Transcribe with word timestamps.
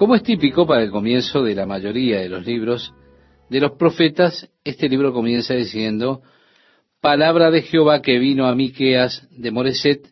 Como 0.00 0.14
es 0.14 0.22
típico 0.22 0.66
para 0.66 0.82
el 0.82 0.90
comienzo 0.90 1.42
de 1.42 1.54
la 1.54 1.66
mayoría 1.66 2.20
de 2.20 2.30
los 2.30 2.46
libros 2.46 2.94
de 3.50 3.60
los 3.60 3.72
profetas, 3.72 4.48
este 4.64 4.88
libro 4.88 5.12
comienza 5.12 5.52
diciendo, 5.52 6.22
palabra 7.02 7.50
de 7.50 7.60
Jehová 7.60 8.00
que 8.00 8.18
vino 8.18 8.46
a 8.46 8.54
Miqueas 8.54 9.28
de 9.30 9.50
Moreset 9.50 10.10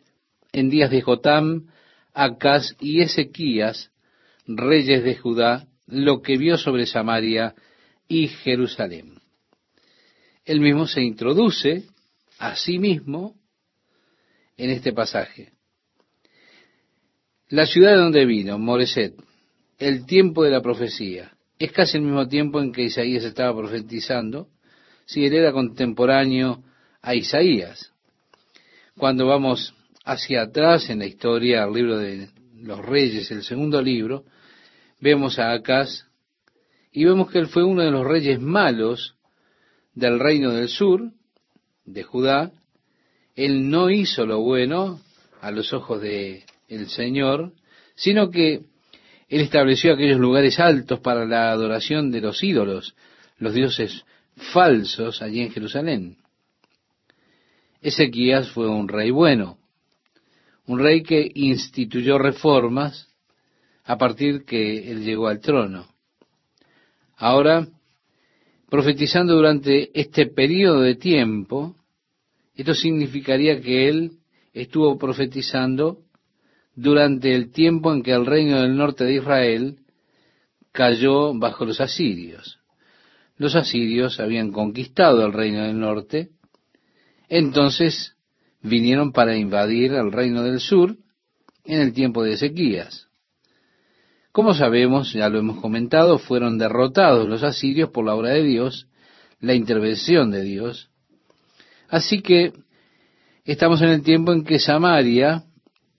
en 0.51 0.69
días 0.69 0.91
de 0.91 1.01
Jotam, 1.01 1.71
Acaz 2.13 2.75
y 2.79 3.01
Ezequías, 3.01 3.91
reyes 4.45 5.03
de 5.03 5.15
Judá, 5.15 5.65
lo 5.87 6.21
que 6.21 6.37
vio 6.37 6.59
sobre 6.59 6.85
Samaria 6.85 7.55
y 8.07 8.27
Jerusalén. 8.27 9.15
Él 10.45 10.59
mismo 10.59 10.85
se 10.85 11.01
introduce 11.01 11.85
a 12.37 12.55
sí 12.55 12.77
mismo 12.77 13.33
en 14.55 14.69
este 14.69 14.93
pasaje. 14.93 15.53
La 17.47 17.65
ciudad 17.65 17.93
de 17.93 17.97
donde 17.97 18.25
vino, 18.27 18.59
Moreset, 18.59 19.15
el 19.79 20.05
tiempo 20.05 20.43
de 20.43 20.51
la 20.51 20.61
profecía. 20.61 21.31
Es 21.57 21.71
casi 21.71 21.97
el 21.97 22.03
mismo 22.03 22.27
tiempo 22.27 22.61
en 22.61 22.71
que 22.71 22.83
Isaías 22.83 23.23
estaba 23.23 23.57
profetizando, 23.57 24.49
si 25.05 25.25
él 25.25 25.33
era 25.33 25.51
contemporáneo 25.51 26.63
a 27.01 27.15
Isaías. 27.15 27.91
Cuando 28.97 29.25
vamos 29.25 29.73
hacia 30.05 30.43
atrás 30.43 30.89
en 30.89 30.99
la 30.99 31.05
historia, 31.05 31.63
al 31.63 31.73
libro 31.73 31.97
de 31.97 32.29
los 32.57 32.85
reyes, 32.85 33.31
el 33.31 33.43
segundo 33.43 33.81
libro, 33.81 34.25
vemos 34.99 35.39
a 35.39 35.53
Acaz 35.53 36.05
y 36.91 37.05
vemos 37.05 37.31
que 37.31 37.39
él 37.39 37.47
fue 37.47 37.63
uno 37.63 37.81
de 37.81 37.91
los 37.91 38.05
reyes 38.05 38.39
malos 38.39 39.15
del 39.93 40.19
reino 40.19 40.51
del 40.51 40.67
sur, 40.67 41.11
de 41.85 42.03
Judá. 42.03 42.51
Él 43.35 43.69
no 43.69 43.89
hizo 43.89 44.25
lo 44.25 44.41
bueno 44.41 44.99
a 45.41 45.51
los 45.51 45.71
ojos 45.73 46.01
de 46.01 46.43
el 46.67 46.89
Señor, 46.89 47.53
sino 47.95 48.29
que 48.29 48.65
él 49.29 49.41
estableció 49.41 49.93
aquellos 49.93 50.19
lugares 50.19 50.59
altos 50.59 50.99
para 50.99 51.25
la 51.25 51.51
adoración 51.51 52.09
de 52.09 52.21
los 52.21 52.43
ídolos, 52.43 52.95
los 53.37 53.53
dioses 53.53 54.03
falsos 54.35 55.21
allí 55.21 55.41
en 55.41 55.51
Jerusalén. 55.51 56.17
Ezequías 57.81 58.49
fue 58.49 58.67
un 58.67 58.87
rey 58.87 59.11
bueno, 59.11 59.59
un 60.65 60.79
rey 60.79 61.03
que 61.03 61.31
instituyó 61.35 62.17
reformas 62.17 63.07
a 63.85 63.97
partir 63.97 64.45
que 64.45 64.91
él 64.91 65.03
llegó 65.03 65.27
al 65.27 65.39
trono. 65.39 65.87
Ahora, 67.15 67.67
profetizando 68.69 69.35
durante 69.35 69.89
este 69.99 70.25
periodo 70.25 70.81
de 70.81 70.95
tiempo, 70.95 71.75
esto 72.55 72.73
significaría 72.73 73.61
que 73.61 73.89
él 73.89 74.11
estuvo 74.53 74.97
profetizando 74.97 75.99
durante 76.75 77.35
el 77.35 77.51
tiempo 77.51 77.93
en 77.93 78.03
que 78.03 78.11
el 78.11 78.25
reino 78.25 78.61
del 78.61 78.75
norte 78.75 79.03
de 79.03 79.15
Israel 79.15 79.79
cayó 80.71 81.33
bajo 81.37 81.65
los 81.65 81.81
asirios. 81.81 82.59
Los 83.37 83.55
asirios 83.55 84.19
habían 84.19 84.51
conquistado 84.51 85.25
el 85.25 85.33
reino 85.33 85.63
del 85.63 85.79
norte, 85.79 86.29
entonces 87.27 88.15
vinieron 88.61 89.11
para 89.11 89.37
invadir 89.37 89.93
el 89.93 90.11
reino 90.11 90.43
del 90.43 90.59
sur 90.59 90.97
en 91.63 91.81
el 91.81 91.93
tiempo 91.93 92.23
de 92.23 92.33
Ezequías. 92.33 93.07
Como 94.31 94.53
sabemos, 94.53 95.13
ya 95.13 95.29
lo 95.29 95.39
hemos 95.39 95.59
comentado, 95.59 96.17
fueron 96.19 96.57
derrotados 96.57 97.27
los 97.27 97.43
asirios 97.43 97.89
por 97.89 98.05
la 98.05 98.15
obra 98.15 98.29
de 98.29 98.43
Dios, 98.43 98.87
la 99.39 99.53
intervención 99.53 100.31
de 100.31 100.43
Dios. 100.43 100.89
Así 101.87 102.21
que 102.21 102.53
estamos 103.43 103.81
en 103.81 103.89
el 103.89 104.03
tiempo 104.03 104.31
en 104.31 104.43
que 104.43 104.59
Samaria 104.59 105.45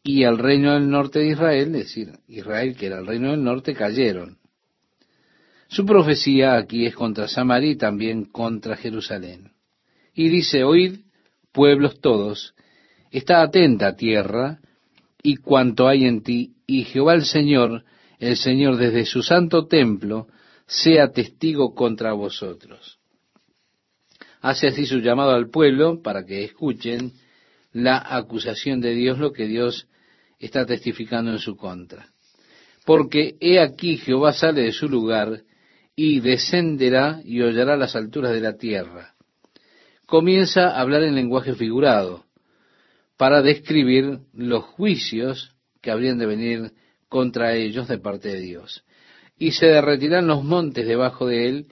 y 0.03 0.25
el 0.25 0.39
reino 0.39 0.75
del 0.75 0.89
norte 0.89 1.19
de 1.19 1.29
Israel, 1.29 1.75
es 1.75 1.84
decir, 1.84 2.12
Israel 2.27 2.77
que 2.77 2.87
era 2.87 2.98
el 2.98 3.06
reino 3.06 3.31
del 3.31 3.45
norte, 3.45 3.75
cayeron. 3.75 4.39
Su 5.69 5.84
profecía 5.87 6.57
aquí 6.57 6.87
es 6.87 6.95
contra 6.95 7.29
Samaria 7.29 7.70
y 7.70 7.77
también 7.77 8.25
contra 8.25 8.77
Jerusalén. 8.77 9.53
Y 10.15 10.29
dice, 10.29 10.65
oíd, 10.65 11.01
pueblos 11.53 12.01
todos, 12.01 12.55
está 13.11 13.42
atenta 13.42 13.97
tierra 13.97 14.61
y 15.23 15.36
cuanto 15.36 15.86
hay 15.86 16.07
en 16.07 16.23
ti, 16.23 16.55
y 16.67 16.85
Jehová 16.85 17.14
el 17.14 17.24
Señor, 17.24 17.85
el 18.19 18.36
Señor 18.36 18.77
desde 18.77 19.05
su 19.05 19.23
santo 19.23 19.67
templo, 19.67 20.29
sea 20.67 21.13
testigo 21.13 21.74
contra 21.74 22.13
vosotros. 22.13 22.98
Hace 24.41 24.69
así 24.69 24.86
su 24.86 25.01
llamado 25.01 25.33
al 25.33 25.51
pueblo 25.51 26.01
para 26.03 26.24
que 26.24 26.45
escuchen 26.45 27.13
la 27.73 27.98
acusación 27.98 28.80
de 28.80 28.95
Dios, 28.95 29.19
lo 29.19 29.33
que 29.33 29.47
Dios 29.47 29.86
está 30.40 30.67
testificando 30.67 31.30
en 31.30 31.39
su 31.39 31.56
contra. 31.56 32.08
Porque 32.84 33.36
he 33.40 33.61
aquí 33.61 33.98
Jehová 33.98 34.33
sale 34.33 34.62
de 34.62 34.73
su 34.73 34.89
lugar 34.89 35.42
y 35.95 36.20
descenderá 36.20 37.20
y 37.24 37.42
hollará 37.42 37.77
las 37.77 37.95
alturas 37.95 38.33
de 38.33 38.40
la 38.40 38.56
tierra. 38.56 39.14
Comienza 40.06 40.70
a 40.70 40.80
hablar 40.80 41.02
en 41.02 41.14
lenguaje 41.14 41.55
figurado 41.55 42.24
para 43.17 43.42
describir 43.42 44.20
los 44.33 44.64
juicios 44.64 45.55
que 45.83 45.90
habrían 45.90 46.18
de 46.18 46.27
venir 46.27 46.73
contra 47.08 47.55
ellos 47.55 47.86
de 47.86 47.98
parte 47.98 48.29
de 48.29 48.40
Dios. 48.40 48.84
Y 49.39 49.52
se 49.52 49.67
derretirán 49.67 50.27
los 50.27 50.42
montes 50.42 50.86
debajo 50.86 51.27
de 51.27 51.48
él, 51.48 51.67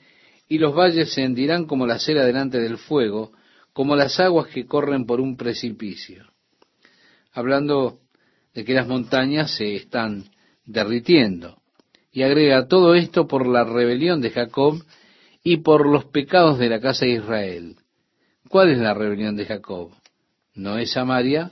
y 0.46 0.58
los 0.58 0.74
valles 0.74 1.12
se 1.12 1.22
hendirán 1.22 1.66
como 1.66 1.86
la 1.86 1.98
cera 1.98 2.24
delante 2.24 2.58
del 2.58 2.78
fuego, 2.78 3.32
como 3.72 3.96
las 3.96 4.18
aguas 4.20 4.48
que 4.48 4.66
corren 4.66 5.06
por 5.06 5.20
un 5.20 5.36
precipicio. 5.36 6.26
Hablando 7.32 8.00
de 8.54 8.64
que 8.64 8.74
las 8.74 8.86
montañas 8.86 9.56
se 9.56 9.74
están 9.76 10.24
derritiendo. 10.64 11.58
Y 12.12 12.22
agrega 12.22 12.66
todo 12.66 12.94
esto 12.94 13.26
por 13.26 13.46
la 13.46 13.64
rebelión 13.64 14.20
de 14.20 14.30
Jacob 14.30 14.82
y 15.42 15.58
por 15.58 15.86
los 15.86 16.06
pecados 16.06 16.58
de 16.58 16.68
la 16.68 16.80
casa 16.80 17.06
de 17.06 17.12
Israel. 17.12 17.76
¿Cuál 18.48 18.70
es 18.70 18.78
la 18.78 18.94
rebelión 18.94 19.36
de 19.36 19.46
Jacob? 19.46 19.90
¿No 20.54 20.78
es 20.78 20.92
Samaria? 20.92 21.50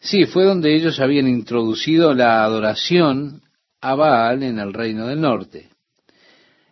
Sí, 0.00 0.24
fue 0.24 0.44
donde 0.44 0.74
ellos 0.74 1.00
habían 1.00 1.28
introducido 1.28 2.14
la 2.14 2.44
adoración 2.44 3.42
a 3.80 3.94
Baal 3.94 4.42
en 4.42 4.58
el 4.58 4.72
reino 4.72 5.06
del 5.06 5.20
norte. 5.20 5.70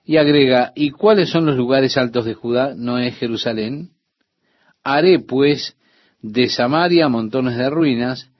Y 0.04 0.18
agrega, 0.18 0.72
¿y 0.74 0.90
cuáles 0.90 1.30
son 1.30 1.46
los 1.46 1.56
lugares 1.56 1.96
altos 1.96 2.26
de 2.26 2.34
Judá? 2.34 2.74
¿No 2.76 2.98
es 2.98 3.16
Jerusalén? 3.16 3.90
Haré 4.82 5.18
pues 5.20 5.76
de 6.24 6.48
Samaria 6.48 7.06
montones 7.10 7.58
de 7.58 7.68
ruinas 7.68 8.30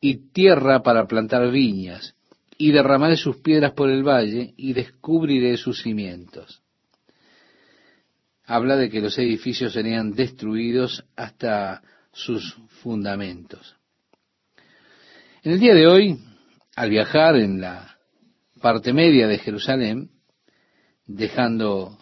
y 0.00 0.30
tierra 0.32 0.82
para 0.82 1.06
plantar 1.06 1.50
viñas, 1.50 2.14
y 2.56 2.72
derramaré 2.72 3.16
sus 3.16 3.36
piedras 3.36 3.72
por 3.72 3.90
el 3.90 4.02
valle 4.02 4.54
y 4.56 4.72
descubriré 4.72 5.58
sus 5.58 5.82
cimientos. 5.82 6.62
Habla 8.46 8.76
de 8.76 8.88
que 8.88 9.02
los 9.02 9.18
edificios 9.18 9.74
serían 9.74 10.12
destruidos 10.12 11.04
hasta 11.14 11.82
sus 12.10 12.54
fundamentos. 12.80 13.76
En 15.42 15.52
el 15.52 15.60
día 15.60 15.74
de 15.74 15.86
hoy, 15.86 16.18
al 16.74 16.88
viajar 16.88 17.36
en 17.36 17.60
la 17.60 17.98
parte 18.62 18.94
media 18.94 19.26
de 19.26 19.38
Jerusalén, 19.38 20.08
dejando 21.04 21.98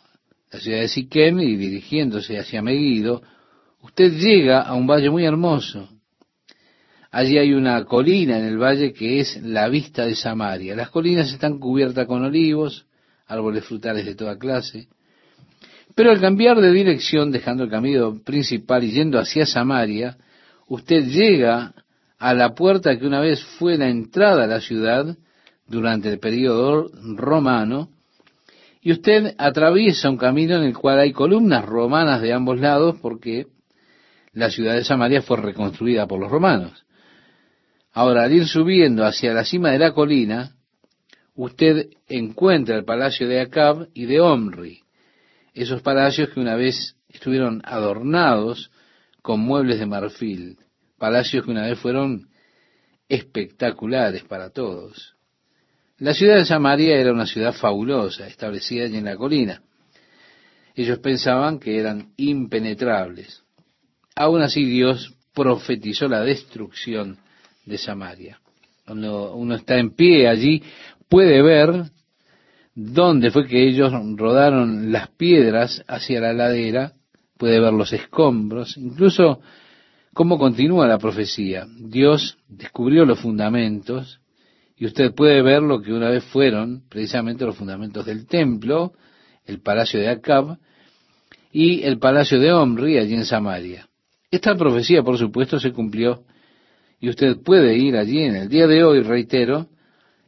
la 0.53 0.61
ciudad 0.61 0.78
de 0.78 0.89
Siquem 0.89 1.41
y 1.41 1.56
dirigiéndose 1.56 2.39
hacia 2.39 2.62
Megiddo, 2.62 3.22
usted 3.84 4.12
llega 4.12 4.62
a 4.62 4.75
un 4.75 4.87
valle 4.87 5.11
muy 5.11 5.25
hermoso. 5.25 5.89
Allí 7.11 7.39
hay 7.39 7.53
una 7.53 7.84
colina 7.84 8.39
en 8.39 8.47
el 8.47 8.59
valle 8.59 8.93
que 8.93 9.21
es 9.21 9.41
la 9.43 9.69
vista 9.69 10.05
de 10.06 10.17
Samaria. 10.17 10.75
Las 10.75 10.91
colinas 10.91 11.31
están 11.31 11.59
cubiertas 11.59 12.06
con 12.06 12.25
olivos, 12.25 12.87
árboles 13.27 13.65
frutales 13.65 14.05
de 14.05 14.15
toda 14.15 14.39
clase. 14.39 14.89
Pero 15.95 16.11
al 16.11 16.21
cambiar 16.21 16.61
de 16.61 16.72
dirección, 16.72 17.31
dejando 17.31 17.65
el 17.65 17.71
camino 17.71 18.21
principal 18.25 18.83
y 18.83 18.91
yendo 18.91 19.19
hacia 19.19 19.47
Samaria, 19.47 20.16
usted 20.66 21.05
llega 21.05 21.75
a 22.19 22.34
la 22.34 22.55
puerta 22.55 22.99
que 22.99 23.06
una 23.06 23.21
vez 23.21 23.45
fue 23.59 23.77
la 23.77 23.89
entrada 23.89 24.45
a 24.45 24.49
la 24.49 24.61
ciudad 24.61 25.16
durante 25.69 26.11
el 26.11 26.19
periodo 26.19 26.91
romano, 27.15 27.91
y 28.80 28.92
usted 28.92 29.34
atraviesa 29.39 30.10
un 30.10 30.19
camino 30.19 30.57
en 30.57 30.65
el 30.65 30.77
cual 30.77 30.98
hay 30.98 31.13
columnas 31.13 31.65
romanas 31.65 32.21
de 32.21 32.34
ambos 32.34 32.60
lados 32.60 32.97
porque 33.01 33.47
la 34.34 34.51
ciudad 34.51 34.75
de 34.75 34.84
Samaria 34.84 35.22
fue 35.22 35.39
reconstruida 35.39 36.07
por 36.07 36.21
los 36.21 36.31
romanos. 36.31 36.84
Ahora, 37.92 38.25
al 38.25 38.33
ir 38.33 38.47
subiendo 38.47 39.04
hacia 39.04 39.33
la 39.33 39.45
cima 39.45 39.71
de 39.71 39.78
la 39.78 39.92
colina, 39.92 40.53
usted 41.34 41.89
encuentra 42.09 42.77
el 42.77 42.84
palacio 42.84 43.28
de 43.28 43.41
Acab 43.41 43.89
y 43.95 44.07
de 44.07 44.21
Omri, 44.21 44.81
esos 45.53 45.83
palacios 45.83 46.31
que 46.31 46.41
una 46.41 46.57
vez 46.57 46.97
estuvieron 47.09 47.63
adornados 47.65 48.71
con 49.22 49.41
muebles 49.41 49.78
de 49.78 49.86
marfil 49.86 50.59
palacios 51.04 51.45
que 51.45 51.51
una 51.51 51.66
vez 51.66 51.78
fueron 51.78 52.30
espectaculares 53.10 54.25
para 54.25 54.48
todos. 54.48 55.16
La 55.98 56.15
ciudad 56.15 56.37
de 56.37 56.47
Samaria 56.47 56.97
era 56.97 57.13
una 57.13 57.27
ciudad 57.27 57.53
fabulosa, 57.53 58.27
establecida 58.27 58.87
allí 58.87 58.97
en 58.97 59.04
la 59.04 59.16
colina. 59.16 59.63
Ellos 60.75 60.98
pensaban 61.01 61.59
que 61.59 61.78
eran 61.78 62.15
impenetrables. 62.16 63.43
Aún 64.16 64.43
así 64.43 64.65
Dios 64.65 65.15
profetizó 65.34 66.07
la 66.09 66.21
destrucción 66.21 67.19
de 67.66 67.78
Samaria. 67.78 68.39
Cuando 68.87 69.34
uno 69.34 69.57
está 69.57 69.78
en 69.78 69.91
pie 69.91 70.28
allí, 70.28 70.63
puede 71.09 71.43
ver 71.43 71.91
dónde 72.75 73.31
fue 73.31 73.47
que 73.47 73.66
ellos 73.66 73.93
rodaron 74.16 74.93
las 74.93 75.09
piedras 75.11 75.83
hacia 75.89 76.21
la 76.21 76.33
ladera, 76.33 76.93
puede 77.39 77.59
ver 77.59 77.72
los 77.72 77.93
escombros, 77.93 78.77
incluso 78.77 79.41
cómo 80.13 80.39
continúa 80.39 80.87
la 80.87 80.99
profecía. 80.99 81.66
Dios 81.77 82.39
descubrió 82.49 83.05
los 83.05 83.19
fundamentos 83.19 84.21
y 84.77 84.87
usted 84.87 85.13
puede 85.13 85.43
ver 85.43 85.63
lo 85.63 85.83
que 85.83 85.93
una 85.93 86.09
vez 86.09 86.22
fueron 86.25 86.84
precisamente 86.89 87.45
los 87.45 87.57
fundamentos 87.57 88.07
del 88.07 88.27
templo, 88.27 88.93
el 89.45 89.61
palacio 89.61 89.99
de 89.99 90.09
Acab 90.09 90.59
y 91.51 91.83
el 91.83 91.99
palacio 91.99 92.39
de 92.39 92.53
Omri 92.53 92.99
allí 92.99 93.15
en 93.15 93.25
Samaria. 93.25 93.89
Esta 94.34 94.57
profecía, 94.57 95.04
por 95.04 95.16
supuesto, 95.16 95.60
se 95.60 95.71
cumplió 95.71 96.25
y 96.98 97.09
usted 97.09 97.36
puede 97.45 97.77
ir 97.78 97.97
allí 97.97 98.21
en 98.21 98.34
el 98.34 98.48
día 98.48 98.66
de 98.66 98.83
hoy, 98.83 99.01
reitero, 99.01 99.69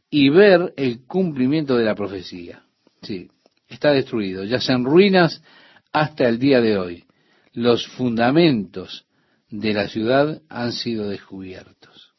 y 0.09 0.29
ver 0.29 0.73
el 0.77 1.05
cumplimiento 1.05 1.75
de 1.75 1.83
la 1.83 1.93
profecía. 1.93 2.63
Sí, 3.01 3.27
está 3.67 3.91
destruido, 3.91 4.45
ya 4.45 4.59
en 4.69 4.85
ruinas 4.85 5.43
hasta 5.91 6.29
el 6.29 6.39
día 6.39 6.61
de 6.61 6.77
hoy. 6.77 7.03
Los 7.51 7.85
fundamentos 7.85 9.05
de 9.49 9.73
la 9.73 9.89
ciudad 9.89 10.41
han 10.47 10.71
sido 10.71 11.09
descubiertos. 11.09 12.13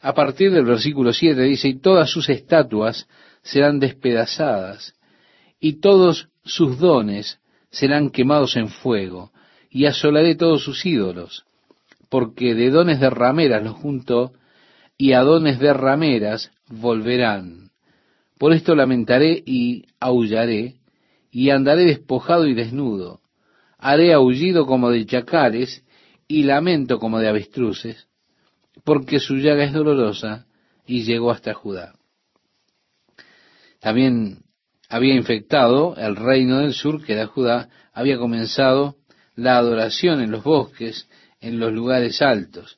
A 0.00 0.14
partir 0.14 0.52
del 0.52 0.64
versículo 0.64 1.12
7 1.12 1.38
dice, 1.42 1.68
y 1.68 1.80
todas 1.80 2.08
sus 2.08 2.30
estatuas 2.30 3.06
serán 3.42 3.78
despedazadas, 3.78 4.94
y 5.60 5.80
todos 5.80 6.30
sus 6.44 6.78
dones 6.78 7.40
serán 7.70 8.08
quemados 8.08 8.56
en 8.56 8.68
fuego, 8.68 9.32
y 9.70 9.86
asolaré 9.86 10.34
todos 10.34 10.62
sus 10.62 10.84
ídolos, 10.86 11.44
porque 12.08 12.54
de 12.54 12.70
dones 12.70 13.00
de 13.00 13.10
rameras 13.10 13.62
los 13.62 13.74
juntó, 13.74 14.32
y 14.96 15.12
a 15.12 15.20
dones 15.20 15.58
de 15.58 15.72
rameras 15.72 16.50
volverán. 16.68 17.70
Por 18.38 18.52
esto 18.52 18.74
lamentaré 18.74 19.42
y 19.44 19.84
aullaré, 20.00 20.76
y 21.30 21.50
andaré 21.50 21.84
despojado 21.84 22.46
y 22.46 22.54
desnudo. 22.54 23.20
Haré 23.78 24.12
aullido 24.12 24.66
como 24.66 24.90
de 24.90 25.06
chacales, 25.06 25.84
y 26.26 26.42
lamento 26.42 26.98
como 26.98 27.20
de 27.20 27.28
avestruces, 27.28 28.06
porque 28.84 29.18
su 29.18 29.36
llaga 29.36 29.64
es 29.64 29.72
dolorosa, 29.72 30.46
y 30.86 31.02
llegó 31.04 31.30
hasta 31.30 31.54
Judá. 31.54 31.94
También 33.80 34.42
había 34.88 35.14
infectado 35.14 35.94
el 35.96 36.16
reino 36.16 36.58
del 36.58 36.74
sur, 36.74 37.04
que 37.04 37.12
era 37.12 37.26
Judá, 37.26 37.68
había 37.92 38.18
comenzado 38.18 38.97
la 39.38 39.56
adoración 39.56 40.20
en 40.20 40.32
los 40.32 40.42
bosques, 40.42 41.08
en 41.40 41.60
los 41.60 41.72
lugares 41.72 42.20
altos. 42.22 42.76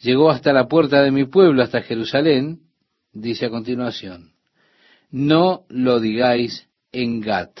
Llegó 0.00 0.30
hasta 0.30 0.52
la 0.52 0.66
puerta 0.66 1.00
de 1.00 1.12
mi 1.12 1.26
pueblo, 1.26 1.62
hasta 1.62 1.80
Jerusalén, 1.80 2.62
dice 3.12 3.46
a 3.46 3.50
continuación. 3.50 4.32
No 5.12 5.64
lo 5.68 6.00
digáis 6.00 6.68
en 6.90 7.20
Gat. 7.20 7.56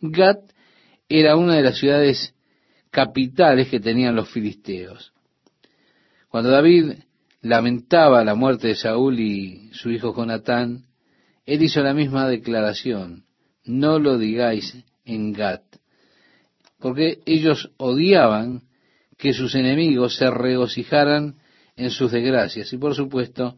Gat 0.00 0.40
era 1.08 1.36
una 1.36 1.54
de 1.54 1.62
las 1.62 1.78
ciudades 1.78 2.34
capitales 2.90 3.68
que 3.68 3.78
tenían 3.78 4.16
los 4.16 4.28
filisteos. 4.28 5.12
Cuando 6.28 6.50
David 6.50 6.94
lamentaba 7.42 8.24
la 8.24 8.34
muerte 8.34 8.68
de 8.68 8.74
Saúl 8.74 9.20
y 9.20 9.70
su 9.72 9.92
hijo 9.92 10.12
Jonatán, 10.12 10.86
él 11.44 11.62
hizo 11.62 11.80
la 11.80 11.94
misma 11.94 12.28
declaración. 12.28 13.24
No 13.64 14.00
lo 14.00 14.18
digáis 14.18 14.76
en 15.04 15.32
Gat. 15.32 15.62
Porque 16.78 17.18
ellos 17.26 17.70
odiaban 17.78 18.62
que 19.16 19.32
sus 19.32 19.54
enemigos 19.54 20.16
se 20.16 20.30
regocijaran 20.30 21.36
en 21.76 21.90
sus 21.90 22.12
desgracias. 22.12 22.72
Y 22.72 22.78
por 22.78 22.94
supuesto, 22.94 23.56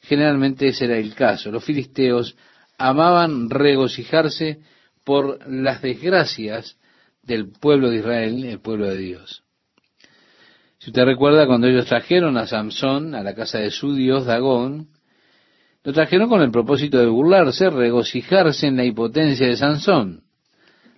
generalmente 0.00 0.68
ese 0.68 0.86
era 0.86 0.98
el 0.98 1.14
caso. 1.14 1.50
Los 1.50 1.64
filisteos 1.64 2.36
amaban 2.78 3.50
regocijarse 3.50 4.60
por 5.04 5.48
las 5.48 5.82
desgracias 5.82 6.76
del 7.22 7.50
pueblo 7.50 7.90
de 7.90 7.98
Israel, 7.98 8.44
el 8.44 8.60
pueblo 8.60 8.86
de 8.86 8.96
Dios. 8.96 9.44
Si 10.78 10.90
usted 10.90 11.04
recuerda 11.04 11.46
cuando 11.46 11.66
ellos 11.66 11.86
trajeron 11.86 12.38
a 12.38 12.46
Samson 12.46 13.14
a 13.14 13.22
la 13.22 13.34
casa 13.34 13.58
de 13.58 13.70
su 13.70 13.94
dios 13.94 14.24
Dagón, 14.24 14.88
lo 15.82 15.92
trajeron 15.92 16.28
con 16.28 16.42
el 16.42 16.50
propósito 16.50 16.98
de 16.98 17.06
burlarse, 17.06 17.70
regocijarse 17.70 18.66
en 18.66 18.76
la 18.76 18.84
impotencia 18.84 19.46
de 19.46 19.56
Sansón. 19.56 20.24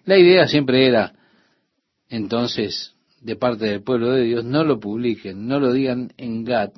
La 0.05 0.19
idea 0.19 0.47
siempre 0.47 0.87
era, 0.87 1.13
entonces, 2.13 2.95
de 3.23 3.37
parte 3.37 3.65
del 3.65 3.83
pueblo 3.83 4.11
de 4.11 4.25
Dios, 4.25 4.45
no 4.45 4.65
lo 4.65 4.79
publiquen, 4.79 5.49
no 5.49 5.59
lo 5.59 5.73
digan 5.73 6.13
en 6.19 6.45
Gat, 6.45 6.75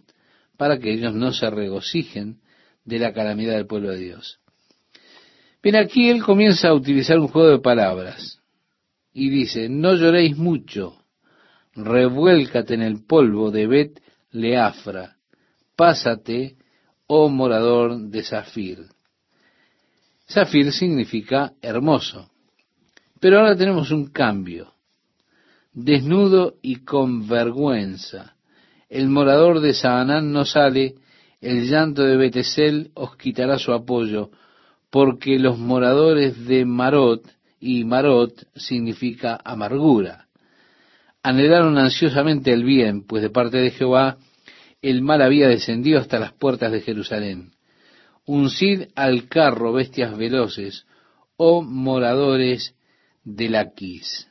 para 0.57 0.79
que 0.79 0.93
ellos 0.93 1.13
no 1.13 1.33
se 1.33 1.51
regocijen 1.51 2.39
de 2.85 3.01
la 3.01 3.13
calamidad 3.13 3.55
del 3.55 3.67
pueblo 3.67 3.91
de 3.91 3.99
Dios. 3.99 4.39
Bien, 5.61 5.75
aquí 5.75 6.09
él 6.09 6.23
comienza 6.23 6.69
a 6.69 6.75
utilizar 6.75 7.19
un 7.19 7.27
juego 7.27 7.49
de 7.49 7.59
palabras 7.59 8.39
y 9.13 9.29
dice, 9.29 9.69
no 9.69 9.97
lloréis 9.97 10.37
mucho, 10.37 11.03
revuélcate 11.75 12.75
en 12.75 12.83
el 12.83 13.05
polvo 13.05 13.51
de 13.51 13.67
Bet 13.67 14.01
Leafra, 14.31 15.17
pásate, 15.75 16.55
oh 17.09 17.29
morador 17.29 17.99
de 17.99 18.23
Zafir. 18.23 18.87
Zafir 20.29 20.71
significa 20.71 21.55
hermoso, 21.61 22.31
pero 23.19 23.41
ahora 23.41 23.57
tenemos 23.57 23.91
un 23.91 24.13
cambio 24.13 24.74
desnudo 25.75 26.55
y 26.63 26.77
con 26.77 27.29
vergüenza. 27.29 28.37
El 28.89 29.09
morador 29.09 29.61
de 29.61 29.75
Saanán 29.75 30.33
no 30.33 30.45
sale, 30.45 30.95
el 31.41 31.69
llanto 31.69 32.03
de 32.03 32.17
Betesel 32.17 32.91
os 32.95 33.17
quitará 33.17 33.59
su 33.59 33.73
apoyo, 33.73 34.31
porque 34.91 35.39
los 35.39 35.59
moradores 35.59 36.47
de 36.47 36.65
Marot, 36.65 37.23
y 37.59 37.85
Marot 37.85 38.47
significa 38.55 39.39
amargura, 39.45 40.29
anhelaron 41.23 41.79
ansiosamente 41.79 42.53
el 42.53 42.65
bien, 42.65 43.05
pues 43.05 43.23
de 43.23 43.31
parte 43.31 43.57
de 43.59 43.71
Jehová 43.71 44.19
el 44.83 45.01
mal 45.01 45.23
había 45.23 45.49
descendido 45.49 45.99
hasta 45.99 46.19
las 46.19 46.35
puertas 46.35 46.71
de 46.71 46.83
Jerusalén. 46.83 47.53
Uncid 48.27 48.89
al 48.95 49.29
carro 49.29 49.73
bestias 49.73 50.17
veloces, 50.17 50.87
oh 51.37 51.63
moradores 51.63 52.75
de 53.25 53.49
Laquis. 53.49 54.29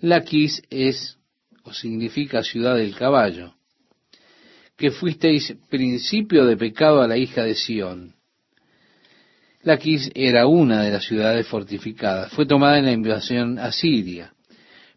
Laquis 0.00 0.62
es 0.70 1.18
o 1.64 1.72
significa 1.72 2.42
ciudad 2.42 2.76
del 2.76 2.94
caballo, 2.94 3.54
que 4.76 4.92
fuisteis 4.92 5.56
principio 5.68 6.46
de 6.46 6.56
pecado 6.56 7.02
a 7.02 7.08
la 7.08 7.16
hija 7.16 7.42
de 7.42 7.56
Sión. 7.56 8.14
Laquis 9.62 10.10
era 10.14 10.46
una 10.46 10.82
de 10.82 10.92
las 10.92 11.04
ciudades 11.04 11.46
fortificadas, 11.48 12.32
fue 12.32 12.46
tomada 12.46 12.78
en 12.78 12.84
la 12.84 12.92
invasión 12.92 13.58
asiria, 13.58 14.32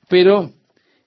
pero 0.08 0.54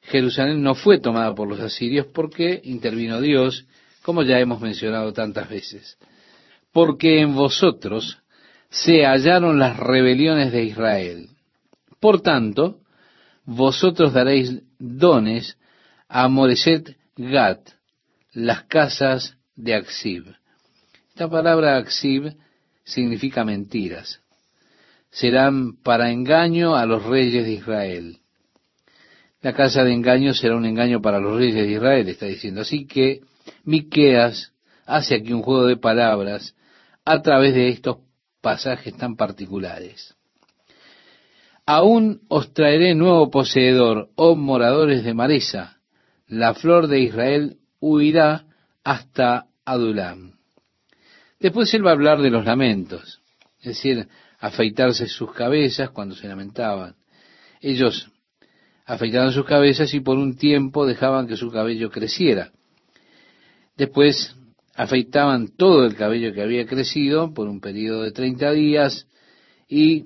Jerusalén 0.02 0.60
no 0.60 0.74
fue 0.74 0.98
tomada 0.98 1.32
por 1.34 1.48
los 1.48 1.60
asirios 1.60 2.06
porque 2.06 2.60
intervino 2.64 3.20
Dios, 3.20 3.64
como 4.02 4.24
ya 4.24 4.40
hemos 4.40 4.60
mencionado 4.60 5.12
tantas 5.12 5.48
veces, 5.48 5.96
porque 6.72 7.20
en 7.20 7.34
vosotros 7.34 8.18
se 8.70 9.06
hallaron 9.06 9.60
las 9.60 9.76
rebeliones 9.78 10.50
de 10.50 10.64
Israel. 10.64 11.28
Por 12.00 12.20
tanto, 12.20 12.80
vosotros 13.44 14.12
daréis 14.12 14.62
dones 14.78 15.58
a 16.08 16.28
Moreset 16.28 16.96
Gat, 17.16 17.60
las 18.32 18.64
casas 18.64 19.36
de 19.54 19.74
Axib. 19.74 20.24
Esta 21.10 21.28
palabra 21.28 21.76
Axib 21.76 22.34
significa 22.84 23.44
mentiras. 23.44 24.20
Serán 25.10 25.76
para 25.76 26.10
engaño 26.10 26.74
a 26.74 26.86
los 26.86 27.04
reyes 27.04 27.44
de 27.44 27.52
Israel. 27.52 28.18
La 29.40 29.52
casa 29.52 29.84
de 29.84 29.92
engaño 29.92 30.34
será 30.34 30.56
un 30.56 30.64
engaño 30.64 31.00
para 31.00 31.20
los 31.20 31.36
reyes 31.36 31.66
de 31.66 31.72
Israel, 31.72 32.08
está 32.08 32.26
diciendo. 32.26 32.62
Así 32.62 32.86
que 32.86 33.20
Miqueas 33.64 34.52
hace 34.86 35.16
aquí 35.16 35.32
un 35.32 35.42
juego 35.42 35.66
de 35.66 35.76
palabras 35.76 36.56
a 37.04 37.22
través 37.22 37.54
de 37.54 37.68
estos 37.68 37.98
pasajes 38.40 38.96
tan 38.96 39.16
particulares. 39.16 40.14
Aún 41.66 42.20
os 42.28 42.52
traeré 42.52 42.94
nuevo 42.94 43.30
poseedor, 43.30 44.10
oh 44.16 44.36
moradores 44.36 45.02
de 45.02 45.14
Maresa. 45.14 45.78
La 46.26 46.54
flor 46.54 46.88
de 46.88 47.00
Israel 47.00 47.56
huirá 47.80 48.44
hasta 48.82 49.46
Adulam. 49.64 50.34
Después 51.40 51.72
él 51.74 51.86
va 51.86 51.90
a 51.90 51.94
hablar 51.94 52.20
de 52.20 52.30
los 52.30 52.44
lamentos, 52.44 53.20
es 53.60 53.76
decir, 53.76 54.08
afeitarse 54.38 55.06
sus 55.08 55.32
cabezas 55.32 55.90
cuando 55.90 56.14
se 56.14 56.28
lamentaban. 56.28 56.96
Ellos 57.60 58.10
afeitaban 58.84 59.32
sus 59.32 59.46
cabezas 59.46 59.94
y 59.94 60.00
por 60.00 60.18
un 60.18 60.36
tiempo 60.36 60.86
dejaban 60.86 61.26
que 61.26 61.36
su 61.36 61.50
cabello 61.50 61.90
creciera. 61.90 62.52
Después 63.76 64.36
afeitaban 64.74 65.48
todo 65.48 65.86
el 65.86 65.96
cabello 65.96 66.34
que 66.34 66.42
había 66.42 66.66
crecido 66.66 67.32
por 67.32 67.48
un 67.48 67.60
periodo 67.60 68.02
de 68.02 68.12
30 68.12 68.50
días 68.52 69.06
y 69.68 70.04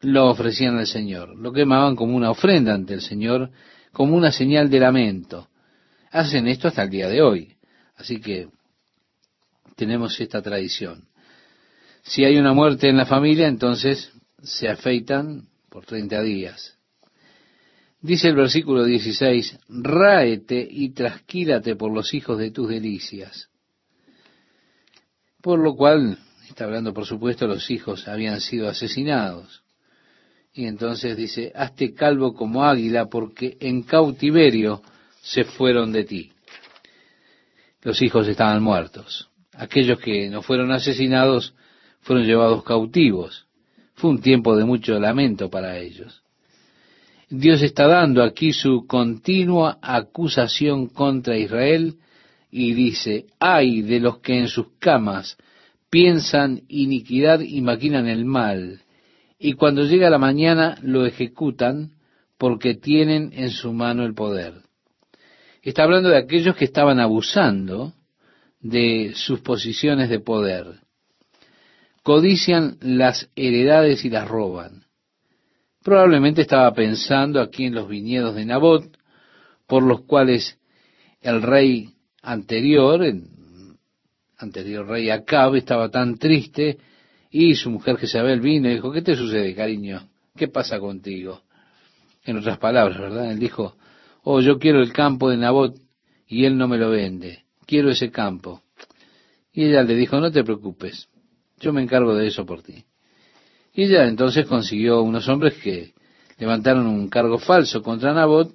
lo 0.00 0.30
ofrecían 0.30 0.78
al 0.78 0.86
Señor. 0.86 1.36
Lo 1.38 1.52
quemaban 1.52 1.96
como 1.96 2.16
una 2.16 2.30
ofrenda 2.30 2.74
ante 2.74 2.94
el 2.94 3.02
Señor, 3.02 3.50
como 3.92 4.16
una 4.16 4.32
señal 4.32 4.70
de 4.70 4.80
lamento. 4.80 5.48
Hacen 6.10 6.48
esto 6.48 6.68
hasta 6.68 6.82
el 6.82 6.90
día 6.90 7.08
de 7.08 7.22
hoy. 7.22 7.56
Así 7.96 8.20
que 8.20 8.48
tenemos 9.76 10.18
esta 10.20 10.42
tradición. 10.42 11.08
Si 12.02 12.24
hay 12.24 12.38
una 12.38 12.52
muerte 12.52 12.88
en 12.88 12.96
la 12.96 13.06
familia, 13.06 13.46
entonces 13.46 14.10
se 14.42 14.68
afeitan 14.68 15.48
por 15.68 15.84
30 15.84 16.22
días. 16.22 16.76
Dice 18.02 18.28
el 18.28 18.36
versículo 18.36 18.84
16, 18.84 19.58
ráete 19.68 20.66
y 20.68 20.90
trasquílate 20.90 21.76
por 21.76 21.92
los 21.92 22.14
hijos 22.14 22.38
de 22.38 22.50
tus 22.50 22.70
delicias. 22.70 23.50
Por 25.42 25.58
lo 25.58 25.76
cual, 25.76 26.18
está 26.48 26.64
hablando 26.64 26.94
por 26.94 27.04
supuesto, 27.04 27.46
los 27.46 27.70
hijos 27.70 28.08
habían 28.08 28.40
sido 28.40 28.68
asesinados. 28.68 29.59
Y 30.52 30.66
entonces 30.66 31.16
dice, 31.16 31.52
hazte 31.54 31.94
calvo 31.94 32.34
como 32.34 32.64
águila 32.64 33.06
porque 33.06 33.56
en 33.60 33.82
cautiverio 33.82 34.82
se 35.22 35.44
fueron 35.44 35.92
de 35.92 36.04
ti. 36.04 36.32
Los 37.82 38.02
hijos 38.02 38.26
estaban 38.26 38.62
muertos. 38.62 39.28
Aquellos 39.52 39.98
que 40.00 40.28
no 40.28 40.42
fueron 40.42 40.72
asesinados 40.72 41.54
fueron 42.00 42.26
llevados 42.26 42.64
cautivos. 42.64 43.46
Fue 43.94 44.10
un 44.10 44.20
tiempo 44.20 44.56
de 44.56 44.64
mucho 44.64 44.98
lamento 44.98 45.50
para 45.50 45.78
ellos. 45.78 46.22
Dios 47.28 47.62
está 47.62 47.86
dando 47.86 48.24
aquí 48.24 48.52
su 48.52 48.86
continua 48.88 49.78
acusación 49.80 50.88
contra 50.88 51.38
Israel 51.38 51.96
y 52.50 52.74
dice, 52.74 53.26
ay 53.38 53.82
de 53.82 54.00
los 54.00 54.18
que 54.18 54.36
en 54.36 54.48
sus 54.48 54.66
camas 54.80 55.36
piensan 55.90 56.62
iniquidad 56.68 57.40
y 57.40 57.60
maquinan 57.60 58.08
el 58.08 58.24
mal, 58.24 58.80
y 59.42 59.54
cuando 59.54 59.84
llega 59.84 60.10
la 60.10 60.18
mañana 60.18 60.76
lo 60.82 61.06
ejecutan 61.06 61.92
porque 62.36 62.74
tienen 62.74 63.32
en 63.32 63.48
su 63.50 63.72
mano 63.72 64.04
el 64.04 64.12
poder. 64.12 64.52
Está 65.62 65.84
hablando 65.84 66.10
de 66.10 66.18
aquellos 66.18 66.54
que 66.56 66.66
estaban 66.66 67.00
abusando 67.00 67.94
de 68.60 69.12
sus 69.14 69.40
posiciones 69.40 70.10
de 70.10 70.20
poder. 70.20 70.80
Codician 72.02 72.76
las 72.82 73.30
heredades 73.34 74.04
y 74.04 74.10
las 74.10 74.28
roban. 74.28 74.84
Probablemente 75.82 76.42
estaba 76.42 76.72
pensando 76.74 77.40
aquí 77.40 77.64
en 77.64 77.74
los 77.74 77.88
viñedos 77.88 78.34
de 78.34 78.44
Nabot, 78.44 78.94
por 79.66 79.82
los 79.82 80.02
cuales 80.02 80.58
el 81.22 81.40
rey 81.40 81.94
anterior, 82.20 83.02
el 83.02 83.24
anterior 84.36 84.86
rey 84.86 85.08
Acab, 85.08 85.54
estaba 85.54 85.88
tan 85.88 86.18
triste 86.18 86.76
y 87.30 87.54
su 87.54 87.70
mujer 87.70 87.96
Jezabel 87.96 88.40
vino 88.40 88.68
y 88.68 88.74
dijo, 88.74 88.90
¿qué 88.90 89.02
te 89.02 89.14
sucede, 89.14 89.54
cariño? 89.54 90.08
¿Qué 90.36 90.48
pasa 90.48 90.80
contigo? 90.80 91.42
En 92.24 92.36
otras 92.36 92.58
palabras, 92.58 92.98
¿verdad? 92.98 93.30
Él 93.30 93.38
dijo, 93.38 93.76
oh, 94.24 94.40
yo 94.40 94.58
quiero 94.58 94.80
el 94.80 94.92
campo 94.92 95.30
de 95.30 95.36
Nabot 95.36 95.76
y 96.26 96.44
él 96.44 96.58
no 96.58 96.66
me 96.66 96.76
lo 96.76 96.90
vende. 96.90 97.44
Quiero 97.66 97.90
ese 97.90 98.10
campo. 98.10 98.62
Y 99.52 99.64
ella 99.64 99.82
le 99.82 99.94
dijo, 99.94 100.20
no 100.20 100.30
te 100.30 100.44
preocupes, 100.44 101.08
yo 101.60 101.72
me 101.72 101.82
encargo 101.82 102.14
de 102.14 102.26
eso 102.26 102.44
por 102.44 102.62
ti. 102.62 102.84
Y 103.72 103.84
ella 103.84 104.06
entonces 104.06 104.46
consiguió 104.46 105.02
unos 105.02 105.28
hombres 105.28 105.54
que 105.62 105.94
levantaron 106.38 106.86
un 106.86 107.08
cargo 107.08 107.38
falso 107.38 107.82
contra 107.82 108.12
Nabot 108.12 108.52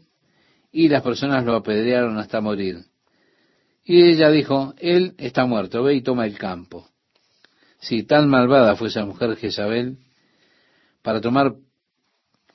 y 0.72 0.90
las 0.90 1.02
personas 1.02 1.46
lo 1.46 1.56
apedrearon 1.56 2.18
hasta 2.18 2.42
morir. 2.42 2.80
Y 3.86 4.04
ella 4.04 4.30
dijo, 4.30 4.74
él 4.80 5.14
está 5.18 5.46
muerto, 5.46 5.84
ve 5.84 5.96
y 5.96 6.02
toma 6.02 6.26
el 6.26 6.38
campo. 6.38 6.90
Si 7.86 8.02
tan 8.02 8.28
malvada 8.30 8.76
fue 8.76 8.88
esa 8.88 9.06
mujer 9.06 9.36
Jezabel, 9.36 10.00
para 11.04 11.22
tomar 11.22 11.54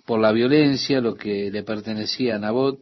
por 0.05 0.19
la 0.19 0.33
violencia 0.33 1.01
lo 1.01 1.15
que 1.15 1.53
le 1.53 1.63
pertenecía 1.63 2.35
a 2.35 2.39
Nabot, 2.41 2.81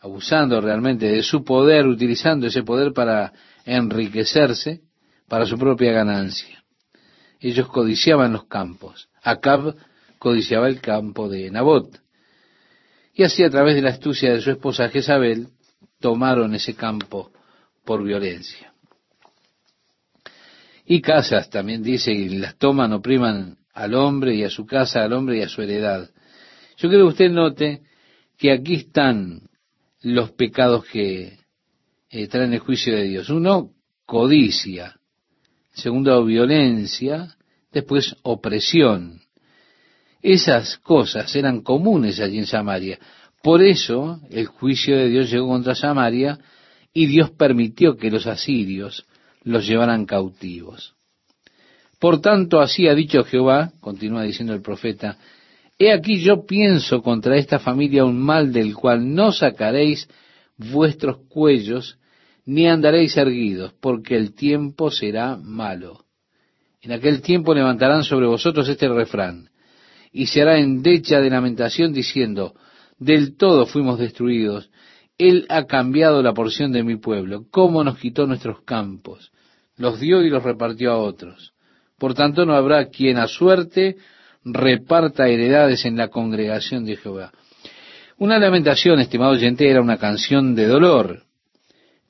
abusando 0.00 0.60
realmente 0.60 1.06
de 1.06 1.22
su 1.22 1.44
poder, 1.44 1.86
utilizando 1.86 2.48
ese 2.48 2.64
poder 2.64 2.92
para 2.92 3.32
enriquecerse 3.64 4.80
para 5.28 5.46
su 5.46 5.56
propia 5.56 5.92
ganancia. 5.92 6.64
Ellos 7.38 7.68
codiciaban 7.68 8.32
los 8.32 8.46
campos. 8.46 9.08
Acab 9.22 9.76
codiciaba 10.18 10.66
el 10.66 10.80
campo 10.80 11.28
de 11.28 11.48
Nabot. 11.52 11.96
Y 13.14 13.22
así 13.22 13.44
a 13.44 13.50
través 13.50 13.76
de 13.76 13.82
la 13.82 13.90
astucia 13.90 14.32
de 14.32 14.40
su 14.40 14.50
esposa 14.50 14.88
Jezabel, 14.88 15.46
tomaron 16.00 16.56
ese 16.56 16.74
campo 16.74 17.30
por 17.84 18.02
violencia. 18.02 18.72
Y 20.86 21.00
casas, 21.00 21.50
también 21.50 21.82
dice, 21.82 22.12
y 22.12 22.28
las 22.28 22.56
toman, 22.56 22.92
opriman 22.92 23.58
al 23.74 23.94
hombre 23.94 24.34
y 24.36 24.44
a 24.44 24.50
su 24.50 24.64
casa, 24.64 25.02
al 25.02 25.12
hombre 25.12 25.38
y 25.38 25.42
a 25.42 25.48
su 25.48 25.60
heredad. 25.60 26.08
Yo 26.76 26.88
quiero 26.88 27.06
que 27.06 27.12
usted 27.12 27.30
note 27.30 27.82
que 28.38 28.52
aquí 28.52 28.74
están 28.74 29.42
los 30.02 30.30
pecados 30.32 30.84
que 30.86 31.38
eh, 32.10 32.28
traen 32.28 32.52
el 32.52 32.60
juicio 32.60 32.94
de 32.94 33.02
Dios. 33.02 33.28
Uno, 33.30 33.72
codicia. 34.04 34.96
Segundo, 35.72 36.24
violencia. 36.24 37.36
Después, 37.72 38.14
opresión. 38.22 39.20
Esas 40.22 40.78
cosas 40.78 41.34
eran 41.34 41.62
comunes 41.62 42.20
allí 42.20 42.38
en 42.38 42.46
Samaria. 42.46 42.98
Por 43.42 43.62
eso 43.62 44.20
el 44.30 44.46
juicio 44.46 44.96
de 44.96 45.08
Dios 45.08 45.30
llegó 45.30 45.48
contra 45.48 45.74
Samaria 45.74 46.38
y 46.92 47.06
Dios 47.06 47.30
permitió 47.32 47.96
que 47.96 48.10
los 48.10 48.26
asirios 48.26 49.04
los 49.46 49.64
llevaran 49.64 50.06
cautivos. 50.06 50.96
Por 52.00 52.20
tanto, 52.20 52.60
así 52.60 52.88
ha 52.88 52.94
dicho 52.94 53.22
Jehová, 53.22 53.70
continúa 53.80 54.24
diciendo 54.24 54.52
el 54.52 54.60
profeta, 54.60 55.16
He 55.78 55.92
aquí 55.92 56.18
yo 56.20 56.44
pienso 56.44 57.00
contra 57.00 57.36
esta 57.36 57.60
familia 57.60 58.04
un 58.04 58.18
mal 58.20 58.52
del 58.52 58.74
cual 58.74 59.14
no 59.14 59.30
sacaréis 59.30 60.08
vuestros 60.56 61.18
cuellos, 61.28 61.96
ni 62.44 62.66
andaréis 62.66 63.16
erguidos, 63.16 63.72
porque 63.80 64.16
el 64.16 64.34
tiempo 64.34 64.90
será 64.90 65.36
malo. 65.36 66.04
En 66.82 66.90
aquel 66.90 67.22
tiempo 67.22 67.54
levantarán 67.54 68.02
sobre 68.02 68.26
vosotros 68.26 68.68
este 68.68 68.88
refrán, 68.88 69.50
y 70.12 70.26
se 70.26 70.42
hará 70.42 70.58
endecha 70.58 71.20
de 71.20 71.30
lamentación 71.30 71.92
diciendo, 71.92 72.54
del 72.98 73.36
todo 73.36 73.66
fuimos 73.66 73.98
destruidos, 73.98 74.70
Él 75.18 75.46
ha 75.50 75.66
cambiado 75.66 76.20
la 76.22 76.34
porción 76.34 76.72
de 76.72 76.82
mi 76.82 76.96
pueblo, 76.96 77.46
cómo 77.50 77.84
nos 77.84 77.98
quitó 77.98 78.26
nuestros 78.26 78.62
campos, 78.62 79.30
los 79.76 80.00
dio 80.00 80.22
y 80.22 80.30
los 80.30 80.42
repartió 80.42 80.92
a 80.92 80.98
otros. 80.98 81.52
Por 81.98 82.14
tanto 82.14 82.44
no 82.44 82.54
habrá 82.54 82.88
quien 82.88 83.18
a 83.18 83.26
suerte 83.26 83.96
reparta 84.44 85.28
heredades 85.28 85.84
en 85.84 85.96
la 85.96 86.08
congregación 86.08 86.84
de 86.84 86.96
Jehová. 86.96 87.32
Una 88.18 88.38
lamentación, 88.38 89.00
estimado 89.00 89.32
oyente, 89.32 89.68
era 89.68 89.82
una 89.82 89.98
canción 89.98 90.54
de 90.54 90.66
dolor, 90.66 91.24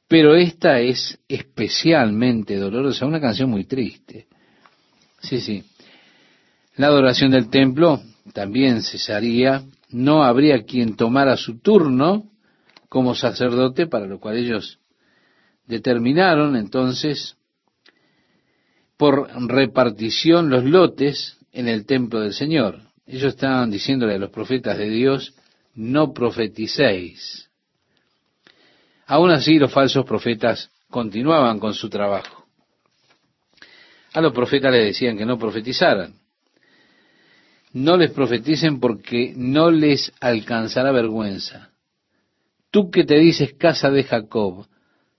pero 0.08 0.36
esta 0.36 0.80
es 0.80 1.18
especialmente 1.28 2.56
dolorosa, 2.56 3.06
una 3.06 3.20
canción 3.20 3.50
muy 3.50 3.64
triste. 3.64 4.26
Sí, 5.20 5.40
sí. 5.40 5.64
La 6.76 6.88
adoración 6.88 7.30
del 7.32 7.48
templo 7.48 8.00
también 8.32 8.82
cesaría, 8.82 9.64
no 9.90 10.22
habría 10.22 10.64
quien 10.64 10.94
tomara 10.94 11.36
su 11.36 11.58
turno 11.58 12.24
como 12.88 13.14
sacerdote, 13.14 13.86
para 13.86 14.06
lo 14.06 14.20
cual 14.20 14.36
ellos 14.36 14.78
determinaron 15.66 16.54
entonces 16.54 17.35
por 18.96 19.28
repartición 19.48 20.50
los 20.50 20.64
lotes 20.64 21.38
en 21.52 21.68
el 21.68 21.86
templo 21.86 22.20
del 22.20 22.32
Señor. 22.32 22.80
Ellos 23.06 23.34
estaban 23.34 23.70
diciéndole 23.70 24.14
a 24.14 24.18
los 24.18 24.30
profetas 24.30 24.78
de 24.78 24.88
Dios, 24.88 25.34
no 25.74 26.12
profeticéis. 26.12 27.50
Aún 29.06 29.30
así 29.30 29.58
los 29.58 29.72
falsos 29.72 30.04
profetas 30.04 30.70
continuaban 30.90 31.60
con 31.60 31.74
su 31.74 31.88
trabajo. 31.88 32.46
A 34.12 34.20
los 34.20 34.32
profetas 34.32 34.72
les 34.72 34.86
decían 34.86 35.16
que 35.16 35.26
no 35.26 35.38
profetizaran. 35.38 36.14
No 37.72 37.96
les 37.96 38.10
profeticen 38.10 38.80
porque 38.80 39.34
no 39.36 39.70
les 39.70 40.10
alcanzará 40.20 40.90
vergüenza. 40.90 41.70
Tú 42.70 42.90
que 42.90 43.04
te 43.04 43.18
dices 43.18 43.54
casa 43.54 43.90
de 43.90 44.04
Jacob, 44.04 44.66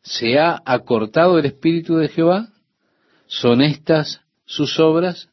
¿se 0.02 0.40
ha 0.40 0.62
acortado 0.66 1.38
el 1.38 1.46
espíritu 1.46 1.98
de 1.98 2.10
Jehová? 2.10 2.50
¿Son 3.28 3.62
estas 3.62 4.22
sus 4.46 4.80
obras? 4.80 5.30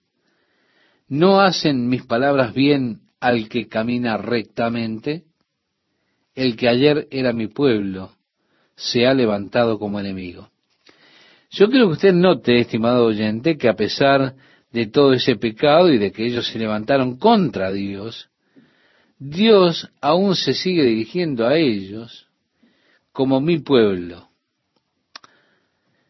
¿No 1.08 1.40
hacen 1.40 1.88
mis 1.88 2.04
palabras 2.04 2.52
bien 2.52 3.02
al 3.20 3.48
que 3.48 3.68
camina 3.68 4.16
rectamente? 4.16 5.24
El 6.34 6.56
que 6.56 6.68
ayer 6.68 7.06
era 7.10 7.32
mi 7.32 7.46
pueblo 7.46 8.12
se 8.74 9.06
ha 9.06 9.14
levantado 9.14 9.78
como 9.78 10.00
enemigo. 10.00 10.50
Yo 11.50 11.70
quiero 11.70 11.86
que 11.86 11.92
usted 11.92 12.12
note, 12.12 12.58
estimado 12.58 13.04
oyente, 13.04 13.56
que 13.56 13.68
a 13.68 13.74
pesar 13.74 14.34
de 14.72 14.86
todo 14.86 15.12
ese 15.12 15.36
pecado 15.36 15.92
y 15.92 15.98
de 15.98 16.10
que 16.10 16.26
ellos 16.26 16.48
se 16.48 16.58
levantaron 16.58 17.16
contra 17.16 17.70
Dios, 17.70 18.28
Dios 19.18 19.88
aún 20.00 20.34
se 20.34 20.52
sigue 20.52 20.82
dirigiendo 20.82 21.46
a 21.46 21.56
ellos 21.56 22.26
como 23.12 23.40
mi 23.40 23.60
pueblo. 23.60 24.28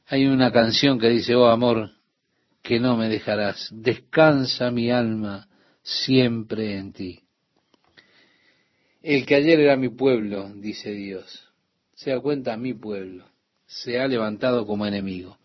Hay 0.07 0.27
una 0.27 0.53
canción 0.53 0.99
que 0.99 1.09
dice, 1.09 1.35
oh 1.35 1.47
amor, 1.47 1.91
que 2.63 2.79
no 2.79 2.97
me 2.97 3.09
dejarás. 3.09 3.69
Descansa 3.73 4.71
mi 4.71 4.91
alma 4.91 5.49
siempre 5.83 6.77
en 6.77 6.93
ti. 6.93 7.21
El 9.03 9.27
que 9.27 9.35
ayer 9.35 9.61
era 9.61 9.77
mi 9.77 9.91
pueblo, 9.91 10.51
dice 10.55 10.91
Dios, 10.93 11.53
se 11.95 12.11
da 12.11 12.21
cuenta 12.21 12.57
mi 12.57 12.73
pueblo, 12.73 13.27
se 13.67 14.01
ha 14.01 14.09
levantado 14.09 14.67
como 14.67 14.87
enemigo. 14.87 15.39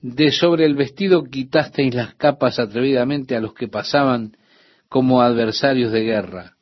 De 0.00 0.32
sobre 0.32 0.64
el 0.66 0.74
vestido 0.74 1.22
quitasteis 1.22 1.94
las 1.94 2.14
capas 2.16 2.58
atrevidamente 2.58 3.36
a 3.36 3.40
los 3.40 3.54
que 3.54 3.68
pasaban 3.68 4.36
como 4.88 5.22
adversarios 5.22 5.92
de 5.92 6.02
guerra. 6.02 6.56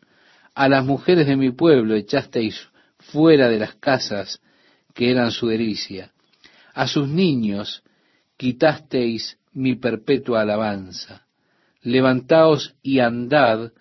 A 0.55 0.69
las 0.69 0.85
mujeres 0.85 1.27
de 1.27 1.37
mi 1.37 1.50
pueblo 1.53 1.95
echasteis 1.95 2.69
fuera 2.99 3.49
de 3.49 3.59
las 3.59 3.77
casas 3.77 4.43
que 4.93 5.11
eran 5.11 5.31
su 5.31 5.47
delicia. 5.47 6.12
A 6.75 6.87
sus 6.87 7.09
niños 7.09 7.83
quitasteis 8.37 9.39
mi 9.53 9.75
perpetua 9.75 10.43
alabanza. 10.43 11.27
Levantaos 11.83 12.75
y 12.83 13.00
andad, 13.00 13.73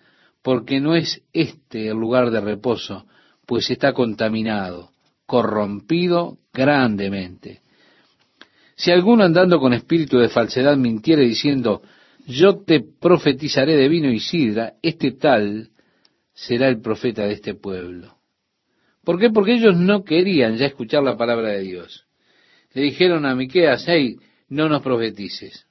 porque 0.42 0.80
no 0.80 0.94
es 0.94 1.22
este 1.32 1.88
el 1.88 1.96
lugar 1.96 2.30
de 2.30 2.40
reposo, 2.40 3.06
pues 3.46 3.70
está 3.70 3.92
contaminado, 3.92 4.90
corrompido 5.26 6.38
grandemente. 6.52 7.62
Si 8.76 8.90
alguno 8.90 9.24
andando 9.24 9.60
con 9.60 9.74
espíritu 9.74 10.18
de 10.18 10.30
falsedad 10.30 10.76
mintiere 10.76 11.22
diciendo, 11.22 11.82
yo 12.26 12.62
te 12.64 12.80
profetizaré 12.80 13.76
de 13.76 13.88
vino 13.88 14.10
y 14.10 14.20
sidra, 14.20 14.74
este 14.82 15.12
tal 15.12 15.70
será 16.32 16.68
el 16.68 16.80
profeta 16.80 17.26
de 17.26 17.34
este 17.34 17.54
pueblo. 17.54 18.16
¿Por 19.04 19.18
qué? 19.18 19.30
Porque 19.30 19.54
ellos 19.54 19.76
no 19.76 20.04
querían 20.04 20.56
ya 20.56 20.66
escuchar 20.66 21.02
la 21.02 21.16
palabra 21.16 21.48
de 21.48 21.60
Dios. 21.60 22.06
Le 22.72 22.82
dijeron 22.82 23.26
a 23.26 23.34
Miqueas, 23.34 23.84
hey, 23.86 24.18
no 24.48 24.68
nos 24.68 24.82
profetices. 24.82 25.66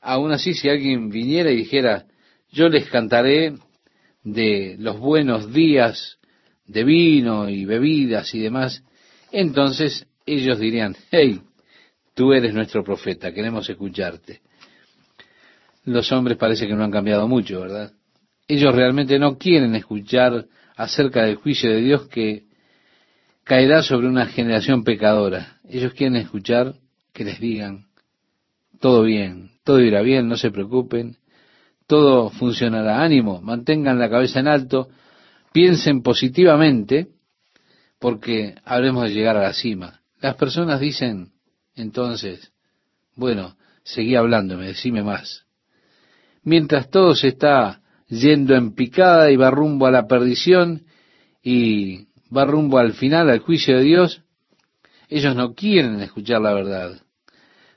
Aún 0.00 0.32
así, 0.32 0.54
si 0.54 0.68
alguien 0.68 1.10
viniera 1.10 1.50
y 1.50 1.56
dijera, 1.56 2.06
yo 2.50 2.68
les 2.68 2.88
cantaré 2.88 3.54
de 4.22 4.76
los 4.78 4.98
buenos 4.98 5.52
días 5.52 6.18
de 6.66 6.84
vino 6.84 7.48
y 7.48 7.64
bebidas 7.64 8.34
y 8.34 8.40
demás, 8.40 8.82
entonces 9.32 10.06
ellos 10.26 10.58
dirían, 10.58 10.96
hey, 11.10 11.40
tú 12.14 12.32
eres 12.32 12.54
nuestro 12.54 12.82
profeta, 12.82 13.32
queremos 13.32 13.68
escucharte. 13.68 14.40
Los 15.84 16.10
hombres 16.12 16.38
parece 16.38 16.66
que 16.66 16.74
no 16.74 16.84
han 16.84 16.90
cambiado 16.90 17.28
mucho, 17.28 17.60
¿verdad? 17.60 17.92
Ellos 18.48 18.74
realmente 18.74 19.18
no 19.18 19.36
quieren 19.36 19.74
escuchar 19.74 20.46
acerca 20.76 21.24
del 21.24 21.36
juicio 21.36 21.70
de 21.70 21.80
Dios 21.80 22.08
que 22.08 22.44
caerá 23.42 23.82
sobre 23.82 24.06
una 24.06 24.26
generación 24.26 24.84
pecadora. 24.84 25.53
Ellos 25.68 25.94
quieren 25.94 26.16
escuchar 26.16 26.74
que 27.12 27.24
les 27.24 27.40
digan, 27.40 27.86
todo 28.80 29.02
bien, 29.02 29.50
todo 29.64 29.80
irá 29.80 30.02
bien, 30.02 30.28
no 30.28 30.36
se 30.36 30.50
preocupen, 30.50 31.16
todo 31.86 32.30
funcionará. 32.30 33.02
Ánimo, 33.02 33.40
mantengan 33.40 33.98
la 33.98 34.10
cabeza 34.10 34.40
en 34.40 34.48
alto, 34.48 34.88
piensen 35.52 36.02
positivamente, 36.02 37.08
porque 37.98 38.56
habremos 38.64 39.04
de 39.04 39.14
llegar 39.14 39.36
a 39.36 39.42
la 39.42 39.52
cima. 39.54 40.00
Las 40.20 40.36
personas 40.36 40.80
dicen, 40.80 41.32
entonces, 41.74 42.52
bueno, 43.16 43.56
seguí 43.82 44.16
hablándome, 44.16 44.66
decime 44.66 45.02
más. 45.02 45.46
Mientras 46.42 46.90
todo 46.90 47.14
se 47.14 47.28
está 47.28 47.80
yendo 48.08 48.54
en 48.54 48.74
picada 48.74 49.30
y 49.30 49.36
va 49.36 49.50
rumbo 49.50 49.86
a 49.86 49.90
la 49.90 50.06
perdición 50.06 50.84
y 51.42 52.08
va 52.34 52.44
rumbo 52.44 52.78
al 52.78 52.92
final, 52.92 53.30
al 53.30 53.38
juicio 53.38 53.78
de 53.78 53.82
Dios, 53.82 54.23
ellos 55.08 55.34
no 55.36 55.54
quieren 55.54 56.00
escuchar 56.00 56.40
la 56.40 56.54
verdad. 56.54 57.00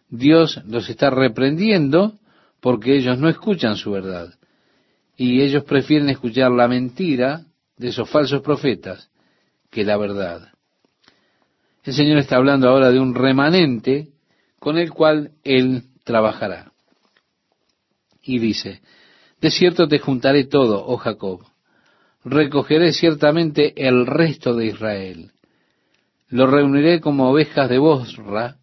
Dios 0.09 0.61
los 0.65 0.89
está 0.89 1.09
reprendiendo 1.09 2.13
porque 2.61 2.95
ellos 2.95 3.17
no 3.17 3.29
escuchan 3.29 3.75
su 3.75 3.91
verdad. 3.91 4.33
Y 5.15 5.41
ellos 5.41 5.63
prefieren 5.63 6.09
escuchar 6.09 6.51
la 6.51 6.67
mentira 6.67 7.45
de 7.77 7.89
esos 7.89 8.09
falsos 8.09 8.41
profetas 8.41 9.09
que 9.69 9.83
la 9.83 9.97
verdad. 9.97 10.49
El 11.83 11.93
Señor 11.93 12.17
está 12.17 12.37
hablando 12.37 12.69
ahora 12.69 12.91
de 12.91 12.99
un 12.99 13.15
remanente 13.15 14.09
con 14.59 14.77
el 14.77 14.91
cual 14.91 15.31
Él 15.43 15.83
trabajará. 16.03 16.71
Y 18.21 18.39
dice, 18.39 18.81
de 19.39 19.51
cierto 19.51 19.87
te 19.87 19.99
juntaré 19.99 20.45
todo, 20.45 20.85
oh 20.85 20.97
Jacob, 20.97 21.41
recogeré 22.25 22.91
ciertamente 22.91 23.73
el 23.87 24.05
resto 24.05 24.55
de 24.55 24.65
Israel. 24.67 25.31
Lo 26.29 26.47
reuniré 26.47 26.99
como 26.99 27.29
ovejas 27.29 27.69
de 27.69 27.77
Bosra, 27.77 28.57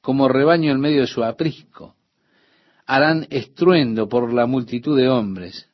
como 0.00 0.28
rebaño 0.28 0.72
en 0.72 0.80
medio 0.80 1.02
de 1.02 1.06
su 1.06 1.22
aprisco. 1.22 1.94
Harán 2.86 3.26
estruendo 3.30 4.08
por 4.08 4.32
la 4.32 4.46
multitud 4.46 4.96
de 4.96 5.08
hombres. 5.08 5.68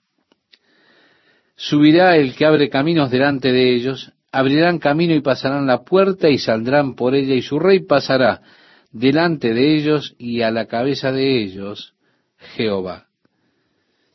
Subirá 1.56 2.16
el 2.16 2.34
que 2.34 2.46
abre 2.46 2.68
caminos 2.68 3.10
delante 3.10 3.52
de 3.52 3.74
ellos, 3.74 4.12
abrirán 4.32 4.78
camino 4.78 5.14
y 5.14 5.20
pasarán 5.20 5.66
la 5.66 5.82
puerta 5.82 6.28
y 6.28 6.38
saldrán 6.38 6.94
por 6.94 7.14
ella, 7.14 7.34
y 7.34 7.42
su 7.42 7.58
rey 7.58 7.80
pasará 7.80 8.42
delante 8.92 9.52
de 9.52 9.76
ellos 9.76 10.14
y 10.18 10.42
a 10.42 10.50
la 10.50 10.66
cabeza 10.66 11.12
de 11.12 11.42
ellos 11.42 11.94
Jehová. 12.54 13.06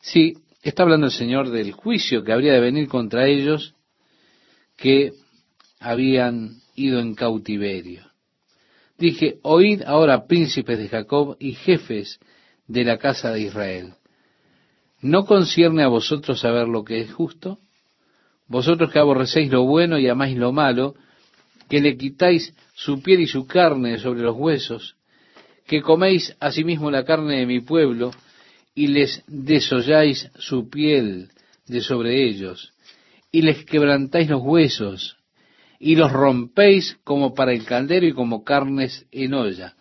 Sí, 0.01 0.37
está 0.61 0.83
hablando 0.83 1.07
el 1.07 1.11
Señor 1.11 1.49
del 1.49 1.71
juicio 1.71 2.23
que 2.23 2.33
habría 2.33 2.53
de 2.53 2.59
venir 2.59 2.87
contra 2.87 3.27
ellos 3.27 3.75
que 4.77 5.13
habían 5.79 6.61
ido 6.75 6.99
en 6.99 7.15
cautiverio. 7.15 8.03
Dije, 8.97 9.39
oíd 9.41 9.83
ahora 9.83 10.25
príncipes 10.27 10.77
de 10.77 10.87
Jacob 10.87 11.35
y 11.39 11.53
jefes 11.53 12.19
de 12.67 12.83
la 12.83 12.97
casa 12.97 13.31
de 13.31 13.41
Israel. 13.41 13.93
¿No 15.01 15.25
concierne 15.25 15.83
a 15.83 15.87
vosotros 15.87 16.39
saber 16.39 16.67
lo 16.67 16.83
que 16.83 17.01
es 17.01 17.13
justo? 17.13 17.59
Vosotros 18.47 18.91
que 18.91 18.99
aborrecéis 18.99 19.51
lo 19.51 19.63
bueno 19.63 19.99
y 19.99 20.07
amáis 20.07 20.37
lo 20.37 20.51
malo, 20.51 20.95
que 21.69 21.81
le 21.81 21.97
quitáis 21.97 22.53
su 22.73 23.01
piel 23.01 23.21
y 23.21 23.27
su 23.27 23.47
carne 23.47 23.97
sobre 23.97 24.21
los 24.21 24.35
huesos, 24.35 24.95
que 25.67 25.81
coméis 25.81 26.35
asimismo 26.39 26.91
la 26.91 27.03
carne 27.03 27.39
de 27.39 27.45
mi 27.45 27.59
pueblo, 27.59 28.11
y 28.75 28.87
les 28.87 29.23
desolláis 29.27 30.29
su 30.37 30.69
piel 30.69 31.29
de 31.67 31.81
sobre 31.81 32.27
ellos, 32.27 32.73
y 33.31 33.41
les 33.41 33.65
quebrantáis 33.65 34.29
los 34.29 34.41
huesos, 34.43 35.17
y 35.79 35.95
los 35.95 36.11
rompéis 36.11 36.97
como 37.03 37.33
para 37.33 37.53
el 37.53 37.65
caldero 37.65 38.05
y 38.05 38.13
como 38.13 38.43
carnes 38.43 39.05
en 39.11 39.33
olla. 39.33 39.75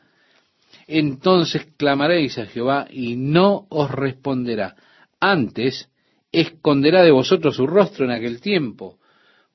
Entonces 0.87 1.67
clamaréis 1.77 2.39
a 2.39 2.47
Jehová 2.47 2.87
y 2.91 3.17
no 3.17 3.67
os 3.71 3.91
responderá. 3.91 4.77
Antes 5.21 5.89
esconderá 6.31 7.03
de 7.03 7.11
vosotros 7.11 7.57
su 7.57 7.67
rostro 7.67 8.05
en 8.05 8.11
aquel 8.11 8.41
tiempo, 8.41 8.99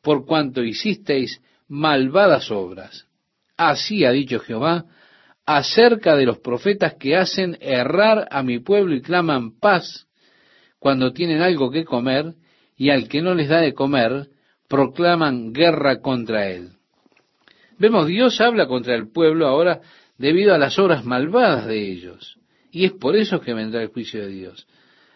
por 0.01 0.25
cuanto 0.25 0.63
hicisteis 0.63 1.41
malvadas 1.67 2.49
obras. 2.51 3.07
Así 3.57 4.05
ha 4.05 4.11
dicho 4.11 4.39
Jehová, 4.39 4.85
acerca 5.45 6.15
de 6.15 6.25
los 6.25 6.39
profetas 6.39 6.95
que 6.95 7.15
hacen 7.15 7.57
errar 7.59 8.27
a 8.31 8.43
mi 8.43 8.59
pueblo 8.59 8.95
y 8.95 9.01
claman 9.01 9.59
paz 9.59 10.07
cuando 10.79 11.11
tienen 11.11 11.41
algo 11.41 11.69
que 11.69 11.83
comer, 11.83 12.35
y 12.77 12.91
al 12.91 13.09
que 13.09 13.21
no 13.21 13.35
les 13.35 13.49
da 13.49 13.59
de 13.59 13.73
comer, 13.73 14.29
proclaman 14.69 15.51
guerra 15.51 15.99
contra 15.99 16.47
él. 16.47 16.73
Vemos, 17.77 18.07
Dios 18.07 18.39
habla 18.39 18.67
contra 18.67 18.95
el 18.95 19.11
pueblo 19.11 19.47
ahora 19.47 19.81
debido 20.17 20.53
a 20.53 20.57
las 20.57 20.77
obras 20.79 21.03
malvadas 21.03 21.65
de 21.65 21.91
ellos. 21.91 22.37
Y 22.71 22.85
es 22.85 22.91
por 22.91 23.15
eso 23.15 23.41
que 23.41 23.53
vendrá 23.53 23.81
el 23.81 23.89
juicio 23.89 24.21
de 24.21 24.27
Dios. 24.29 24.67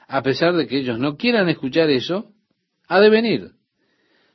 A 0.08 0.22
pesar 0.24 0.56
de 0.56 0.68
que 0.68 0.80
ellos 0.80 0.98
no 1.00 1.18
quieran 1.18 1.50
escuchar 1.50 1.89
eso, 1.89 2.32
ha 2.88 3.00
de 3.00 3.10
venir. 3.10 3.52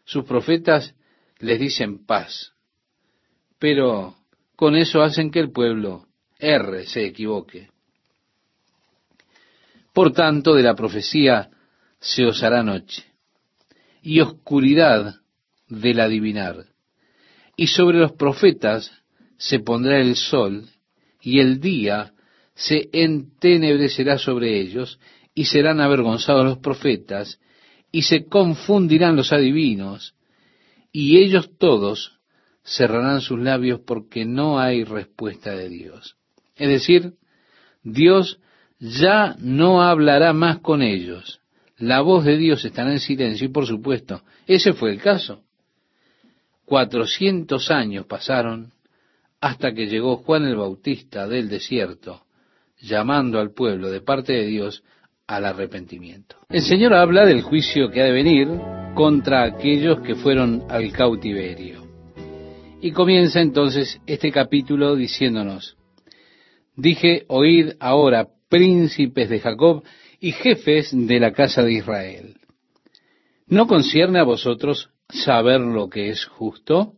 Sus 0.04 0.24
profetas 0.24 0.94
les 1.38 1.58
dicen 1.58 2.06
paz. 2.06 2.52
Pero 3.58 4.14
con 4.56 4.76
eso 4.76 5.02
hacen 5.02 5.30
que 5.30 5.40
el 5.40 5.50
pueblo 5.50 6.06
erre, 6.38 6.86
se 6.86 7.04
equivoque. 7.04 7.70
Por 9.92 10.12
tanto, 10.12 10.54
de 10.54 10.62
la 10.62 10.74
profecía 10.74 11.50
se 11.98 12.24
os 12.24 12.42
hará 12.42 12.62
noche, 12.62 13.04
y 14.02 14.20
oscuridad 14.20 15.16
del 15.68 16.00
adivinar. 16.00 16.66
Y 17.56 17.66
sobre 17.68 17.98
los 17.98 18.12
profetas 18.12 18.92
se 19.36 19.60
pondrá 19.60 20.00
el 20.00 20.16
sol, 20.16 20.66
y 21.20 21.40
el 21.40 21.60
día 21.60 22.12
se 22.54 22.88
entenebrecerá 22.92 24.18
sobre 24.18 24.60
ellos, 24.60 24.98
y 25.34 25.44
serán 25.44 25.80
avergonzados 25.80 26.44
los 26.44 26.58
profetas, 26.58 27.40
y 27.92 28.02
se 28.02 28.26
confundirán 28.26 29.16
los 29.16 29.32
adivinos, 29.32 30.14
y 30.92 31.18
ellos 31.18 31.50
todos 31.58 32.18
cerrarán 32.64 33.20
sus 33.20 33.38
labios 33.38 33.80
porque 33.80 34.24
no 34.24 34.58
hay 34.58 34.84
respuesta 34.84 35.54
de 35.54 35.68
Dios. 35.68 36.16
Es 36.56 36.68
decir, 36.68 37.14
Dios 37.82 38.40
ya 38.78 39.36
no 39.38 39.82
hablará 39.82 40.32
más 40.32 40.58
con 40.58 40.82
ellos. 40.82 41.40
La 41.78 42.00
voz 42.00 42.24
de 42.24 42.36
Dios 42.36 42.64
estará 42.64 42.92
en 42.92 42.98
silencio 42.98 43.46
y 43.46 43.50
por 43.50 43.66
supuesto, 43.66 44.22
ese 44.46 44.72
fue 44.72 44.90
el 44.90 45.00
caso. 45.00 45.44
Cuatrocientos 46.64 47.70
años 47.70 48.06
pasaron 48.06 48.72
hasta 49.40 49.72
que 49.72 49.86
llegó 49.86 50.16
Juan 50.16 50.44
el 50.44 50.56
Bautista 50.56 51.28
del 51.28 51.48
desierto, 51.48 52.22
llamando 52.80 53.38
al 53.38 53.52
pueblo 53.52 53.90
de 53.90 54.00
parte 54.00 54.32
de 54.32 54.46
Dios 54.46 54.82
al 55.28 55.44
arrepentimiento. 55.44 56.36
El 56.48 56.62
Señor 56.62 56.94
habla 56.94 57.24
del 57.24 57.42
juicio 57.42 57.90
que 57.90 58.02
ha 58.02 58.06
de 58.06 58.12
venir 58.12 58.48
contra 58.94 59.44
aquellos 59.44 60.00
que 60.00 60.16
fueron 60.16 60.64
al 60.68 60.90
cautiverio. 60.92 61.86
Y 62.80 62.90
comienza 62.90 63.40
entonces 63.40 64.00
este 64.06 64.32
capítulo 64.32 64.96
diciéndonos, 64.96 65.76
Dije, 66.74 67.24
oíd 67.28 67.72
ahora, 67.80 68.28
príncipes 68.48 69.28
de 69.28 69.40
Jacob 69.40 69.82
y 70.20 70.32
jefes 70.32 70.90
de 70.92 71.20
la 71.20 71.32
casa 71.32 71.62
de 71.62 71.74
Israel. 71.74 72.36
¿No 73.46 73.66
concierne 73.66 74.18
a 74.18 74.24
vosotros 74.24 74.90
saber 75.08 75.60
lo 75.60 75.88
que 75.88 76.10
es 76.10 76.24
justo? 76.26 76.94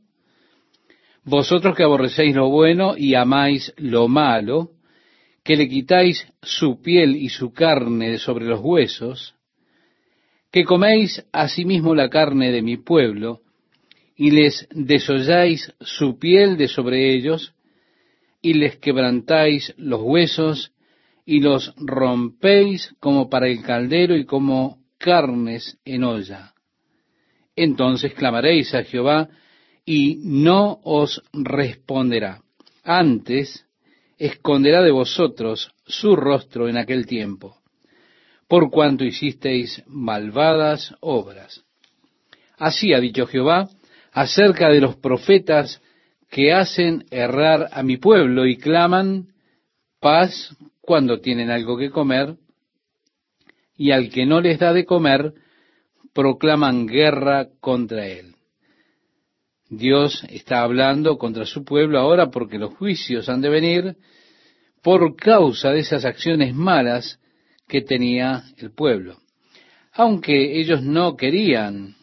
Vosotros 1.24 1.76
que 1.76 1.84
aborrecéis 1.84 2.34
lo 2.34 2.48
bueno 2.48 2.96
y 2.96 3.14
amáis 3.14 3.72
lo 3.76 4.08
malo, 4.08 4.70
que 5.44 5.56
le 5.56 5.68
quitáis 5.68 6.26
su 6.42 6.80
piel 6.82 7.16
y 7.16 7.28
su 7.28 7.52
carne 7.52 8.10
de 8.10 8.18
sobre 8.18 8.46
los 8.46 8.60
huesos, 8.60 9.34
que 10.50 10.64
coméis 10.64 11.24
asimismo 11.32 11.94
la 11.94 12.08
carne 12.08 12.50
de 12.50 12.62
mi 12.62 12.76
pueblo, 12.76 13.42
y 14.16 14.32
les 14.32 14.66
desolláis 14.70 15.72
su 15.80 16.18
piel 16.18 16.56
de 16.56 16.68
sobre 16.68 17.14
ellos, 17.14 17.54
y 18.42 18.54
les 18.54 18.76
quebrantáis 18.76 19.74
los 19.76 20.00
huesos, 20.02 20.72
y 21.24 21.40
los 21.40 21.74
rompéis 21.76 22.94
como 23.00 23.28
para 23.28 23.48
el 23.48 23.62
caldero 23.62 24.16
y 24.16 24.24
como 24.24 24.78
carnes 24.98 25.78
en 25.84 26.04
olla. 26.04 26.54
Entonces 27.56 28.14
clamaréis 28.14 28.74
a 28.74 28.84
Jehová, 28.84 29.28
y 29.84 30.20
no 30.22 30.80
os 30.84 31.22
responderá. 31.32 32.42
Antes 32.84 33.66
esconderá 34.18 34.82
de 34.82 34.90
vosotros 34.90 35.72
su 35.86 36.14
rostro 36.14 36.68
en 36.68 36.76
aquel 36.76 37.06
tiempo, 37.06 37.56
por 38.46 38.70
cuanto 38.70 39.04
hicisteis 39.04 39.82
malvadas 39.86 40.94
obras. 41.00 41.64
Así 42.56 42.92
ha 42.92 43.00
dicho 43.00 43.26
Jehová 43.26 43.68
acerca 44.12 44.68
de 44.68 44.80
los 44.80 44.96
profetas 44.96 45.82
que 46.30 46.52
hacen 46.52 47.04
errar 47.10 47.68
a 47.72 47.82
mi 47.82 47.96
pueblo 47.96 48.46
y 48.46 48.56
claman 48.56 49.32
paz 49.98 50.56
cuando 50.90 51.20
tienen 51.20 51.52
algo 51.52 51.78
que 51.78 51.88
comer, 51.88 52.34
y 53.76 53.92
al 53.92 54.10
que 54.10 54.26
no 54.26 54.40
les 54.40 54.58
da 54.58 54.72
de 54.72 54.84
comer, 54.84 55.34
proclaman 56.12 56.88
guerra 56.88 57.46
contra 57.60 58.08
él. 58.08 58.34
Dios 59.68 60.26
está 60.28 60.64
hablando 60.64 61.16
contra 61.16 61.46
su 61.46 61.64
pueblo 61.64 62.00
ahora 62.00 62.32
porque 62.32 62.58
los 62.58 62.74
juicios 62.74 63.28
han 63.28 63.40
de 63.40 63.50
venir 63.50 63.96
por 64.82 65.14
causa 65.14 65.70
de 65.70 65.78
esas 65.78 66.04
acciones 66.04 66.56
malas 66.56 67.20
que 67.68 67.82
tenía 67.82 68.42
el 68.56 68.72
pueblo. 68.72 69.18
Aunque 69.92 70.58
ellos 70.58 70.82
no 70.82 71.16
querían 71.16 71.94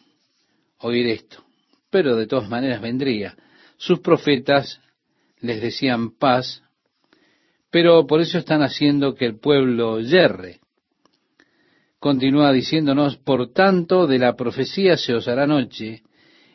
oír 0.78 1.08
esto, 1.08 1.44
pero 1.90 2.16
de 2.16 2.26
todas 2.26 2.48
maneras 2.48 2.80
vendría. 2.80 3.36
Sus 3.76 4.00
profetas 4.00 4.80
les 5.40 5.60
decían 5.60 6.16
paz, 6.16 6.62
pero 7.70 8.06
por 8.06 8.20
eso 8.20 8.38
están 8.38 8.62
haciendo 8.62 9.14
que 9.14 9.26
el 9.26 9.38
pueblo 9.38 10.00
yerre. 10.00 10.60
Continúa 11.98 12.52
diciéndonos, 12.52 13.16
por 13.16 13.52
tanto, 13.52 14.06
de 14.06 14.18
la 14.18 14.36
profecía 14.36 14.96
se 14.96 15.14
os 15.14 15.26
hará 15.28 15.46
noche 15.46 16.02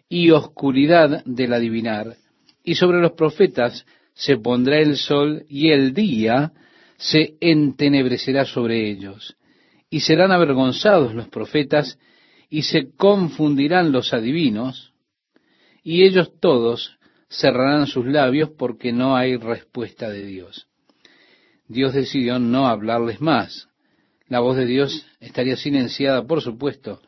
y 0.08 0.32
oscuridad 0.32 1.23
del 1.26 1.54
adivinar, 1.54 2.15
y 2.63 2.76
sobre 2.76 3.02
los 3.02 3.12
profetas 3.13 3.86
se 4.13 4.38
pondrá 4.38 4.80
el 4.80 4.95
sol 4.95 5.43
y 5.49 5.71
el 5.71 5.93
día 5.93 6.54
se 6.97 7.36
entenebrecerá 7.41 8.45
sobre 8.45 8.89
ellos, 8.89 9.36
y 9.89 9.99
serán 9.99 10.32
avergonzados 10.32 11.13
los 11.13 11.28
profetas 11.28 11.99
y 12.49 12.62
se 12.62 12.91
confundirán 12.95 13.91
los 13.91 14.13
adivinos, 14.13 14.93
y 15.84 16.04
ellos 16.04 16.32
todos 16.39 16.97
cerrarán 17.28 17.88
sus 17.88 18.06
labios 18.06 18.52
porque 18.58 18.93
no 18.93 19.17
hay 19.17 19.36
respuesta 19.36 20.10
de 20.10 20.26
Dios. 20.26 20.67
Dios 21.67 21.93
decidió 21.93 22.39
no 22.39 22.67
hablarles 22.67 23.21
más. 23.21 23.69
La 24.28 24.39
voz 24.39 24.58
de 24.58 24.65
Dios 24.65 25.06
estaría 25.19 25.56
silenciada, 25.56 26.26
por 26.26 26.41
supuesto. 26.41 27.02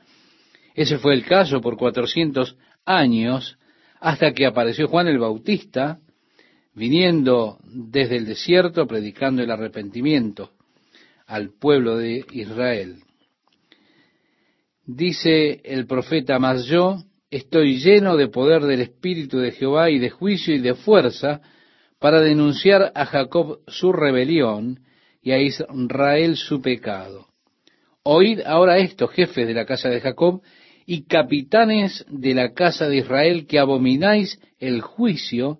Ese 0.74 0.98
fue 0.98 1.13
el 1.13 1.26
caso 1.26 1.62
por 1.62 1.78
cuatrocientos 1.78 2.58
años 2.86 3.58
hasta 4.00 4.34
que 4.34 4.46
apareció 4.46 4.88
Juan 4.88 5.08
el 5.08 5.20
Bautista 5.20 6.00
viniendo 6.74 7.58
desde 7.63 8.18
el 8.18 8.26
desierto 8.26 8.86
predicando 8.86 9.41
el 9.41 9.50
arrepentimiento 9.50 10.52
al 11.26 11.52
pueblo 11.52 11.98
de 11.98 12.26
Israel. 12.32 12.98
Dice 14.86 15.62
el 15.63 15.88
profeta, 15.88 16.38
mas 16.38 16.65
yo 16.65 16.98
estoy 17.32 17.80
lleno 17.80 18.18
de 18.18 18.28
poder 18.28 18.63
del 18.63 18.82
Espíritu 18.82 19.39
de 19.39 19.52
Jehová 19.52 19.89
y 19.89 19.98
de 19.98 20.10
juicio 20.10 20.54
y 20.54 20.60
de 20.60 20.76
fuerza 20.76 21.41
para 22.06 22.22
denunciar 22.22 22.91
a 22.94 23.08
Jacob 23.08 23.62
su 23.65 23.91
rebelión 23.91 24.82
y 25.24 25.32
a 25.32 25.41
Israel 25.41 26.38
su 26.38 26.62
pecado. 26.62 27.30
Oíd 28.04 28.41
ahora 28.46 28.78
esto, 28.78 29.08
jefes 29.08 29.48
de 29.48 29.56
la 29.56 29.65
casa 29.65 29.89
de 29.89 30.02
Jacob 30.02 30.44
y 30.86 31.06
capitanes 31.06 32.06
de 32.08 32.36
la 32.36 32.54
casa 32.54 32.88
de 32.88 32.98
Israel, 32.98 33.48
que 33.48 33.58
abomináis 33.58 34.39
el 34.60 34.82
juicio 34.82 35.58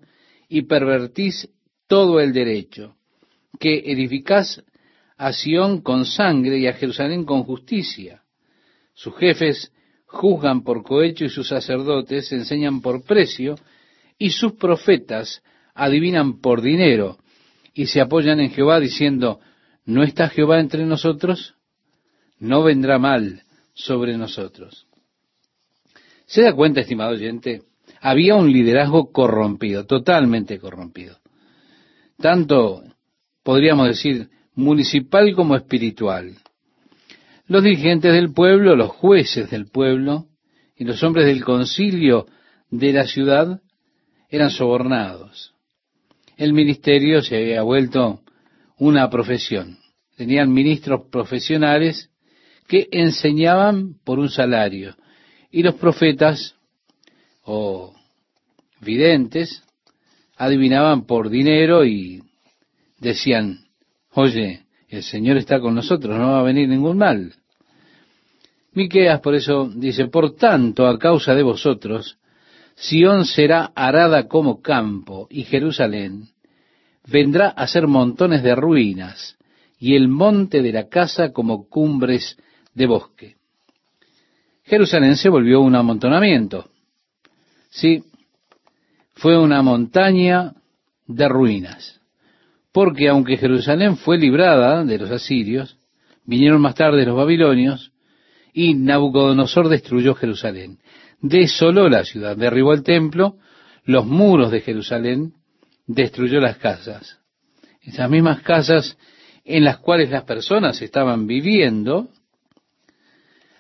y 0.48 0.62
pervertís 0.62 1.50
todo 1.88 2.20
el 2.20 2.32
derecho, 2.32 2.96
que 3.60 3.80
edificás 3.80 4.64
a 5.18 5.34
Sión 5.34 5.82
con 5.82 6.06
sangre 6.06 6.60
y 6.60 6.68
a 6.68 6.74
Jerusalén 6.74 7.26
con 7.26 7.42
justicia. 7.44 8.22
Sus 8.94 9.18
jefes 9.18 9.72
juzgan 10.06 10.62
por 10.62 10.84
cohecho 10.84 11.26
y 11.26 11.30
sus 11.30 11.48
sacerdotes 11.48 12.32
enseñan 12.32 12.82
por 12.82 13.04
precio 13.04 13.56
y 14.20 14.30
sus 14.30 14.54
profetas 14.54 15.42
adivinan 15.76 16.42
por 16.42 16.62
dinero 16.62 17.20
y 17.74 17.86
se 17.86 18.02
apoyan 18.02 18.40
en 18.40 18.50
Jehová 18.50 18.80
diciendo, 18.80 19.40
¿no 19.86 20.02
está 20.02 20.30
Jehová 20.30 20.60
entre 20.60 20.86
nosotros? 20.86 21.54
No 22.40 22.64
vendrá 22.64 22.98
mal 22.98 23.44
sobre 23.74 24.18
nosotros. 24.18 24.88
¿Se 26.26 26.42
da 26.42 26.54
cuenta, 26.54 26.82
estimado 26.82 27.12
oyente? 27.12 27.62
había 28.06 28.36
un 28.36 28.52
liderazgo 28.52 29.12
corrompido, 29.12 29.88
totalmente 29.88 30.60
corrompido. 30.60 31.18
Tanto, 32.20 32.84
podríamos 33.42 33.88
decir, 33.88 34.30
municipal 34.54 35.34
como 35.34 35.56
espiritual. 35.56 36.36
Los 37.48 37.64
dirigentes 37.64 38.14
del 38.14 38.32
pueblo, 38.32 38.76
los 38.76 38.92
jueces 38.92 39.50
del 39.50 39.66
pueblo 39.66 40.28
y 40.76 40.84
los 40.84 41.02
hombres 41.02 41.26
del 41.26 41.44
concilio 41.44 42.28
de 42.70 42.94
la 42.94 43.06
ciudad 43.06 43.60
eran 44.30 44.52
sobornados. 44.52 45.55
El 46.38 46.54
ministerio 46.54 47.22
se 47.22 47.38
había 47.38 47.62
vuelto 47.62 48.22
una 48.78 49.10
profesión. 49.10 49.78
Tenían 50.18 50.52
ministros 50.52 51.08
profesionales 51.12 52.10
que 52.68 52.88
enseñaban 52.92 53.96
por 54.04 54.20
un 54.20 54.30
salario 54.30 54.96
y 55.52 55.64
los 55.64 55.76
profetas 55.76 56.56
o 57.44 57.94
videntes 58.82 59.64
adivinaban 60.36 61.06
por 61.06 61.30
dinero 61.30 61.86
y 61.86 62.24
decían, 63.00 63.68
oye, 64.12 64.66
el 64.90 65.04
Señor 65.04 65.38
está 65.38 65.60
con 65.60 65.76
nosotros, 65.76 66.18
no 66.18 66.32
va 66.34 66.40
a 66.40 66.44
venir 66.44 66.68
ningún 66.68 66.98
mal. 66.98 67.34
Miqueas 68.74 69.22
por 69.22 69.36
eso 69.36 69.70
dice, 69.74 70.08
por 70.08 70.36
tanto, 70.36 70.88
a 70.88 71.00
causa 71.00 71.34
de 71.34 71.44
vosotros, 71.44 72.18
Sión 72.76 73.26
será 73.26 73.72
arada 73.76 74.28
como 74.28 74.62
campo 74.62 75.28
y 75.30 75.44
Jerusalén 75.44 76.28
vendrá 77.08 77.50
a 77.50 77.68
ser 77.68 77.88
montones 77.88 78.44
de 78.44 78.56
ruinas 78.56 79.38
y 79.80 79.96
el 79.96 80.08
monte 80.08 80.62
de 80.62 80.72
la 80.72 80.90
casa 80.90 81.32
como 81.32 81.70
cumbres 81.70 82.38
de 82.74 82.86
bosque. 82.88 83.36
Jerusalén 84.64 85.16
se 85.16 85.30
volvió 85.30 85.62
un 85.62 85.76
amontonamiento. 85.76 86.70
Sí, 87.70 88.04
fue 89.14 89.38
una 89.38 89.62
montaña 89.62 90.54
de 91.08 91.30
ruinas. 91.30 92.02
Porque 92.72 93.08
aunque 93.08 93.38
Jerusalén 93.38 93.96
fue 93.96 94.18
librada 94.18 94.84
de 94.84 94.98
los 94.98 95.12
asirios, 95.12 95.78
vinieron 96.26 96.62
más 96.62 96.76
tarde 96.76 97.06
los 97.06 97.16
babilonios 97.16 97.92
y 98.54 98.74
Nabucodonosor 98.74 99.70
destruyó 99.70 100.16
Jerusalén. 100.16 100.80
Desoló 101.22 101.90
la 101.90 102.04
ciudad, 102.04 102.38
derribó 102.38 102.74
el 102.74 102.84
templo, 102.84 103.38
los 103.84 104.06
muros 104.06 104.52
de 104.52 104.62
Jerusalén, 104.62 105.34
destruyó 105.88 106.40
las 106.40 106.58
casas. 106.58 107.20
Esas 107.82 108.10
mismas 108.10 108.42
casas 108.42 108.98
en 109.44 109.64
las 109.64 109.78
cuales 109.78 110.10
las 110.10 110.24
personas 110.24 110.82
estaban 110.82 111.28
viviendo, 111.28 112.10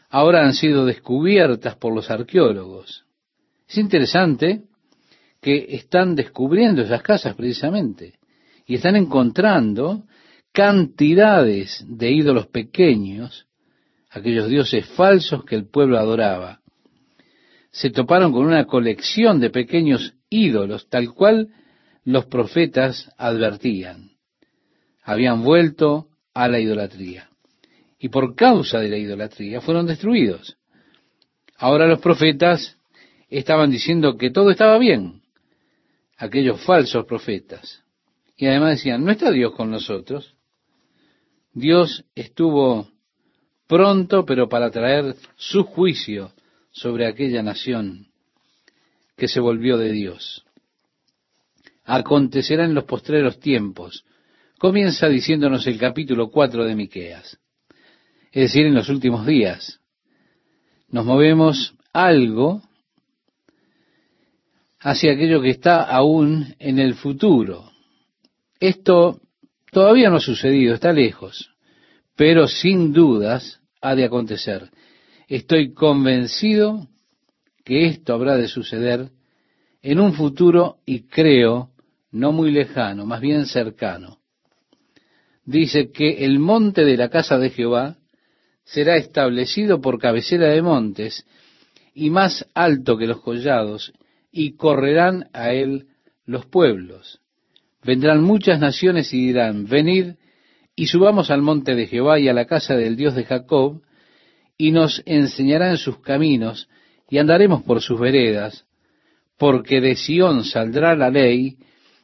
ahora 0.09 0.43
han 0.43 0.53
sido 0.53 0.85
descubiertas 0.85 1.75
por 1.75 1.93
los 1.93 2.09
arqueólogos. 2.09 3.05
Es 3.67 3.77
interesante 3.77 4.63
que 5.41 5.67
están 5.75 6.15
descubriendo 6.15 6.81
esas 6.81 7.03
casas 7.03 7.35
precisamente 7.35 8.13
y 8.65 8.75
están 8.75 8.95
encontrando 8.95 10.05
cantidades 10.51 11.85
de 11.87 12.11
ídolos 12.11 12.47
pequeños, 12.47 13.47
aquellos 14.09 14.49
dioses 14.49 14.87
falsos 14.87 15.45
que 15.45 15.55
el 15.55 15.67
pueblo 15.67 15.99
adoraba. 15.99 16.61
Se 17.75 17.89
toparon 17.89 18.31
con 18.31 18.45
una 18.45 18.63
colección 18.67 19.41
de 19.41 19.49
pequeños 19.49 20.13
ídolos, 20.29 20.87
tal 20.87 21.13
cual 21.13 21.49
los 22.05 22.25
profetas 22.27 23.11
advertían. 23.17 24.11
habían 25.03 25.43
vuelto 25.43 26.07
a 26.33 26.47
la 26.47 26.59
idolatría. 26.61 27.29
Y 27.99 28.07
por 28.07 28.33
causa 28.33 28.79
de 28.79 28.87
la 28.87 28.97
idolatría 28.97 29.59
fueron 29.59 29.87
destruidos. 29.87 30.57
Ahora 31.57 31.85
los 31.85 31.99
profetas 31.99 32.77
estaban 33.29 33.71
diciendo 33.71 34.17
que 34.17 34.31
todo 34.31 34.51
estaba 34.51 34.77
bien, 34.77 35.21
aquellos 36.17 36.61
falsos 36.61 37.05
profetas. 37.05 37.83
Y 38.37 38.47
además 38.47 38.77
decían, 38.77 39.03
¿no 39.03 39.11
está 39.11 39.31
Dios 39.31 39.53
con 39.53 39.69
nosotros? 39.69 40.33
Dios 41.51 42.05
estuvo 42.15 42.87
pronto, 43.67 44.25
pero 44.25 44.47
para 44.47 44.71
traer 44.71 45.15
su 45.35 45.65
juicio 45.65 46.31
sobre 46.75 47.07
aquella 47.07 47.41
nación 47.41 48.07
que 49.15 49.29
se 49.29 49.39
volvió 49.39 49.77
de 49.77 49.93
Dios. 49.93 50.45
Acontecerá 51.85 52.65
en 52.65 52.73
los 52.73 52.83
postreros 52.83 53.39
tiempos. 53.39 54.03
Comienza 54.59 55.07
diciéndonos 55.07 55.65
el 55.67 55.79
capítulo 55.79 56.29
4 56.29 56.65
de 56.65 56.75
Miqueas. 56.75 57.39
Es 58.31 58.51
decir, 58.51 58.65
en 58.65 58.73
los 58.73 58.89
últimos 58.89 59.25
días. 59.25 59.79
Nos 60.89 61.05
movemos 61.05 61.75
algo 61.93 62.61
hacia 64.81 65.13
aquello 65.13 65.41
que 65.41 65.51
está 65.51 65.81
aún 65.81 66.55
en 66.59 66.79
el 66.79 66.95
futuro. 66.95 67.71
Esto 68.59 69.21
todavía 69.71 70.09
no 70.09 70.17
ha 70.17 70.21
sucedido, 70.21 70.73
está 70.73 70.91
lejos, 70.91 71.51
pero 72.17 72.49
sin 72.49 72.91
dudas 72.91 73.61
ha 73.79 73.95
de 73.95 74.03
acontecer. 74.03 74.69
Estoy 75.27 75.73
convencido 75.73 76.87
que 77.63 77.87
esto 77.87 78.13
habrá 78.13 78.37
de 78.37 78.47
suceder 78.47 79.09
en 79.81 79.99
un 79.99 80.13
futuro 80.13 80.77
y 80.85 81.03
creo 81.03 81.71
no 82.11 82.31
muy 82.31 82.51
lejano, 82.51 83.05
más 83.05 83.21
bien 83.21 83.45
cercano. 83.45 84.19
Dice 85.43 85.91
que 85.91 86.25
el 86.25 86.39
monte 86.39 86.85
de 86.85 86.97
la 86.97 87.09
casa 87.09 87.37
de 87.37 87.49
Jehová 87.49 87.97
será 88.63 88.95
establecido 88.97 89.81
por 89.81 89.99
cabecera 89.99 90.47
de 90.47 90.61
montes 90.61 91.25
y 91.93 92.09
más 92.09 92.47
alto 92.53 92.97
que 92.97 93.07
los 93.07 93.21
collados 93.21 93.93
y 94.31 94.53
correrán 94.53 95.29
a 95.33 95.53
él 95.53 95.87
los 96.25 96.45
pueblos. 96.45 97.19
Vendrán 97.83 98.23
muchas 98.23 98.59
naciones 98.59 99.13
y 99.13 99.27
dirán, 99.27 99.65
venid 99.67 100.13
y 100.75 100.87
subamos 100.87 101.29
al 101.29 101.41
monte 101.41 101.75
de 101.75 101.87
Jehová 101.87 102.19
y 102.19 102.27
a 102.27 102.33
la 102.33 102.45
casa 102.45 102.75
del 102.75 102.95
Dios 102.95 103.15
de 103.15 103.23
Jacob, 103.25 103.81
y 104.57 104.71
nos 104.71 105.01
enseñará 105.05 105.69
en 105.71 105.77
sus 105.77 105.99
caminos, 105.99 106.69
y 107.09 107.17
andaremos 107.17 107.63
por 107.63 107.81
sus 107.81 107.99
veredas, 107.99 108.65
porque 109.37 109.81
de 109.81 109.95
Sión 109.95 110.43
saldrá 110.43 110.95
la 110.95 111.09
ley, 111.09 111.57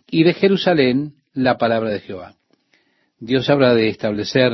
y 0.10 0.24
de 0.24 0.34
Jerusalén 0.34 1.16
la 1.34 1.58
palabra 1.58 1.90
de 1.90 2.02
Jehová. 2.02 2.36
Dios 3.20 3.50
habrá 3.50 3.74
de 3.74 3.88
establecer 3.88 4.52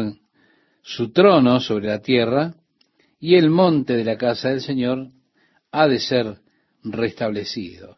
su 0.83 1.12
trono 1.12 1.60
sobre 1.60 1.88
la 1.88 1.99
tierra, 1.99 2.53
y 3.19 3.36
el 3.36 3.49
monte 3.49 3.95
de 3.95 4.05
la 4.05 4.17
casa 4.17 4.49
del 4.49 4.62
Señor 4.62 5.10
ha 5.71 5.88
de 5.88 5.99
ser 5.99 6.38
restablecido. 6.83 7.97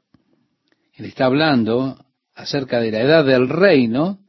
Él 0.95 1.05
está 1.05 1.25
hablando 1.25 2.05
acerca 2.33 2.79
de 2.79 2.91
la 2.91 3.01
edad 3.01 3.25
del 3.25 3.49
reino 3.49 4.19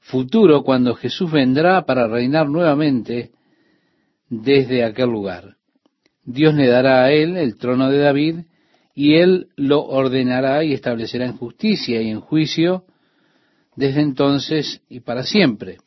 futuro 0.00 0.62
cuando 0.62 0.94
Jesús 0.94 1.30
vendrá 1.30 1.84
para 1.84 2.06
reinar 2.06 2.48
nuevamente 2.48 3.32
desde 4.30 4.84
aquel 4.84 5.10
lugar. 5.10 5.56
Dios 6.24 6.54
le 6.54 6.68
dará 6.68 7.04
a 7.04 7.12
él 7.12 7.36
el 7.36 7.58
trono 7.58 7.90
de 7.90 7.98
David 7.98 8.36
y 8.94 9.16
él 9.16 9.48
lo 9.56 9.84
ordenará 9.84 10.64
y 10.64 10.72
establecerá 10.72 11.26
en 11.26 11.36
justicia 11.36 12.00
y 12.00 12.08
en 12.08 12.20
juicio 12.20 12.84
desde 13.76 14.00
entonces 14.00 14.82
y 14.88 15.00
para 15.00 15.24
siempre. 15.24 15.78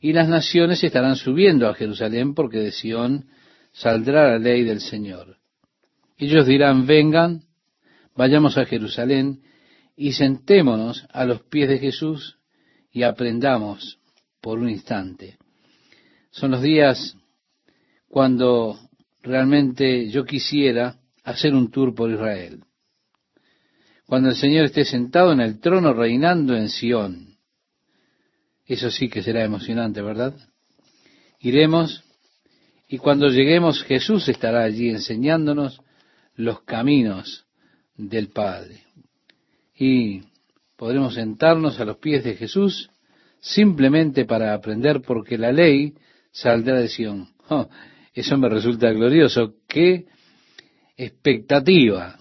Y 0.00 0.12
las 0.12 0.28
naciones 0.28 0.82
estarán 0.82 1.16
subiendo 1.16 1.68
a 1.68 1.74
Jerusalén 1.74 2.34
porque 2.34 2.58
de 2.58 2.72
Sión 2.72 3.26
saldrá 3.72 4.30
la 4.30 4.38
ley 4.38 4.64
del 4.64 4.80
Señor. 4.80 5.36
Ellos 6.16 6.46
dirán, 6.46 6.86
vengan, 6.86 7.42
vayamos 8.16 8.56
a 8.56 8.64
Jerusalén 8.64 9.42
y 9.96 10.12
sentémonos 10.12 11.06
a 11.12 11.24
los 11.26 11.42
pies 11.42 11.68
de 11.68 11.78
Jesús 11.78 12.38
y 12.92 13.02
aprendamos 13.02 13.98
por 14.40 14.58
un 14.58 14.70
instante. 14.70 15.36
Son 16.30 16.52
los 16.52 16.62
días 16.62 17.16
cuando 18.10 18.76
realmente 19.22 20.10
yo 20.10 20.24
quisiera 20.24 20.98
hacer 21.22 21.54
un 21.54 21.70
tour 21.70 21.94
por 21.94 22.10
Israel. 22.10 22.64
Cuando 24.04 24.30
el 24.30 24.34
Señor 24.34 24.64
esté 24.64 24.84
sentado 24.84 25.32
en 25.32 25.40
el 25.40 25.60
trono 25.60 25.94
reinando 25.94 26.56
en 26.56 26.68
Sión. 26.68 27.36
Eso 28.66 28.90
sí 28.90 29.08
que 29.08 29.22
será 29.22 29.44
emocionante, 29.44 30.02
¿verdad? 30.02 30.34
Iremos 31.38 32.02
y 32.88 32.98
cuando 32.98 33.28
lleguemos 33.28 33.84
Jesús 33.84 34.28
estará 34.28 34.64
allí 34.64 34.88
enseñándonos 34.88 35.80
los 36.34 36.62
caminos 36.62 37.46
del 37.96 38.30
Padre. 38.30 38.82
Y 39.72 40.22
podremos 40.76 41.14
sentarnos 41.14 41.78
a 41.78 41.84
los 41.84 41.98
pies 41.98 42.24
de 42.24 42.34
Jesús 42.34 42.90
simplemente 43.38 44.24
para 44.24 44.52
aprender 44.52 45.00
porque 45.00 45.38
la 45.38 45.52
ley 45.52 45.94
saldrá 46.32 46.80
de 46.80 46.88
Sion. 46.88 47.28
Oh, 47.52 47.68
eso 48.12 48.36
me 48.36 48.48
resulta 48.48 48.90
glorioso. 48.90 49.54
Qué 49.68 50.06
expectativa. 50.96 52.16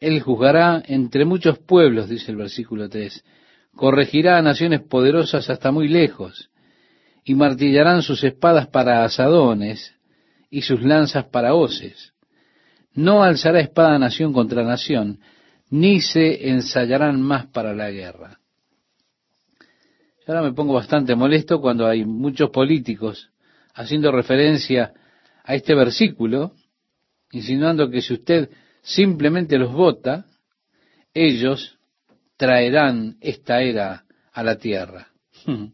Él 0.00 0.20
juzgará 0.20 0.82
entre 0.86 1.24
muchos 1.24 1.58
pueblos, 1.58 2.08
dice 2.08 2.30
el 2.30 2.36
versículo 2.36 2.88
3. 2.88 3.24
Corregirá 3.74 4.38
a 4.38 4.42
naciones 4.42 4.80
poderosas 4.82 5.48
hasta 5.50 5.70
muy 5.70 5.88
lejos 5.88 6.50
y 7.24 7.34
martillarán 7.34 8.02
sus 8.02 8.24
espadas 8.24 8.66
para 8.68 9.04
asadones 9.04 9.94
y 10.50 10.62
sus 10.62 10.82
lanzas 10.82 11.26
para 11.26 11.54
hoces. 11.54 12.12
No 12.94 13.22
alzará 13.22 13.60
espada 13.60 13.98
nación 13.98 14.32
contra 14.32 14.64
nación, 14.64 15.20
ni 15.70 16.00
se 16.00 16.50
ensayarán 16.50 17.22
más 17.22 17.46
para 17.46 17.74
la 17.74 17.90
guerra. 17.90 18.40
Ahora 20.26 20.42
me 20.42 20.52
pongo 20.52 20.74
bastante 20.74 21.14
molesto 21.14 21.60
cuando 21.60 21.86
hay 21.86 22.04
muchos 22.04 22.50
políticos 22.50 23.30
haciendo 23.74 24.12
referencia 24.12 24.92
a 25.44 25.54
este 25.54 25.74
versículo, 25.74 26.52
insinuando 27.32 27.90
que 27.90 28.02
si 28.02 28.14
usted 28.14 28.50
simplemente 28.82 29.58
los 29.58 29.72
vota, 29.72 30.26
ellos 31.14 31.78
traerán 32.36 33.16
esta 33.20 33.62
era 33.62 34.04
a 34.32 34.42
la 34.42 34.56
tierra. 34.56 35.08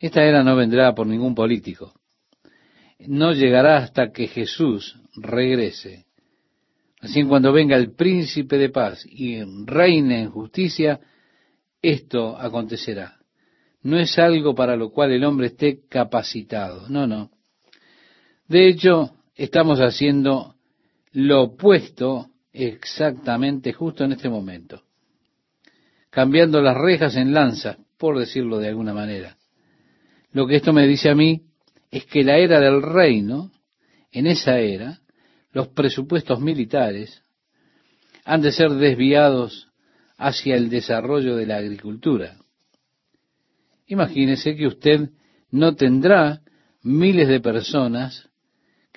Esta 0.00 0.22
era 0.22 0.44
no 0.44 0.54
vendrá 0.54 0.94
por 0.94 1.08
ningún 1.08 1.34
político 1.34 1.92
no 3.06 3.32
llegará 3.32 3.78
hasta 3.78 4.10
que 4.10 4.26
Jesús 4.26 4.96
regrese. 5.14 6.06
Así 7.00 7.22
cuando 7.24 7.52
venga 7.52 7.76
el 7.76 7.92
príncipe 7.94 8.58
de 8.58 8.70
paz 8.70 9.06
y 9.08 9.40
reine 9.64 10.22
en 10.22 10.30
justicia, 10.30 11.00
esto 11.80 12.36
acontecerá. 12.36 13.18
No 13.82 13.98
es 13.98 14.18
algo 14.18 14.54
para 14.54 14.74
lo 14.74 14.90
cual 14.90 15.12
el 15.12 15.22
hombre 15.24 15.48
esté 15.48 15.86
capacitado. 15.88 16.88
No, 16.88 17.06
no. 17.06 17.30
De 18.48 18.66
hecho, 18.68 19.14
estamos 19.34 19.78
haciendo 19.78 20.54
lo 21.12 21.42
opuesto 21.42 22.30
exactamente 22.52 23.74
justo 23.74 24.04
en 24.04 24.12
este 24.12 24.30
momento. 24.30 24.82
Cambiando 26.10 26.62
las 26.62 26.76
rejas 26.76 27.14
en 27.16 27.34
lanzas, 27.34 27.76
por 27.98 28.18
decirlo 28.18 28.58
de 28.58 28.68
alguna 28.68 28.94
manera. 28.94 29.36
Lo 30.32 30.46
que 30.46 30.56
esto 30.56 30.72
me 30.72 30.86
dice 30.86 31.10
a 31.10 31.14
mí 31.14 31.42
es 31.90 32.06
que 32.06 32.24
la 32.24 32.38
era 32.38 32.58
del 32.58 32.82
reino, 32.82 33.50
en 34.12 34.26
esa 34.26 34.58
era, 34.58 34.98
los 35.52 35.68
presupuestos 35.68 36.40
militares 36.40 37.22
han 38.24 38.40
de 38.40 38.52
ser 38.52 38.70
desviados 38.70 39.68
hacia 40.16 40.56
el 40.56 40.70
desarrollo 40.70 41.36
de 41.36 41.46
la 41.46 41.56
agricultura. 41.56 42.36
Imagínese 43.86 44.56
que 44.56 44.66
usted 44.66 45.10
no 45.50 45.74
tendrá 45.74 46.40
miles 46.82 47.28
de 47.28 47.40
personas 47.40 48.28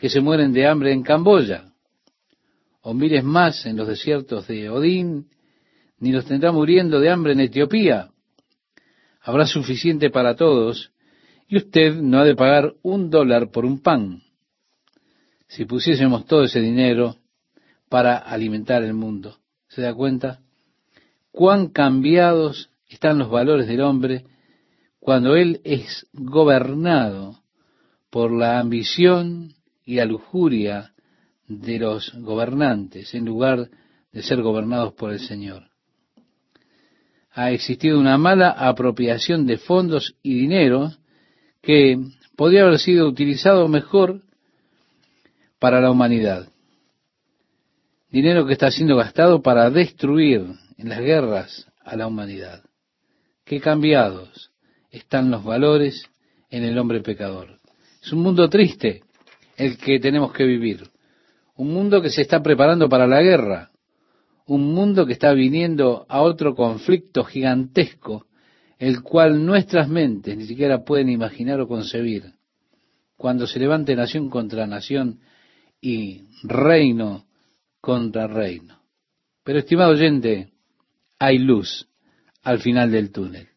que 0.02 0.10
se 0.10 0.20
mueren 0.20 0.52
de 0.52 0.66
hambre 0.66 0.94
en 0.94 1.04
Camboya, 1.04 1.74
o 2.82 2.92
miles 2.92 3.24
más 3.24 3.68
en 3.68 3.78
los 3.78 3.88
desiertos 3.88 4.48
de 4.48 4.68
Odín, 4.68 5.28
ni 6.00 6.12
los 6.12 6.26
tendrá 6.26 6.52
muriendo 6.52 7.00
de 7.00 7.12
hambre 7.12 7.34
en 7.34 7.42
Etiopía. 7.42 8.10
Habrá 9.22 9.46
suficiente 9.46 10.10
para 10.10 10.36
todos 10.36 10.92
y 11.48 11.58
usted 11.58 11.94
no 11.98 12.18
ha 12.18 12.26
de 12.26 12.34
pagar 12.34 12.74
un 12.82 13.12
dólar 13.12 13.52
por 13.52 13.64
un 13.64 13.80
pan. 13.80 14.24
Si 15.48 15.66
pusiésemos 15.66 16.26
todo 16.26 16.46
ese 16.46 16.62
dinero 16.62 17.18
para 17.88 18.18
alimentar 18.18 18.82
el 18.82 18.96
mundo, 18.96 19.38
¿se 19.68 19.84
da 19.84 19.94
cuenta? 19.94 20.40
Cuán 21.30 21.68
cambiados 21.68 22.72
están 22.90 23.20
los 23.20 23.30
valores 23.30 23.68
del 23.68 23.82
hombre 23.82 24.26
cuando 25.00 25.36
él 25.36 25.62
es 25.64 26.08
gobernado 26.12 27.44
por 28.10 28.32
la 28.32 28.60
ambición 28.60 29.54
y 29.92 29.96
la 29.96 30.06
lujuria 30.06 30.94
de 31.50 31.78
los 31.78 32.14
gobernantes 32.14 33.14
en 33.14 33.26
lugar 33.26 33.70
de 34.14 34.24
ser 34.24 34.42
gobernados 34.42 34.94
por 34.94 35.12
el 35.12 35.20
Señor. 35.20 35.64
ha 37.32 37.52
existido 37.52 38.00
una 38.00 38.18
mala 38.18 38.52
apropiación 38.52 39.46
de 39.46 39.58
fondos 39.58 40.16
y 40.24 40.34
dinero 40.34 40.94
que 41.62 41.98
podría 42.38 42.62
haber 42.62 42.80
sido 42.80 43.06
utilizado 43.06 43.68
mejor 43.68 44.22
para 45.60 45.82
la 45.82 45.92
humanidad. 45.92 46.48
Dinero 48.10 48.46
que 48.46 48.54
está 48.54 48.72
siendo 48.72 48.96
gastado 48.96 49.42
para 49.42 49.70
destruir 49.70 50.46
en 50.78 50.88
las 50.88 51.00
guerras 51.00 51.68
a 51.84 51.98
la 51.98 52.08
humanidad. 52.08 52.64
Qué 53.44 53.60
cambiados 53.60 54.52
están 54.90 55.32
los 55.32 55.44
valores 55.44 56.06
en 56.50 56.64
el 56.64 56.78
hombre 56.78 57.02
pecador. 57.02 57.60
Es 58.02 58.14
un 58.14 58.22
mundo 58.22 58.50
triste 58.50 59.04
el 59.58 59.78
que 59.78 60.00
tenemos 60.00 60.34
que 60.34 60.44
vivir. 60.44 60.90
Un 61.56 61.74
mundo 61.74 62.02
que 62.02 62.10
se 62.10 62.22
está 62.22 62.42
preparando 62.42 62.90
para 62.90 63.08
la 63.08 63.22
guerra. 63.22 63.72
Un 64.48 64.74
mundo 64.74 65.06
que 65.06 65.14
está 65.14 65.34
viniendo 65.34 66.06
a 66.10 66.22
otro 66.22 66.56
conflicto 66.56 67.24
gigantesco, 67.24 68.26
el 68.80 69.02
cual 69.02 69.46
nuestras 69.46 69.88
mentes 69.88 70.36
ni 70.36 70.46
siquiera 70.46 70.84
pueden 70.84 71.10
imaginar 71.10 71.60
o 71.60 71.68
concebir. 71.68 72.34
Cuando 73.16 73.46
se 73.46 73.60
levante 73.60 73.96
nación 73.96 74.30
contra 74.30 74.66
nación 74.66 75.20
y 75.80 76.24
reino 76.44 77.26
contra 77.80 78.28
reino. 78.28 78.80
Pero 79.44 79.60
estimado 79.60 79.92
oyente, 79.92 80.50
hay 81.20 81.38
luz 81.40 81.88
al 82.44 82.60
final 82.60 82.92
del 82.92 83.12
túnel. 83.12 83.48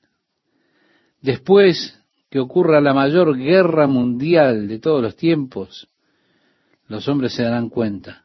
Después 1.20 1.98
que 2.34 2.40
ocurra 2.40 2.80
la 2.80 2.92
mayor 2.92 3.38
guerra 3.38 3.86
mundial 3.86 4.66
de 4.66 4.80
todos 4.80 5.00
los 5.00 5.14
tiempos, 5.14 5.86
los 6.88 7.06
hombres 7.06 7.32
se 7.32 7.44
darán 7.44 7.68
cuenta. 7.68 8.24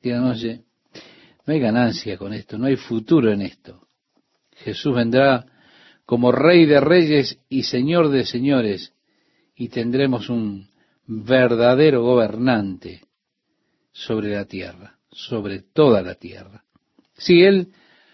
Dirán, 0.00 0.22
oye, 0.22 0.60
no 1.44 1.52
hay 1.52 1.58
ganancia 1.58 2.16
con 2.16 2.32
esto, 2.32 2.56
no 2.58 2.66
hay 2.66 2.76
futuro 2.76 3.32
en 3.32 3.42
esto. 3.42 3.88
Jesús 4.52 4.94
vendrá 4.94 5.46
como 6.06 6.30
Rey 6.30 6.64
de 6.64 6.78
Reyes 6.78 7.40
y 7.48 7.64
Señor 7.64 8.10
de 8.10 8.24
Señores 8.24 8.92
y 9.56 9.68
tendremos 9.68 10.28
un 10.28 10.68
verdadero 11.08 12.04
gobernante 12.04 13.00
sobre 13.90 14.28
la 14.28 14.44
tierra, 14.44 14.96
sobre 15.10 15.62
toda 15.62 16.02
la 16.02 16.14
tierra. 16.14 16.62
Si 17.14 17.42
Él 17.42 17.72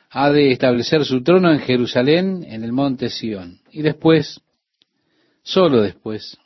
ha 0.09 0.31
de 0.31 0.51
establecer 0.51 1.05
su 1.05 1.23
trono 1.23 1.53
en 1.53 1.59
Jerusalén, 1.59 2.43
en 2.49 2.65
el 2.65 2.73
monte 2.73 3.11
Sión, 3.11 3.61
y 3.71 3.83
después, 3.83 4.41
solo 5.47 5.81
después, 5.81 6.37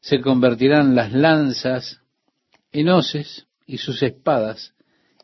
se 0.00 0.22
convertirán 0.22 0.94
las 0.94 1.12
lanzas 1.12 2.00
en 2.72 2.88
hoces 2.88 3.46
y 3.66 3.76
sus 3.76 4.02
espadas 4.02 4.72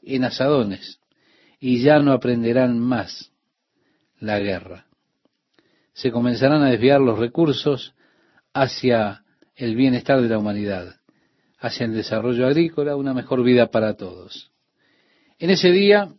en 0.03 0.25
asadones, 0.25 1.01
y 1.59 1.81
ya 1.81 1.99
no 2.01 2.13
aprenderán 2.13 2.79
más 2.79 3.33
la 4.21 4.39
guerra. 4.39 4.87
Se 5.95 6.13
comenzarán 6.13 6.63
a 6.63 6.71
desviar 6.71 7.01
los 7.01 7.19
recursos 7.19 7.95
hacia 8.53 9.25
el 9.55 9.75
bienestar 9.75 10.21
de 10.21 10.29
la 10.29 10.39
humanidad, 10.39 10.97
hacia 11.59 11.87
el 11.87 11.95
desarrollo 11.95 12.47
agrícola, 12.47 12.95
una 12.95 13.15
mejor 13.15 13.43
vida 13.43 13.71
para 13.71 13.95
todos. 13.95 14.53
En 15.39 15.49
ese 15.49 15.71
día 15.73 16.11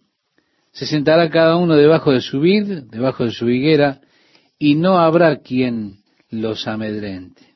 se 0.72 0.88
sentará 0.88 1.30
cada 1.30 1.56
uno 1.58 1.76
debajo 1.76 2.12
de 2.12 2.22
su 2.22 2.40
vid, 2.40 2.86
debajo 2.90 3.26
de 3.26 3.32
su 3.32 3.48
higuera, 3.48 4.02
y 4.58 4.74
no 4.74 4.98
habrá 4.98 5.38
quien 5.38 6.00
los 6.30 6.68
amedrente. 6.68 7.56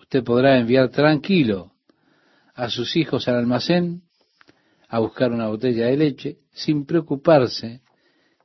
Usted 0.00 0.22
podrá 0.24 0.58
enviar 0.58 0.90
tranquilo 0.90 1.72
a 2.54 2.68
sus 2.68 2.96
hijos 2.96 3.28
al 3.28 3.36
almacén 3.36 4.02
a 4.88 4.98
buscar 4.98 5.32
una 5.32 5.48
botella 5.48 5.86
de 5.86 5.96
leche 5.96 6.36
sin 6.52 6.84
preocuparse 6.84 7.80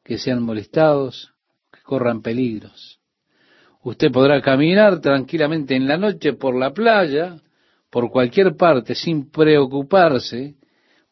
que 0.04 0.18
sean 0.18 0.42
molestados, 0.42 1.34
que 1.72 1.82
corran 1.82 2.22
peligros. 2.22 3.02
Usted 3.84 4.12
podrá 4.12 4.42
caminar 4.42 5.02
tranquilamente 5.02 5.76
en 5.76 5.88
la 5.88 5.98
noche 5.98 6.34
por 6.34 6.56
la 6.56 6.74
playa, 6.74 7.42
por 7.90 8.10
cualquier 8.12 8.56
parte, 8.56 8.96
sin 8.96 9.30
preocuparse 9.30 10.56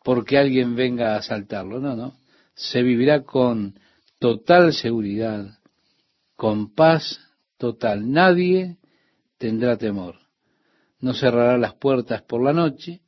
porque 0.03 0.37
alguien 0.37 0.75
venga 0.75 1.13
a 1.13 1.17
asaltarlo. 1.17 1.79
No, 1.79 1.95
no. 1.95 2.15
Se 2.53 2.81
vivirá 2.81 3.23
con 3.23 3.79
total 4.19 4.73
seguridad, 4.73 5.59
con 6.35 6.73
paz 6.73 7.24
total. 7.57 8.11
Nadie 8.11 8.77
tendrá 9.37 9.77
temor 9.77 10.25
no 11.05 11.13
cerrará 11.13 11.57
las 11.59 11.75
puertas 11.75 12.23
por 12.23 12.43
la 12.43 12.51
noche, 12.51 13.01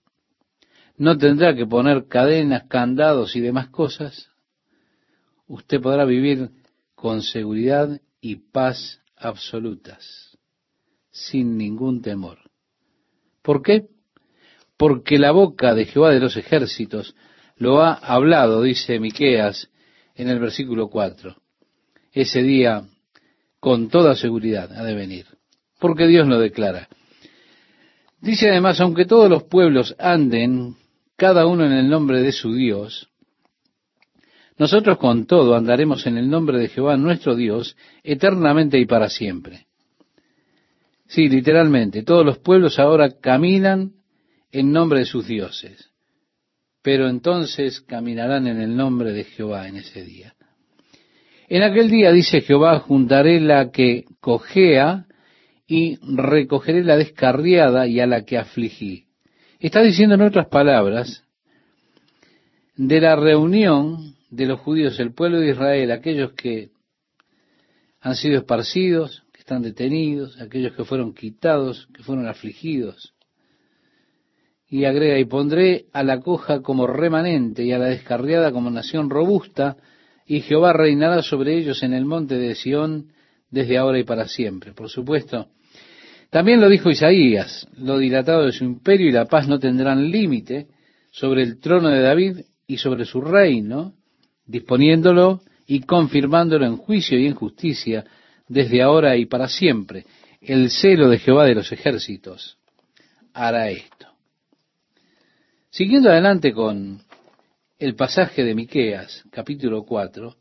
no 0.97 1.17
tendrá 1.17 1.55
que 1.55 1.65
poner 1.65 2.07
cadenas, 2.07 2.65
candados 2.67 3.35
y 3.35 3.41
demás 3.41 3.69
cosas. 3.69 4.29
Usted 5.47 5.81
podrá 5.81 6.05
vivir 6.05 6.51
con 6.93 7.23
seguridad 7.23 7.99
y 8.21 8.35
paz 8.51 9.01
absolutas, 9.15 10.37
sin 11.09 11.57
ningún 11.57 12.03
temor. 12.03 12.37
¿Por 13.41 13.63
qué? 13.63 13.87
Porque 14.77 15.17
la 15.17 15.31
boca 15.31 15.73
de 15.73 15.85
Jehová 15.85 16.11
de 16.11 16.19
los 16.19 16.37
ejércitos 16.37 17.15
lo 17.55 17.81
ha 17.81 17.93
hablado, 17.93 18.61
dice 18.61 18.99
Miqueas 18.99 19.71
en 20.13 20.29
el 20.29 20.39
versículo 20.39 20.89
4. 20.89 21.35
Ese 22.11 22.43
día, 22.43 22.87
con 23.67 23.89
toda 23.89 24.15
seguridad, 24.15 24.71
ha 24.71 24.83
de 24.85 24.95
venir, 24.95 25.25
porque 25.77 26.07
Dios 26.07 26.25
lo 26.25 26.39
declara. 26.39 26.87
Dice 28.21 28.49
además, 28.49 28.79
aunque 28.79 29.03
todos 29.03 29.29
los 29.29 29.43
pueblos 29.43 29.93
anden, 29.99 30.77
cada 31.17 31.45
uno 31.45 31.65
en 31.65 31.73
el 31.73 31.89
nombre 31.89 32.21
de 32.21 32.31
su 32.31 32.53
Dios, 32.53 33.09
nosotros 34.57 34.97
con 34.99 35.25
todo 35.25 35.53
andaremos 35.53 36.07
en 36.07 36.17
el 36.17 36.29
nombre 36.29 36.59
de 36.59 36.69
Jehová 36.69 36.95
nuestro 36.95 37.35
Dios, 37.35 37.75
eternamente 38.03 38.79
y 38.79 38.85
para 38.85 39.09
siempre. 39.09 39.67
Sí, 41.07 41.27
literalmente, 41.27 42.03
todos 42.03 42.25
los 42.25 42.37
pueblos 42.37 42.79
ahora 42.79 43.19
caminan 43.19 43.95
en 44.49 44.71
nombre 44.71 44.99
de 44.99 45.05
sus 45.07 45.27
dioses, 45.27 45.91
pero 46.81 47.09
entonces 47.09 47.81
caminarán 47.81 48.47
en 48.47 48.61
el 48.61 48.77
nombre 48.77 49.11
de 49.11 49.25
Jehová 49.25 49.67
en 49.67 49.75
ese 49.75 50.05
día. 50.05 50.36
En 51.49 51.63
aquel 51.63 51.89
día, 51.89 52.11
dice 52.11 52.41
Jehová, 52.41 52.79
juntaré 52.79 53.39
la 53.39 53.71
que 53.71 54.03
cojea 54.19 55.05
y 55.65 55.97
recogeré 56.01 56.83
la 56.83 56.97
descarriada 56.97 57.87
y 57.87 58.01
a 58.01 58.05
la 58.05 58.25
que 58.25 58.37
afligí. 58.37 59.05
Está 59.57 59.81
diciendo 59.81 60.15
en 60.15 60.21
otras 60.21 60.47
palabras, 60.47 61.23
de 62.75 62.99
la 62.99 63.15
reunión 63.15 64.15
de 64.29 64.45
los 64.45 64.59
judíos, 64.59 64.99
el 64.99 65.13
pueblo 65.13 65.39
de 65.39 65.51
Israel, 65.51 65.91
aquellos 65.91 66.33
que 66.33 66.69
han 68.01 68.15
sido 68.15 68.39
esparcidos, 68.39 69.23
que 69.31 69.39
están 69.39 69.61
detenidos, 69.61 70.39
aquellos 70.41 70.75
que 70.75 70.83
fueron 70.83 71.13
quitados, 71.13 71.87
que 71.93 72.03
fueron 72.03 72.27
afligidos. 72.27 73.13
Y 74.67 74.83
agrega, 74.83 75.17
y 75.17 75.23
pondré 75.23 75.85
a 75.93 76.03
la 76.03 76.19
coja 76.19 76.61
como 76.61 76.87
remanente 76.87 77.63
y 77.63 77.71
a 77.71 77.79
la 77.79 77.85
descarriada 77.85 78.51
como 78.51 78.69
nación 78.69 79.09
robusta, 79.09 79.77
y 80.27 80.41
Jehová 80.41 80.73
reinará 80.73 81.23
sobre 81.23 81.57
ellos 81.57 81.81
en 81.83 81.93
el 81.93 82.05
monte 82.05 82.35
de 82.35 82.53
Sión 82.53 83.13
desde 83.49 83.77
ahora 83.77 83.97
y 83.97 84.03
para 84.03 84.27
siempre. 84.27 84.73
Por 84.73 84.89
supuesto, 84.89 85.47
también 86.29 86.59
lo 86.59 86.67
dijo 86.67 86.89
Isaías, 86.89 87.67
lo 87.77 87.97
dilatado 87.97 88.45
de 88.45 88.51
su 88.51 88.65
imperio 88.65 89.07
y 89.07 89.13
la 89.13 89.25
paz 89.25 89.47
no 89.47 89.57
tendrán 89.57 90.11
límite 90.11 90.67
sobre 91.11 91.43
el 91.43 91.59
trono 91.59 91.87
de 91.89 92.01
David 92.01 92.39
y 92.67 92.77
sobre 92.77 93.05
su 93.05 93.21
reino, 93.21 93.93
disponiéndolo 94.45 95.41
y 95.65 95.79
confirmándolo 95.81 96.65
en 96.65 96.75
juicio 96.75 97.17
y 97.17 97.27
en 97.27 97.35
justicia 97.35 98.03
desde 98.49 98.81
ahora 98.81 99.15
y 99.15 99.25
para 99.25 99.47
siempre. 99.47 100.05
El 100.41 100.69
celo 100.69 101.09
de 101.09 101.19
Jehová 101.19 101.45
de 101.45 101.55
los 101.55 101.71
ejércitos 101.71 102.57
hará 103.33 103.69
esto. 103.69 104.07
Siguiendo 105.69 106.09
adelante 106.09 106.53
con 106.53 107.01
el 107.79 107.95
pasaje 107.95 108.43
de 108.43 108.55
Miqueas, 108.55 109.23
capítulo 109.31 109.83
4, 109.83 110.35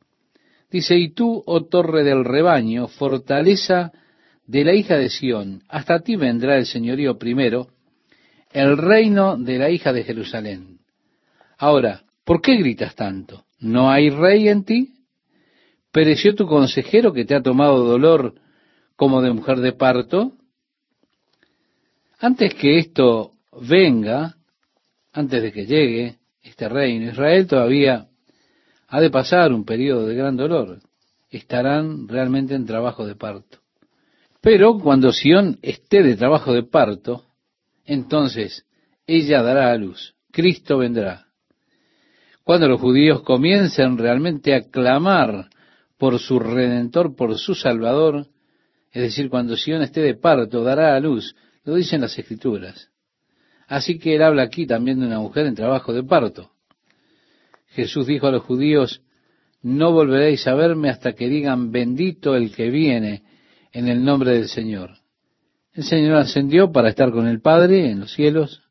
dice, 0.70 0.96
y 0.96 1.10
tú, 1.10 1.42
oh 1.46 1.64
torre 1.64 2.02
del 2.02 2.24
rebaño, 2.24 2.88
fortaleza 2.88 3.92
de 4.46 4.64
la 4.64 4.74
hija 4.74 4.96
de 4.96 5.10
Sión, 5.10 5.62
hasta 5.68 6.00
ti 6.00 6.16
vendrá 6.16 6.56
el 6.56 6.66
señorío 6.66 7.18
primero, 7.18 7.68
el 8.52 8.78
reino 8.78 9.36
de 9.36 9.58
la 9.58 9.70
hija 9.70 9.92
de 9.92 10.04
Jerusalén. 10.04 10.78
Ahora, 11.58 12.04
¿por 12.24 12.40
qué 12.40 12.56
gritas 12.56 12.94
tanto? 12.94 13.44
¿No 13.58 13.90
hay 13.90 14.08
rey 14.08 14.48
en 14.48 14.64
ti? 14.64 14.94
¿Pereció 15.92 16.34
tu 16.34 16.46
consejero 16.46 17.12
que 17.12 17.24
te 17.24 17.34
ha 17.34 17.42
tomado 17.42 17.84
dolor 17.84 18.34
como 18.96 19.20
de 19.20 19.32
mujer 19.32 19.60
de 19.60 19.72
parto? 19.72 20.32
Antes 22.18 22.54
que 22.54 22.78
esto 22.78 23.32
venga, 23.60 24.36
antes 25.12 25.42
de 25.42 25.52
que 25.52 25.66
llegue 25.66 26.16
este 26.48 26.68
reino, 26.68 27.10
Israel 27.10 27.46
todavía 27.46 28.06
ha 28.88 29.00
de 29.00 29.10
pasar 29.10 29.52
un 29.52 29.64
periodo 29.64 30.06
de 30.06 30.14
gran 30.14 30.36
dolor. 30.36 30.80
Estarán 31.28 32.08
realmente 32.08 32.54
en 32.54 32.66
trabajo 32.66 33.04
de 33.04 33.16
parto. 33.16 33.58
Pero 34.40 34.78
cuando 34.78 35.12
Sión 35.12 35.58
esté 35.62 36.02
de 36.02 36.16
trabajo 36.16 36.52
de 36.52 36.62
parto, 36.62 37.24
entonces 37.84 38.64
ella 39.06 39.42
dará 39.42 39.72
a 39.72 39.76
luz. 39.76 40.14
Cristo 40.30 40.78
vendrá. 40.78 41.26
Cuando 42.44 42.68
los 42.68 42.80
judíos 42.80 43.22
comiencen 43.22 43.98
realmente 43.98 44.54
a 44.54 44.70
clamar 44.70 45.48
por 45.98 46.20
su 46.20 46.38
redentor, 46.38 47.16
por 47.16 47.36
su 47.38 47.56
salvador, 47.56 48.28
es 48.92 49.02
decir, 49.02 49.28
cuando 49.28 49.56
Sion 49.56 49.82
esté 49.82 50.00
de 50.00 50.14
parto, 50.14 50.62
dará 50.62 50.94
a 50.94 51.00
luz, 51.00 51.34
lo 51.64 51.74
dicen 51.74 52.02
las 52.02 52.16
escrituras. 52.16 52.90
Así 53.66 53.98
que 53.98 54.14
él 54.14 54.22
habla 54.22 54.42
aquí 54.42 54.66
también 54.66 55.00
de 55.00 55.06
una 55.06 55.18
mujer 55.18 55.46
en 55.46 55.54
trabajo 55.54 55.92
de 55.92 56.02
parto. 56.02 56.50
Jesús 57.68 58.06
dijo 58.06 58.26
a 58.26 58.30
los 58.30 58.42
judíos, 58.42 59.02
no 59.62 59.92
volveréis 59.92 60.46
a 60.46 60.54
verme 60.54 60.88
hasta 60.90 61.14
que 61.14 61.28
digan 61.28 61.72
bendito 61.72 62.36
el 62.36 62.54
que 62.54 62.70
viene 62.70 63.24
en 63.72 63.88
el 63.88 64.04
nombre 64.04 64.32
del 64.32 64.48
Señor. 64.48 64.98
El 65.72 65.84
Señor 65.84 66.16
ascendió 66.16 66.72
para 66.72 66.88
estar 66.88 67.10
con 67.10 67.26
el 67.26 67.40
Padre 67.40 67.90
en 67.90 68.00
los 68.00 68.12
cielos 68.12 68.62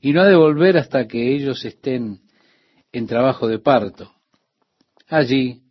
y 0.00 0.12
no 0.12 0.20
ha 0.20 0.28
de 0.28 0.36
volver 0.36 0.76
hasta 0.76 1.08
que 1.08 1.34
ellos 1.34 1.64
estén 1.64 2.20
en 2.92 3.06
trabajo 3.06 3.48
de 3.48 3.58
parto. 3.58 4.12
Allí 5.08 5.62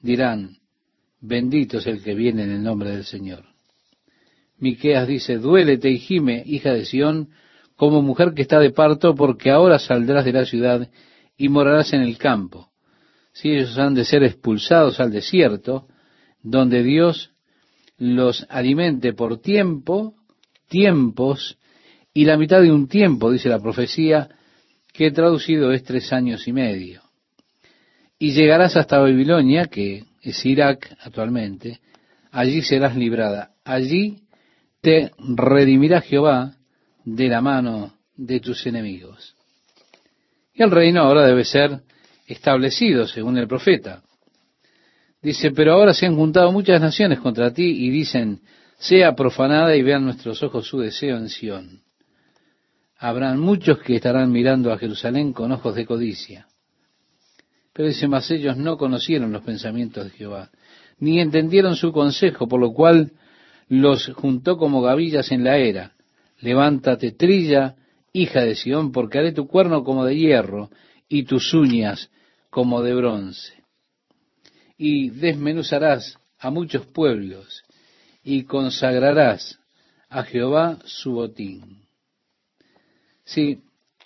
dirán, 0.00 0.58
bendito 1.20 1.78
es 1.78 1.86
el 1.86 2.02
que 2.02 2.14
viene 2.14 2.42
en 2.42 2.50
el 2.50 2.62
nombre 2.62 2.90
del 2.90 3.04
Señor. 3.04 3.44
Miqueas 4.58 5.06
dice, 5.06 5.38
duélete 5.38 5.90
y 5.90 5.98
gime, 5.98 6.42
hija 6.44 6.72
de 6.72 6.84
Sión, 6.84 7.30
como 7.78 8.02
mujer 8.02 8.34
que 8.34 8.42
está 8.42 8.58
de 8.58 8.72
parto, 8.72 9.14
porque 9.14 9.52
ahora 9.52 9.78
saldrás 9.78 10.24
de 10.24 10.32
la 10.32 10.44
ciudad 10.44 10.90
y 11.36 11.48
morarás 11.48 11.92
en 11.92 12.00
el 12.00 12.18
campo. 12.18 12.72
Si 13.32 13.50
ellos 13.50 13.78
han 13.78 13.94
de 13.94 14.04
ser 14.04 14.24
expulsados 14.24 14.98
al 14.98 15.12
desierto, 15.12 15.86
donde 16.42 16.82
Dios 16.82 17.30
los 17.96 18.44
alimente 18.48 19.12
por 19.12 19.40
tiempo, 19.40 20.16
tiempos, 20.68 21.56
y 22.12 22.24
la 22.24 22.36
mitad 22.36 22.60
de 22.60 22.72
un 22.72 22.88
tiempo, 22.88 23.30
dice 23.30 23.48
la 23.48 23.60
profecía, 23.60 24.28
que 24.92 25.12
traducido 25.12 25.70
es 25.70 25.84
tres 25.84 26.12
años 26.12 26.48
y 26.48 26.52
medio. 26.52 27.02
Y 28.18 28.32
llegarás 28.32 28.76
hasta 28.76 28.98
Babilonia, 28.98 29.66
que 29.66 30.02
es 30.20 30.44
Irak 30.44 30.96
actualmente, 30.98 31.78
allí 32.32 32.60
serás 32.62 32.96
librada, 32.96 33.52
allí 33.64 34.24
te 34.80 35.12
redimirá 35.16 36.00
Jehová 36.00 36.57
de 37.04 37.28
la 37.28 37.40
mano 37.40 37.94
de 38.16 38.40
tus 38.40 38.66
enemigos. 38.66 39.34
Y 40.54 40.62
el 40.62 40.70
reino 40.70 41.02
ahora 41.02 41.26
debe 41.26 41.44
ser 41.44 41.80
establecido, 42.26 43.06
según 43.06 43.38
el 43.38 43.48
profeta. 43.48 44.02
Dice, 45.22 45.50
pero 45.52 45.72
ahora 45.72 45.94
se 45.94 46.06
han 46.06 46.16
juntado 46.16 46.52
muchas 46.52 46.80
naciones 46.80 47.20
contra 47.20 47.52
ti 47.52 47.64
y 47.64 47.90
dicen, 47.90 48.40
sea 48.78 49.14
profanada 49.14 49.74
y 49.74 49.82
vean 49.82 50.04
nuestros 50.04 50.42
ojos 50.42 50.66
su 50.66 50.78
deseo 50.78 51.16
en 51.16 51.28
Sión. 51.28 51.82
Habrán 52.98 53.38
muchos 53.40 53.78
que 53.78 53.96
estarán 53.96 54.30
mirando 54.30 54.72
a 54.72 54.78
Jerusalén 54.78 55.32
con 55.32 55.52
ojos 55.52 55.74
de 55.74 55.86
codicia. 55.86 56.46
Pero 57.72 57.88
dice, 57.88 58.08
mas 58.08 58.30
ellos 58.30 58.56
no 58.56 58.76
conocieron 58.76 59.32
los 59.32 59.42
pensamientos 59.42 60.04
de 60.04 60.10
Jehová, 60.10 60.50
ni 60.98 61.20
entendieron 61.20 61.76
su 61.76 61.92
consejo, 61.92 62.48
por 62.48 62.60
lo 62.60 62.72
cual 62.72 63.12
los 63.68 64.08
juntó 64.14 64.56
como 64.56 64.82
gavillas 64.82 65.30
en 65.30 65.44
la 65.44 65.58
era. 65.58 65.92
Levántate, 66.40 67.12
trilla, 67.12 67.76
hija 68.12 68.42
de 68.42 68.54
Sión, 68.54 68.92
porque 68.92 69.18
haré 69.18 69.32
tu 69.32 69.46
cuerno 69.46 69.84
como 69.84 70.04
de 70.04 70.16
hierro 70.16 70.70
y 71.08 71.24
tus 71.24 71.52
uñas 71.54 72.10
como 72.50 72.82
de 72.82 72.94
bronce. 72.94 73.54
Y 74.76 75.10
desmenuzarás 75.10 76.18
a 76.38 76.50
muchos 76.50 76.86
pueblos 76.86 77.64
y 78.22 78.44
consagrarás 78.44 79.58
a 80.08 80.22
Jehová 80.22 80.78
su 80.84 81.12
botín. 81.12 81.82
Sí, 83.24 83.60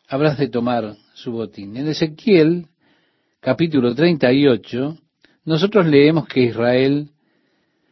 habrás 0.08 0.38
de 0.38 0.48
tomar 0.48 0.96
su 1.14 1.32
botín. 1.32 1.76
En 1.76 1.88
Ezequiel, 1.88 2.66
capítulo 3.40 3.94
38, 3.94 4.98
nosotros 5.44 5.86
leemos 5.86 6.26
que 6.26 6.40
Israel 6.44 7.10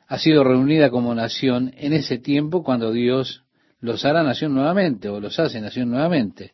ha 0.07 0.19
sido 0.19 0.43
reunida 0.43 0.91
como 0.91 1.15
nación 1.15 1.73
en 1.77 1.93
ese 1.93 2.19
tiempo 2.19 2.65
cuando 2.65 2.91
Dios 2.91 3.45
los 3.81 4.05
hará 4.05 4.23
nación 4.23 4.55
nuevamente 4.55 5.09
o 5.09 5.21
los 5.21 5.39
hace 5.39 5.61
nación 5.61 5.91
nuevamente. 5.91 6.53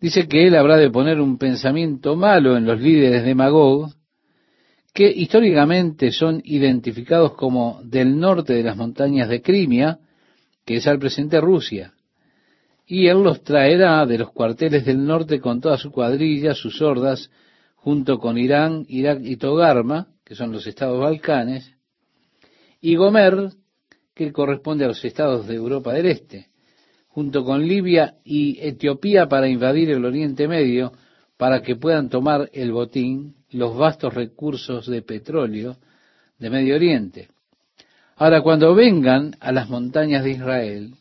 Dice 0.00 0.26
que 0.26 0.46
él 0.46 0.56
habrá 0.56 0.76
de 0.76 0.90
poner 0.90 1.20
un 1.20 1.38
pensamiento 1.38 2.16
malo 2.16 2.56
en 2.56 2.64
los 2.64 2.80
líderes 2.80 3.24
de 3.24 3.34
Magog, 3.34 3.92
que 4.92 5.10
históricamente 5.10 6.12
son 6.12 6.42
identificados 6.44 7.34
como 7.34 7.80
del 7.84 8.18
norte 8.18 8.52
de 8.52 8.62
las 8.62 8.76
montañas 8.76 9.28
de 9.28 9.40
Crimea, 9.40 9.98
que 10.64 10.76
es 10.76 10.86
al 10.86 10.98
presente 10.98 11.40
Rusia. 11.40 11.94
Y 12.86 13.06
él 13.06 13.22
los 13.22 13.42
traerá 13.42 14.04
de 14.06 14.18
los 14.18 14.32
cuarteles 14.32 14.84
del 14.84 15.04
norte 15.04 15.40
con 15.40 15.60
toda 15.60 15.78
su 15.78 15.90
cuadrilla, 15.90 16.54
sus 16.54 16.82
hordas, 16.82 17.30
junto 17.76 18.18
con 18.18 18.38
Irán, 18.38 18.84
Irak 18.88 19.20
y 19.22 19.36
Togarma, 19.36 20.08
que 20.24 20.34
son 20.34 20.52
los 20.52 20.66
estados 20.66 21.00
balcanes, 21.00 21.72
y 22.80 22.96
Gomer, 22.96 23.52
que 24.14 24.32
corresponde 24.32 24.84
a 24.84 24.88
los 24.88 25.04
estados 25.04 25.46
de 25.46 25.54
Europa 25.54 25.92
del 25.92 26.06
Este, 26.06 26.48
junto 27.08 27.44
con 27.44 27.66
Libia 27.66 28.16
y 28.24 28.58
Etiopía 28.60 29.26
para 29.28 29.48
invadir 29.48 29.90
el 29.90 30.04
Oriente 30.04 30.48
Medio, 30.48 30.92
para 31.36 31.62
que 31.62 31.76
puedan 31.76 32.08
tomar 32.08 32.48
el 32.52 32.72
botín, 32.72 33.34
los 33.50 33.76
vastos 33.76 34.14
recursos 34.14 34.86
de 34.86 35.02
petróleo 35.02 35.76
de 36.38 36.50
Medio 36.50 36.76
Oriente. 36.76 37.28
Ahora, 38.16 38.42
cuando 38.42 38.74
vengan 38.74 39.36
a 39.40 39.52
las 39.52 39.68
montañas 39.68 40.24
de 40.24 40.30
Israel, 40.30 40.94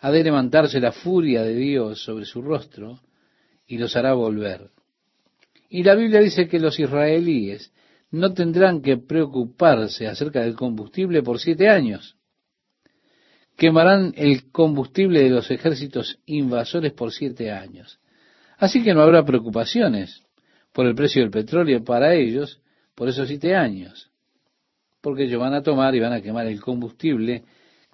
ha 0.00 0.10
de 0.10 0.24
levantarse 0.24 0.80
la 0.80 0.92
furia 0.92 1.42
de 1.42 1.54
Dios 1.54 2.02
sobre 2.02 2.24
su 2.24 2.42
rostro 2.42 3.00
y 3.66 3.78
los 3.78 3.96
hará 3.96 4.12
volver. 4.14 4.70
Y 5.68 5.82
la 5.82 5.94
Biblia 5.94 6.20
dice 6.20 6.48
que 6.48 6.60
los 6.60 6.78
israelíes 6.78 7.72
no 8.10 8.32
tendrán 8.32 8.82
que 8.82 8.96
preocuparse 8.96 10.06
acerca 10.06 10.40
del 10.40 10.54
combustible 10.54 11.22
por 11.22 11.40
siete 11.40 11.68
años. 11.68 12.16
Quemarán 13.56 14.12
el 14.16 14.50
combustible 14.50 15.22
de 15.22 15.30
los 15.30 15.50
ejércitos 15.50 16.18
invasores 16.26 16.92
por 16.92 17.12
siete 17.12 17.50
años. 17.50 17.98
Así 18.58 18.82
que 18.82 18.94
no 18.94 19.02
habrá 19.02 19.24
preocupaciones 19.24 20.22
por 20.72 20.86
el 20.86 20.94
precio 20.94 21.22
del 21.22 21.30
petróleo 21.30 21.82
para 21.84 22.14
ellos 22.14 22.60
por 22.94 23.08
esos 23.08 23.28
siete 23.28 23.54
años. 23.54 24.10
Porque 25.00 25.24
ellos 25.24 25.40
van 25.40 25.54
a 25.54 25.62
tomar 25.62 25.94
y 25.94 26.00
van 26.00 26.12
a 26.12 26.20
quemar 26.20 26.46
el 26.46 26.60
combustible 26.60 27.44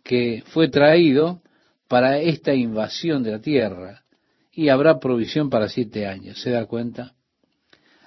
que 0.03 0.43
fue 0.47 0.69
traído 0.69 1.43
para 1.89 2.19
esta 2.19 2.55
invasión 2.55 3.23
de 3.23 3.33
la 3.33 3.41
tierra. 3.41 4.03
Y 4.53 4.69
habrá 4.69 4.99
provisión 4.99 5.49
para 5.49 5.69
siete 5.69 6.07
años. 6.07 6.41
¿Se 6.41 6.51
da 6.51 6.67
cuenta? 6.67 7.15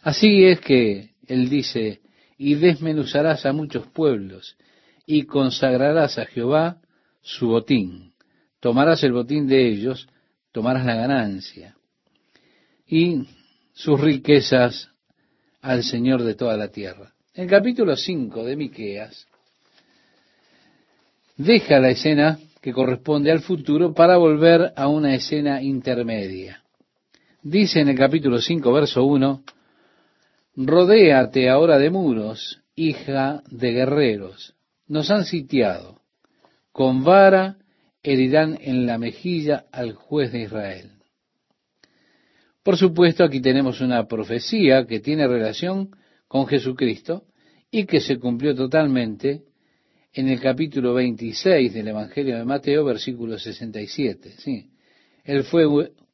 Así 0.02 0.46
es 0.46 0.60
que 0.60 1.15
él 1.28 1.50
dice, 1.50 2.02
y 2.38 2.56
desmenuzarás 2.56 3.46
a 3.46 3.54
muchos 3.54 3.88
pueblos, 3.88 4.58
y 5.06 5.24
consagrarás 5.24 6.18
a 6.18 6.26
Jehová 6.26 6.78
su 7.22 7.48
botín. 7.48 8.14
Tomarás 8.60 9.04
el 9.04 9.14
botín 9.14 9.48
de 9.48 9.68
ellos, 9.68 10.08
tomarás 10.52 10.86
la 10.86 10.96
ganancia, 10.96 11.76
y 12.88 13.28
sus 13.74 14.00
riquezas 14.00 14.90
al 15.62 15.84
Señor 15.84 16.24
de 16.24 16.36
toda 16.36 16.58
la 16.58 16.70
tierra. 16.70 17.14
El 17.34 17.48
capítulo 17.48 17.96
5 17.96 18.44
de 18.44 18.56
Miqueas 18.56 19.28
deja 21.38 21.80
la 21.80 21.90
escena 21.90 22.40
que 22.62 22.72
corresponde 22.72 23.32
al 23.32 23.42
futuro 23.42 23.94
para 23.94 24.18
volver 24.18 24.74
a 24.76 24.88
una 24.88 25.14
escena 25.14 25.62
intermedia. 25.62 26.64
Dice 27.42 27.82
en 27.82 27.90
el 27.90 27.98
capítulo 27.98 28.40
5, 28.40 28.74
verso 28.74 29.04
1, 29.04 29.44
Rodéate 30.56 31.50
ahora 31.50 31.78
de 31.78 31.90
muros, 31.90 32.62
hija 32.76 33.44
de 33.50 33.72
guerreros. 33.72 34.56
Nos 34.88 35.12
han 35.12 35.26
sitiado. 35.26 36.02
Con 36.72 37.04
vara 37.04 37.58
herirán 38.02 38.58
en 38.62 38.86
la 38.86 38.98
mejilla 38.98 39.66
al 39.72 39.94
juez 39.94 40.32
de 40.32 40.44
Israel. 40.44 40.92
Por 42.64 42.78
supuesto, 42.78 43.24
aquí 43.24 43.42
tenemos 43.42 43.82
una 43.82 44.08
profecía 44.08 44.86
que 44.86 45.00
tiene 45.00 45.28
relación 45.28 45.92
con 46.28 46.48
Jesucristo 46.48 47.26
y 47.70 47.86
que 47.86 48.00
se 48.00 48.18
cumplió 48.18 48.56
totalmente 48.56 49.44
en 50.14 50.30
el 50.30 50.40
capítulo 50.40 50.94
26 50.94 51.74
del 51.74 51.90
Evangelio 51.90 52.38
de 52.38 52.46
Mateo, 52.46 52.86
versículo 52.86 53.38
67. 53.38 54.36
Sí. 54.38 54.70
Él 55.26 55.44
fue 55.44 55.66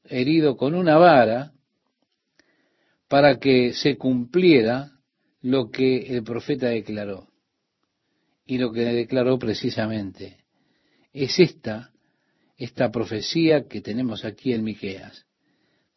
herido 0.06 0.58
con 0.58 0.74
una 0.74 0.98
vara 0.98 1.52
para 3.12 3.40
que 3.40 3.74
se 3.74 3.98
cumpliera 3.98 4.90
lo 5.42 5.70
que 5.70 6.16
el 6.16 6.24
profeta 6.24 6.68
declaró. 6.68 7.28
Y 8.46 8.58
lo 8.58 8.72
que 8.72 8.86
declaró 8.86 9.38
precisamente 9.38 10.38
es 11.12 11.38
esta, 11.38 11.92
esta 12.56 12.90
profecía 12.90 13.68
que 13.68 13.82
tenemos 13.82 14.24
aquí 14.24 14.54
en 14.54 14.64
Miqueas, 14.64 15.26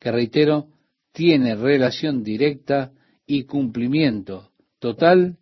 que 0.00 0.10
reitero, 0.10 0.66
tiene 1.12 1.54
relación 1.54 2.24
directa 2.24 2.90
y 3.28 3.44
cumplimiento 3.44 4.50
total 4.80 5.36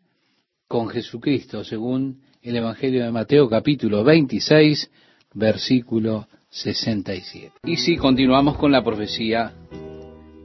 con 0.69 0.91
Jesucristo, 0.91 1.65
según 1.65 2.21
el 2.43 2.55
Evangelio 2.55 3.03
de 3.03 3.13
Mateo 3.13 3.49
capítulo 3.49 4.05
26, 4.05 4.91
versículo 5.33 6.29
67. 6.51 7.55
Y 7.65 7.79
si 7.79 7.97
continuamos 7.97 8.59
con 8.59 8.73
la 8.73 8.85
profecía 8.85 9.55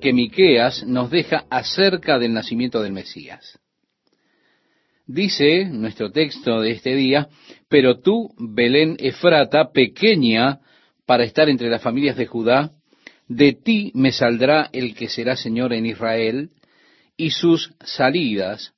que 0.02 0.14
Miqueas 0.14 0.86
nos 0.86 1.10
deja 1.10 1.46
acerca 1.50 2.20
del 2.20 2.34
nacimiento 2.34 2.82
del 2.82 2.94
Mesías. 2.94 3.60
Dice 5.06 5.66
nuestro 5.66 6.12
texto 6.12 6.60
de 6.62 6.72
este 6.72 6.96
día, 6.96 7.30
pero 7.70 8.00
tú, 8.00 8.34
Belén 8.38 8.98
Efrata, 9.00 9.72
pequeña 9.72 10.60
para 11.06 11.24
estar 11.24 11.48
entre 11.50 11.70
las 11.70 11.82
familias 11.82 12.18
de 12.18 12.26
Judá, 12.26 12.72
de 13.28 13.54
ti 13.54 13.92
me 13.94 14.12
saldrá 14.12 14.70
el 14.74 14.96
que 14.96 15.08
será 15.08 15.36
Señor 15.36 15.74
en 15.74 15.86
Israel, 15.86 16.50
y 17.16 17.32
sus 17.32 17.74
salidas 17.84 18.74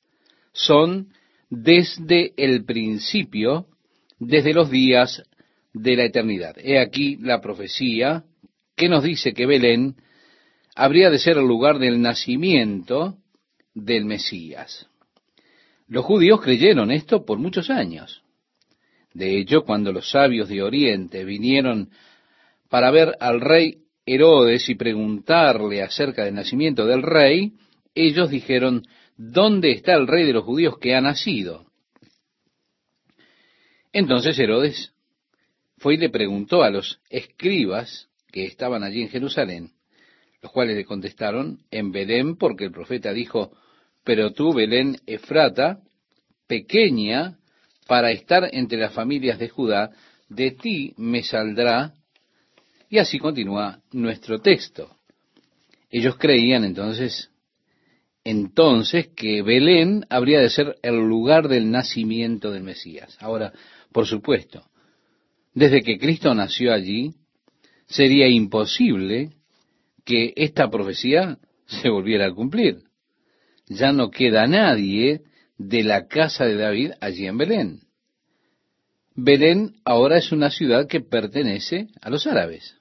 son 0.54 1.10
desde 1.50 2.34
el 2.38 2.64
principio, 2.64 3.66
desde 4.20 4.54
los 4.54 4.70
días 4.70 5.24
de 5.74 5.96
la 5.96 6.06
eternidad. 6.06 6.56
He 6.58 6.80
aquí 6.80 7.18
la 7.18 7.42
profecía 7.42 8.24
que 8.76 8.88
nos 8.88 9.04
dice 9.04 9.34
que 9.34 9.46
Belén 9.46 9.96
habría 10.80 11.10
de 11.10 11.20
ser 11.20 11.38
el 11.38 11.46
lugar 11.46 11.78
del 11.78 12.02
nacimiento 12.02 13.18
del 13.74 14.06
Mesías. 14.06 14.88
Los 15.90 16.06
judíos 16.06 16.40
creyeron 16.40 16.90
esto 16.90 17.26
por 17.26 17.38
muchos 17.38 17.70
años. 17.70 18.24
De 19.14 19.38
hecho, 19.38 19.64
cuando 19.64 19.92
los 19.92 20.10
sabios 20.10 20.48
de 20.48 20.64
Oriente 20.64 21.26
vinieron 21.26 21.90
para 22.70 22.92
ver 22.92 23.18
al 23.20 23.42
rey 23.42 23.80
Herodes 24.06 24.70
y 24.70 24.76
preguntarle 24.76 25.84
acerca 25.84 26.24
del 26.24 26.36
nacimiento 26.36 26.86
del 26.86 27.04
rey, 27.04 27.56
ellos 27.94 28.30
dijeron, 28.30 28.88
¿dónde 29.18 29.72
está 29.72 29.96
el 29.96 30.08
rey 30.08 30.26
de 30.26 30.34
los 30.34 30.46
judíos 30.46 30.78
que 30.80 30.96
ha 30.96 31.02
nacido? 31.02 31.66
Entonces 33.92 34.40
Herodes 34.40 34.94
fue 35.78 35.96
y 35.96 35.98
le 35.98 36.10
preguntó 36.10 36.64
a 36.64 36.70
los 36.70 37.02
escribas 37.10 38.08
que 38.32 38.46
estaban 38.46 38.82
allí 38.84 39.02
en 39.02 39.10
Jerusalén, 39.10 39.74
los 40.42 40.52
cuales 40.52 40.78
le 40.78 40.86
contestaron, 40.86 41.60
en 41.72 41.92
Belén, 41.92 42.38
porque 42.38 42.66
el 42.66 42.72
profeta 42.72 43.14
dijo, 43.14 43.52
pero 44.04 44.32
tú, 44.32 44.54
Belén 44.54 44.98
Efrata, 45.06 45.82
pequeña 46.48 47.38
para 47.88 48.12
estar 48.12 48.48
entre 48.52 48.78
las 48.78 48.94
familias 48.94 49.40
de 49.40 49.50
Judá, 49.50 49.92
de 50.30 50.52
ti 50.52 50.94
me 50.98 51.24
saldrá. 51.24 51.94
Y 52.90 53.00
así 53.00 53.20
continúa 53.20 53.82
nuestro 53.92 54.40
texto. 54.40 54.96
Ellos 55.90 56.18
creían 56.18 56.64
entonces, 56.64 57.32
entonces 58.24 59.08
que 59.16 59.42
Belén 59.42 60.06
habría 60.10 60.40
de 60.40 60.50
ser 60.50 60.78
el 60.84 60.98
lugar 60.98 61.48
del 61.48 61.72
nacimiento 61.72 62.52
del 62.52 62.64
Mesías. 62.64 63.18
Ahora, 63.20 63.54
por 63.92 64.06
supuesto, 64.06 64.64
desde 65.54 65.82
que 65.82 65.98
Cristo 65.98 66.34
nació 66.34 66.74
allí, 66.74 67.14
sería 67.88 68.28
imposible 68.28 69.32
que 70.10 70.34
esta 70.38 70.72
profecía 70.72 71.38
se 71.68 71.88
volviera 71.88 72.26
a 72.26 72.34
cumplir. 72.34 72.80
Ya 73.68 73.92
no 73.92 74.10
queda 74.10 74.48
nadie 74.48 75.22
de 75.60 75.84
la 75.84 76.08
casa 76.08 76.46
de 76.46 76.56
David 76.56 76.94
allí 77.00 77.28
en 77.28 77.38
Belén. 77.38 77.82
Belén 79.14 79.76
ahora 79.86 80.18
es 80.18 80.32
una 80.32 80.50
ciudad 80.50 80.88
que 80.88 81.00
pertenece 81.00 81.90
a 82.02 82.10
los 82.10 82.26
árabes. 82.26 82.76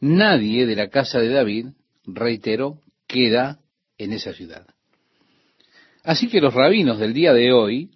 Nadie 0.00 0.64
de 0.64 0.74
la 0.74 0.88
casa 0.88 1.18
de 1.18 1.28
David, 1.28 1.66
reitero, 2.06 2.80
queda 3.06 3.60
en 3.98 4.14
esa 4.14 4.32
ciudad. 4.32 4.66
Así 6.02 6.28
que 6.28 6.40
los 6.40 6.54
rabinos 6.54 6.98
del 6.98 7.12
día 7.12 7.34
de 7.34 7.52
hoy 7.52 7.90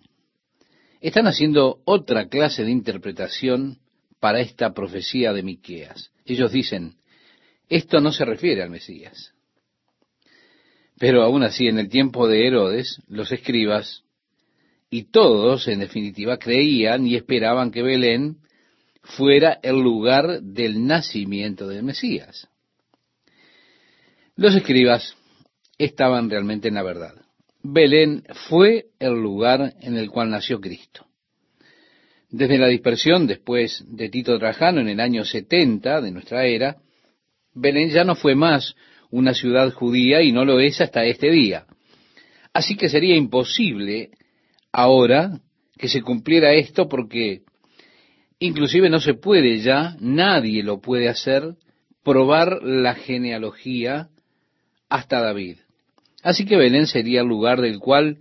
están 1.00 1.26
haciendo 1.26 1.78
otra 1.86 2.28
clase 2.28 2.64
de 2.64 2.70
interpretación 2.70 3.78
para 4.20 4.40
esta 4.40 4.74
profecía 4.74 5.32
de 5.32 5.42
Miqueas. 5.42 6.10
Ellos 6.26 6.52
dicen, 6.52 6.96
esto 7.68 8.00
no 8.00 8.12
se 8.12 8.24
refiere 8.24 8.62
al 8.62 8.70
Mesías. 8.70 9.32
Pero 10.98 11.22
aún 11.22 11.42
así, 11.42 11.66
en 11.66 11.78
el 11.78 11.88
tiempo 11.88 12.26
de 12.26 12.46
Herodes, 12.46 13.00
los 13.08 13.30
escribas 13.32 14.04
y 14.88 15.10
todos, 15.10 15.68
en 15.68 15.80
definitiva, 15.80 16.38
creían 16.38 17.06
y 17.06 17.16
esperaban 17.16 17.70
que 17.70 17.82
Belén 17.82 18.38
fuera 19.02 19.58
el 19.62 19.76
lugar 19.76 20.40
del 20.42 20.86
nacimiento 20.86 21.68
del 21.68 21.82
Mesías. 21.82 22.48
Los 24.36 24.54
escribas 24.54 25.16
estaban 25.78 26.30
realmente 26.30 26.68
en 26.68 26.74
la 26.74 26.82
verdad. 26.82 27.14
Belén 27.62 28.24
fue 28.48 28.86
el 28.98 29.14
lugar 29.14 29.74
en 29.80 29.96
el 29.96 30.10
cual 30.10 30.30
nació 30.30 30.60
Cristo. 30.60 31.06
Desde 32.30 32.58
la 32.58 32.68
dispersión 32.68 33.26
después 33.26 33.84
de 33.86 34.08
Tito 34.08 34.38
Trajano 34.38 34.80
en 34.80 34.88
el 34.88 35.00
año 35.00 35.24
70 35.24 36.00
de 36.00 36.10
nuestra 36.10 36.44
era, 36.46 36.76
Belén 37.56 37.88
ya 37.88 38.04
no 38.04 38.14
fue 38.14 38.34
más 38.34 38.74
una 39.10 39.32
ciudad 39.32 39.72
judía 39.72 40.20
y 40.20 40.30
no 40.30 40.44
lo 40.44 40.60
es 40.60 40.80
hasta 40.82 41.04
este 41.06 41.30
día. 41.30 41.64
Así 42.52 42.76
que 42.76 42.90
sería 42.90 43.16
imposible 43.16 44.10
ahora 44.72 45.40
que 45.78 45.88
se 45.88 46.02
cumpliera 46.02 46.52
esto 46.52 46.86
porque 46.86 47.40
inclusive 48.38 48.90
no 48.90 49.00
se 49.00 49.14
puede 49.14 49.60
ya, 49.60 49.96
nadie 50.00 50.62
lo 50.62 50.82
puede 50.82 51.08
hacer, 51.08 51.54
probar 52.04 52.62
la 52.62 52.94
genealogía 52.94 54.08
hasta 54.90 55.22
David. 55.22 55.56
Así 56.22 56.44
que 56.44 56.56
Belén 56.56 56.86
sería 56.86 57.22
el 57.22 57.26
lugar 57.26 57.62
del 57.62 57.78
cual 57.78 58.18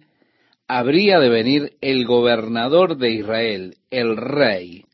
habría 0.65 1.19
de 1.19 1.27
venir 1.27 1.73
el 1.81 2.05
gobernador 2.05 2.97
de 2.97 3.11
Israel, 3.11 3.75
el 3.91 4.15
rey, 4.15 4.85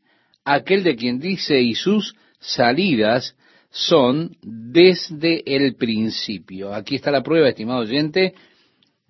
aquel 0.44 0.82
de 0.82 0.96
quien 0.96 1.20
dice 1.20 1.60
y 1.60 1.76
sus 1.76 2.16
salidas 2.40 3.36
son 3.72 4.36
desde 4.42 5.42
el 5.46 5.74
principio. 5.76 6.74
Aquí 6.74 6.96
está 6.96 7.10
la 7.10 7.22
prueba, 7.22 7.48
estimado 7.48 7.80
oyente, 7.80 8.34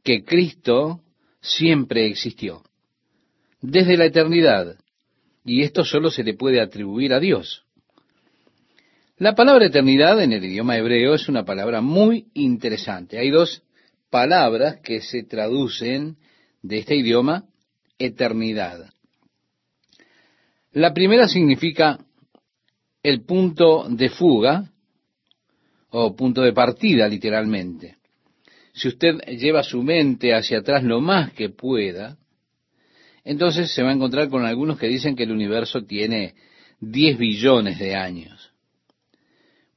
que 0.04 0.24
Cristo 0.24 1.00
siempre 1.40 2.06
existió, 2.06 2.62
desde 3.60 3.96
la 3.96 4.06
eternidad, 4.06 4.76
y 5.44 5.62
esto 5.62 5.84
solo 5.84 6.10
se 6.10 6.22
le 6.22 6.34
puede 6.34 6.60
atribuir 6.60 7.12
a 7.12 7.18
Dios. 7.18 7.64
La 9.18 9.34
palabra 9.34 9.66
eternidad 9.66 10.22
en 10.22 10.32
el 10.32 10.44
idioma 10.44 10.76
hebreo 10.76 11.14
es 11.14 11.28
una 11.28 11.44
palabra 11.44 11.80
muy 11.80 12.26
interesante. 12.34 13.18
Hay 13.18 13.30
dos 13.30 13.62
palabras 14.10 14.80
que 14.82 15.00
se 15.00 15.24
traducen 15.24 16.16
de 16.62 16.78
este 16.78 16.96
idioma 16.96 17.44
eternidad. 17.98 18.90
La 20.72 20.94
primera 20.94 21.28
significa 21.28 21.98
el 23.02 23.24
punto 23.24 23.86
de 23.88 24.08
fuga 24.08 24.70
o 25.90 26.14
punto 26.14 26.42
de 26.42 26.52
partida 26.52 27.08
literalmente. 27.08 27.96
Si 28.72 28.88
usted 28.88 29.18
lleva 29.38 29.62
su 29.62 29.82
mente 29.82 30.34
hacia 30.34 30.58
atrás 30.58 30.82
lo 30.82 31.00
más 31.00 31.32
que 31.32 31.50
pueda, 31.50 32.16
entonces 33.24 33.72
se 33.72 33.82
va 33.82 33.90
a 33.90 33.94
encontrar 33.94 34.28
con 34.28 34.44
algunos 34.44 34.78
que 34.78 34.88
dicen 34.88 35.14
que 35.14 35.24
el 35.24 35.32
universo 35.32 35.84
tiene 35.84 36.34
10 36.80 37.18
billones 37.18 37.78
de 37.78 37.94
años. 37.94 38.50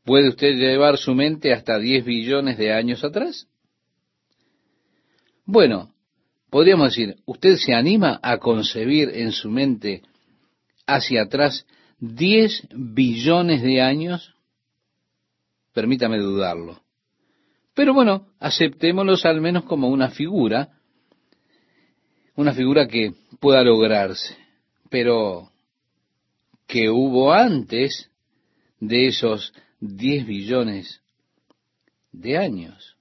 ¿Puede 0.03 0.29
usted 0.29 0.55
llevar 0.55 0.97
su 0.97 1.13
mente 1.13 1.51
hasta 1.51 1.77
10 1.77 2.05
billones 2.05 2.57
de 2.57 2.71
años 2.71 3.03
atrás? 3.03 3.47
Bueno, 5.45 5.93
podríamos 6.49 6.89
decir, 6.89 7.17
¿usted 7.25 7.57
se 7.57 7.73
anima 7.73 8.19
a 8.21 8.37
concebir 8.37 9.09
en 9.13 9.31
su 9.31 9.49
mente 9.49 10.03
hacia 10.87 11.23
atrás 11.23 11.65
10 11.99 12.67
billones 12.75 13.61
de 13.61 13.81
años? 13.81 14.35
Permítame 15.73 16.17
dudarlo. 16.19 16.81
Pero 17.73 17.93
bueno, 17.93 18.27
aceptémoslos 18.39 19.25
al 19.25 19.41
menos 19.41 19.65
como 19.65 19.89
una 19.89 20.09
figura, 20.09 20.79
una 22.35 22.53
figura 22.53 22.87
que 22.87 23.13
pueda 23.39 23.63
lograrse, 23.63 24.37
pero 24.89 25.51
que 26.67 26.89
hubo 26.89 27.33
antes 27.33 28.09
de 28.79 29.07
esos 29.07 29.53
10 29.81 30.25
billones 30.25 31.01
de 32.11 32.37
años, 32.37 32.97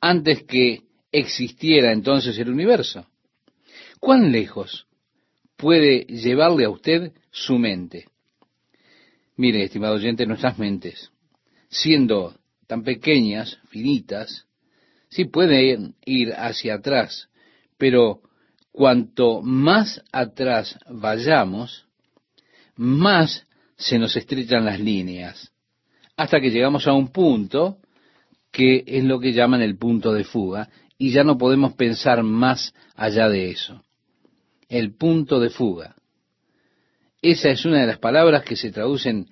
antes 0.00 0.42
que 0.44 0.82
existiera 1.10 1.92
entonces 1.92 2.38
el 2.38 2.50
universo. 2.50 3.06
¿Cuán 3.98 4.30
lejos 4.30 4.86
puede 5.56 6.00
llevarle 6.04 6.66
a 6.66 6.70
usted 6.70 7.12
su 7.36 7.58
mente? 7.58 8.06
Mire, 9.36 9.64
estimado 9.64 9.96
oyente, 9.96 10.26
nuestras 10.26 10.58
mentes, 10.58 11.10
siendo 11.68 12.34
tan 12.66 12.82
pequeñas, 12.82 13.58
finitas, 13.68 14.46
sí 15.10 15.26
pueden 15.26 15.94
ir 16.06 16.32
hacia 16.32 16.76
atrás, 16.76 17.28
pero 17.76 18.22
cuanto 18.72 19.42
más 19.42 20.02
atrás 20.12 20.78
vayamos, 20.88 21.86
más 22.74 23.46
se 23.76 23.98
nos 23.98 24.16
estrechan 24.16 24.64
las 24.64 24.80
líneas, 24.80 25.52
hasta 26.16 26.40
que 26.40 26.50
llegamos 26.50 26.86
a 26.86 26.94
un 26.94 27.08
punto 27.08 27.78
que 28.50 28.82
es 28.86 29.04
lo 29.04 29.20
que 29.20 29.34
llaman 29.34 29.60
el 29.60 29.76
punto 29.76 30.14
de 30.14 30.24
fuga, 30.24 30.70
y 30.96 31.10
ya 31.10 31.22
no 31.22 31.36
podemos 31.36 31.74
pensar 31.74 32.22
más 32.22 32.72
allá 32.94 33.28
de 33.28 33.50
eso. 33.50 33.82
El 34.70 34.94
punto 34.94 35.38
de 35.38 35.50
fuga. 35.50 35.94
Esa 37.28 37.50
es 37.50 37.64
una 37.64 37.80
de 37.80 37.88
las 37.88 37.98
palabras 37.98 38.44
que 38.44 38.54
se 38.54 38.70
traducen 38.70 39.26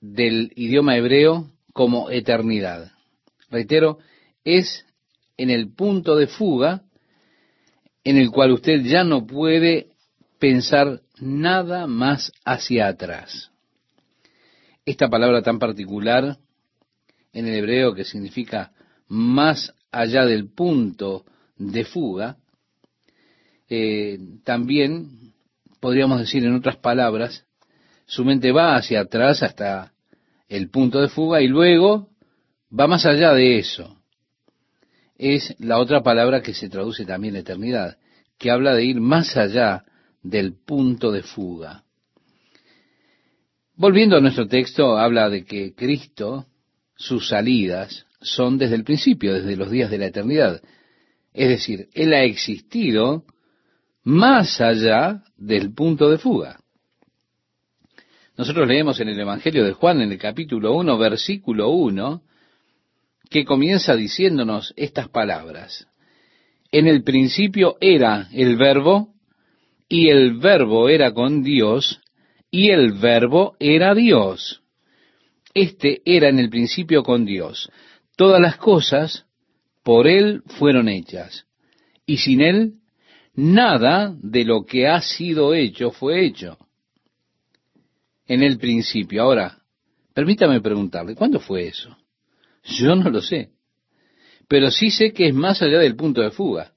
del 0.00 0.50
idioma 0.56 0.96
hebreo 0.96 1.50
como 1.74 2.08
eternidad. 2.08 2.92
Reitero, 3.50 3.98
es 4.42 4.86
en 5.36 5.50
el 5.50 5.74
punto 5.74 6.16
de 6.16 6.28
fuga 6.28 6.80
en 8.04 8.16
el 8.16 8.30
cual 8.30 8.52
usted 8.52 8.80
ya 8.84 9.04
no 9.04 9.26
puede 9.26 9.88
pensar 10.38 11.02
nada 11.20 11.86
más 11.86 12.32
hacia 12.42 12.88
atrás. 12.88 13.50
Esta 14.86 15.10
palabra 15.10 15.42
tan 15.42 15.58
particular 15.58 16.38
en 17.34 17.46
el 17.46 17.54
hebreo 17.54 17.92
que 17.92 18.04
significa 18.04 18.72
más 19.08 19.74
allá 19.92 20.24
del 20.24 20.48
punto 20.48 21.26
de 21.58 21.84
fuga, 21.84 22.38
eh, 23.68 24.18
también 24.42 25.33
podríamos 25.84 26.18
decir 26.18 26.42
en 26.46 26.54
otras 26.54 26.78
palabras, 26.78 27.44
su 28.06 28.24
mente 28.24 28.52
va 28.52 28.74
hacia 28.74 29.00
atrás 29.00 29.42
hasta 29.42 29.92
el 30.48 30.70
punto 30.70 30.98
de 30.98 31.10
fuga 31.10 31.42
y 31.42 31.46
luego 31.46 32.08
va 32.72 32.86
más 32.86 33.04
allá 33.04 33.34
de 33.34 33.58
eso. 33.58 33.94
Es 35.18 35.54
la 35.58 35.78
otra 35.78 36.02
palabra 36.02 36.40
que 36.40 36.54
se 36.54 36.70
traduce 36.70 37.04
también 37.04 37.36
eternidad, 37.36 37.98
que 38.38 38.50
habla 38.50 38.72
de 38.72 38.86
ir 38.86 38.98
más 38.98 39.36
allá 39.36 39.84
del 40.22 40.54
punto 40.54 41.12
de 41.12 41.22
fuga. 41.22 41.84
Volviendo 43.76 44.16
a 44.16 44.22
nuestro 44.22 44.48
texto, 44.48 44.96
habla 44.96 45.28
de 45.28 45.44
que 45.44 45.74
Cristo, 45.74 46.46
sus 46.96 47.28
salidas, 47.28 48.06
son 48.22 48.56
desde 48.56 48.76
el 48.76 48.84
principio, 48.84 49.34
desde 49.34 49.54
los 49.54 49.70
días 49.70 49.90
de 49.90 49.98
la 49.98 50.06
eternidad. 50.06 50.62
Es 51.34 51.50
decir, 51.50 51.90
Él 51.92 52.14
ha 52.14 52.22
existido 52.22 53.26
más 54.04 54.60
allá 54.60 55.22
del 55.36 55.72
punto 55.74 56.10
de 56.10 56.18
fuga. 56.18 56.60
Nosotros 58.36 58.68
leemos 58.68 59.00
en 59.00 59.08
el 59.08 59.18
Evangelio 59.18 59.64
de 59.64 59.72
Juan, 59.72 60.02
en 60.02 60.12
el 60.12 60.18
capítulo 60.18 60.74
1, 60.74 60.98
versículo 60.98 61.70
1, 61.70 62.22
que 63.30 63.44
comienza 63.44 63.96
diciéndonos 63.96 64.74
estas 64.76 65.08
palabras. 65.08 65.86
En 66.70 66.86
el 66.86 67.02
principio 67.02 67.76
era 67.80 68.28
el 68.32 68.56
verbo, 68.56 69.14
y 69.88 70.08
el 70.08 70.38
verbo 70.38 70.88
era 70.88 71.12
con 71.14 71.42
Dios, 71.42 72.00
y 72.50 72.70
el 72.70 72.92
verbo 72.92 73.56
era 73.58 73.94
Dios. 73.94 74.62
Este 75.54 76.02
era 76.04 76.28
en 76.28 76.40
el 76.40 76.50
principio 76.50 77.04
con 77.04 77.24
Dios. 77.24 77.70
Todas 78.16 78.40
las 78.40 78.56
cosas 78.56 79.26
por 79.84 80.08
Él 80.08 80.42
fueron 80.46 80.88
hechas, 80.88 81.46
y 82.04 82.18
sin 82.18 82.40
Él 82.40 82.74
nada 83.34 84.14
de 84.20 84.44
lo 84.44 84.64
que 84.64 84.86
ha 84.88 85.00
sido 85.00 85.54
hecho 85.54 85.90
fue 85.90 86.24
hecho. 86.24 86.58
En 88.26 88.42
el 88.42 88.58
principio. 88.58 89.22
Ahora, 89.22 89.58
permítame 90.14 90.60
preguntarle, 90.60 91.14
¿cuándo 91.14 91.40
fue 91.40 91.66
eso? 91.66 91.96
Yo 92.64 92.94
no 92.94 93.10
lo 93.10 93.20
sé, 93.20 93.50
pero 94.48 94.70
sí 94.70 94.90
sé 94.90 95.12
que 95.12 95.28
es 95.28 95.34
más 95.34 95.60
allá 95.60 95.78
del 95.78 95.96
punto 95.96 96.22
de 96.22 96.30
fuga. 96.30 96.72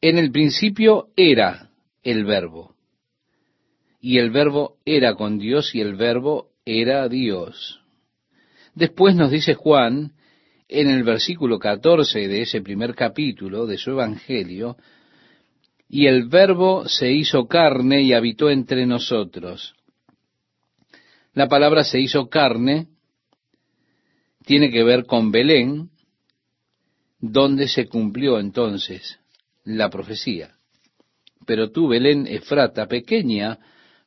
En 0.00 0.18
el 0.18 0.30
principio 0.30 1.08
era 1.16 1.70
el 2.02 2.24
verbo, 2.24 2.74
y 4.00 4.18
el 4.18 4.30
verbo 4.30 4.76
era 4.84 5.14
con 5.14 5.38
Dios 5.38 5.74
y 5.74 5.80
el 5.80 5.94
verbo 5.96 6.50
era 6.64 7.08
Dios. 7.08 7.80
Después 8.74 9.16
nos 9.16 9.30
dice 9.30 9.54
Juan, 9.54 10.12
en 10.68 10.90
el 10.90 11.04
versículo 11.04 11.58
14 11.58 12.28
de 12.28 12.42
ese 12.42 12.60
primer 12.60 12.94
capítulo 12.94 13.66
de 13.66 13.78
su 13.78 13.92
Evangelio, 13.92 14.76
y 15.88 16.06
el 16.06 16.28
verbo 16.28 16.88
se 16.88 17.12
hizo 17.12 17.46
carne 17.46 18.02
y 18.02 18.12
habitó 18.12 18.50
entre 18.50 18.86
nosotros. 18.86 19.74
La 21.34 21.48
palabra 21.48 21.84
se 21.84 22.00
hizo 22.00 22.28
carne 22.28 22.88
tiene 24.44 24.70
que 24.70 24.84
ver 24.84 25.06
con 25.06 25.30
Belén, 25.30 25.90
donde 27.18 27.68
se 27.68 27.86
cumplió 27.86 28.38
entonces 28.38 29.18
la 29.64 29.88
profecía. 29.88 30.54
Pero 31.46 31.70
tú, 31.70 31.88
Belén 31.88 32.26
Efrata, 32.26 32.86
pequeña, 32.86 33.58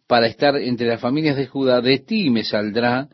para 0.07 0.27
estar 0.27 0.55
entre 0.57 0.87
las 0.87 1.01
familias 1.01 1.35
de 1.35 1.47
Judá, 1.47 1.81
de 1.81 1.99
ti 1.99 2.29
me 2.29 2.43
saldrá 2.43 3.09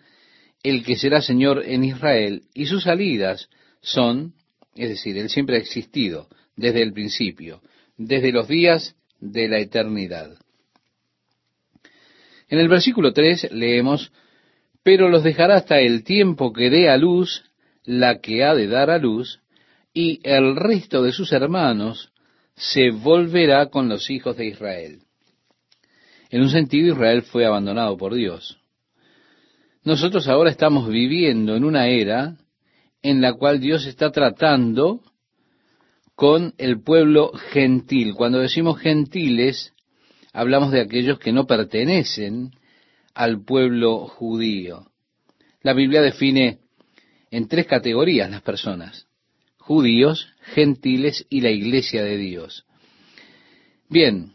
el 0.61 0.83
que 0.83 0.95
será 0.95 1.21
Señor 1.21 1.63
en 1.65 1.83
Israel, 1.83 2.43
y 2.53 2.65
sus 2.65 2.83
salidas 2.83 3.49
son, 3.81 4.33
es 4.75 4.89
decir, 4.89 5.17
Él 5.17 5.29
siempre 5.29 5.57
ha 5.57 5.59
existido 5.59 6.27
desde 6.55 6.81
el 6.81 6.93
principio, 6.93 7.61
desde 8.05 8.31
los 8.31 8.47
días 8.47 8.95
de 9.19 9.47
la 9.47 9.59
eternidad. 9.59 10.37
En 12.49 12.59
el 12.59 12.67
versículo 12.67 13.13
3 13.13 13.51
leemos, 13.51 14.11
pero 14.83 15.09
los 15.09 15.23
dejará 15.23 15.55
hasta 15.55 15.79
el 15.79 16.03
tiempo 16.03 16.53
que 16.53 16.69
dé 16.69 16.89
a 16.89 16.97
luz 16.97 17.43
la 17.85 18.19
que 18.19 18.43
ha 18.43 18.53
de 18.53 18.67
dar 18.67 18.89
a 18.89 18.97
luz, 18.97 19.41
y 19.93 20.19
el 20.23 20.55
resto 20.55 21.03
de 21.03 21.11
sus 21.11 21.31
hermanos 21.31 22.11
se 22.55 22.91
volverá 22.91 23.67
con 23.67 23.89
los 23.89 24.09
hijos 24.09 24.37
de 24.37 24.47
Israel. 24.47 24.99
En 26.29 26.41
un 26.41 26.49
sentido, 26.49 26.93
Israel 26.93 27.21
fue 27.23 27.45
abandonado 27.45 27.97
por 27.97 28.13
Dios. 28.13 28.57
Nosotros 29.83 30.27
ahora 30.27 30.49
estamos 30.49 30.87
viviendo 30.87 31.55
en 31.55 31.63
una 31.63 31.87
era 31.87 32.37
en 33.01 33.21
la 33.21 33.33
cual 33.33 33.59
Dios 33.59 33.85
está 33.85 34.11
tratando 34.11 35.01
con 36.15 36.53
el 36.57 36.81
pueblo 36.81 37.31
gentil. 37.51 38.13
Cuando 38.15 38.39
decimos 38.39 38.79
gentiles, 38.79 39.73
hablamos 40.31 40.71
de 40.71 40.81
aquellos 40.81 41.19
que 41.19 41.31
no 41.31 41.45
pertenecen 41.47 42.51
al 43.13 43.43
pueblo 43.43 44.07
judío. 44.07 44.87
La 45.61 45.73
Biblia 45.73 46.01
define 46.01 46.59
en 47.31 47.47
tres 47.47 47.65
categorías 47.67 48.29
las 48.29 48.41
personas, 48.41 49.07
judíos, 49.57 50.33
gentiles 50.41 51.25
y 51.29 51.41
la 51.41 51.51
iglesia 51.51 52.03
de 52.03 52.17
Dios. 52.17 52.65
Bien, 53.89 54.33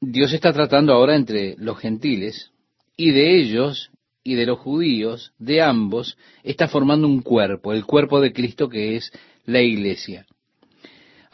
Dios 0.00 0.32
está 0.32 0.52
tratando 0.52 0.92
ahora 0.92 1.16
entre 1.16 1.54
los 1.58 1.78
gentiles 1.78 2.50
y 2.96 3.10
de 3.12 3.40
ellos 3.40 3.90
y 4.22 4.34
de 4.34 4.46
los 4.46 4.58
judíos, 4.58 5.32
de 5.38 5.62
ambos, 5.62 6.18
está 6.42 6.66
formando 6.66 7.06
un 7.06 7.22
cuerpo, 7.22 7.72
el 7.72 7.84
cuerpo 7.84 8.20
de 8.20 8.32
Cristo 8.32 8.68
que 8.68 8.96
es 8.96 9.12
la 9.44 9.62
iglesia. 9.62 10.26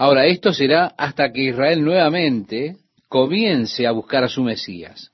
Ahora, 0.04 0.26
esto 0.26 0.52
será 0.52 0.86
hasta 0.98 1.30
que 1.30 1.50
Israel 1.50 1.84
nuevamente 1.84 2.74
comience 3.08 3.86
a 3.86 3.92
buscar 3.92 4.24
a 4.24 4.28
su 4.28 4.42
Mesías. 4.42 5.12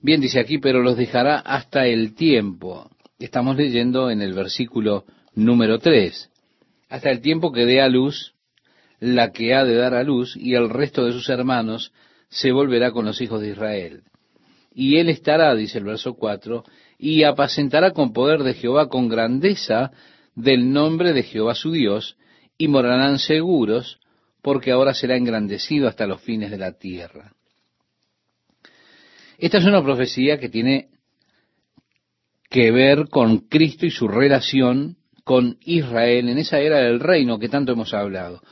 Bien, 0.00 0.22
dice 0.22 0.40
aquí, 0.40 0.56
pero 0.56 0.80
los 0.80 0.96
dejará 0.96 1.38
hasta 1.38 1.86
el 1.86 2.14
tiempo. 2.14 2.88
Estamos 3.18 3.58
leyendo 3.58 4.10
en 4.10 4.22
el 4.22 4.32
versículo 4.32 5.04
número 5.34 5.78
3. 5.78 6.30
Hasta 6.88 7.10
el 7.10 7.20
tiempo 7.20 7.52
que 7.52 7.66
dé 7.66 7.82
a 7.82 7.90
luz 7.90 8.32
la 9.00 9.32
que 9.32 9.54
ha 9.54 9.66
de 9.66 9.74
dar 9.74 9.92
a 9.92 10.02
luz, 10.02 10.34
y 10.34 10.54
el 10.54 10.70
resto 10.70 11.04
de 11.04 11.12
sus 11.12 11.28
hermanos 11.28 11.92
se 12.30 12.52
volverá 12.52 12.90
con 12.90 13.04
los 13.04 13.20
hijos 13.20 13.42
de 13.42 13.50
Israel. 13.50 14.04
Y 14.72 14.96
él 14.96 15.10
estará, 15.10 15.54
dice 15.54 15.76
el 15.76 15.84
verso 15.84 16.14
4, 16.14 16.64
y 16.98 17.24
apacentará 17.24 17.90
con 17.90 18.14
poder 18.14 18.44
de 18.44 18.54
Jehová, 18.54 18.88
con 18.88 19.10
grandeza 19.10 19.90
del 20.34 20.72
nombre 20.72 21.12
de 21.12 21.22
Jehová 21.22 21.54
su 21.54 21.72
Dios, 21.72 22.16
y 22.58 22.68
morarán 22.68 23.18
seguros, 23.18 24.00
porque 24.42 24.72
ahora 24.72 24.92
será 24.92 25.16
engrandecido 25.16 25.88
hasta 25.88 26.06
los 26.06 26.20
fines 26.20 26.50
de 26.50 26.58
la 26.58 26.72
tierra. 26.72 27.32
Esta 29.38 29.58
es 29.58 29.64
una 29.64 29.82
profecía 29.82 30.38
que 30.38 30.48
tiene 30.48 30.88
que 32.50 32.72
ver 32.72 33.08
con 33.08 33.38
Cristo 33.48 33.86
y 33.86 33.90
su 33.90 34.08
relación 34.08 34.96
con 35.22 35.58
Israel 35.60 36.28
en 36.28 36.38
esa 36.38 36.58
era 36.58 36.78
del 36.78 37.00
reino 37.00 37.38
que 37.38 37.48
tanto 37.48 37.72
hemos 37.72 37.94
hablado. 37.94 38.42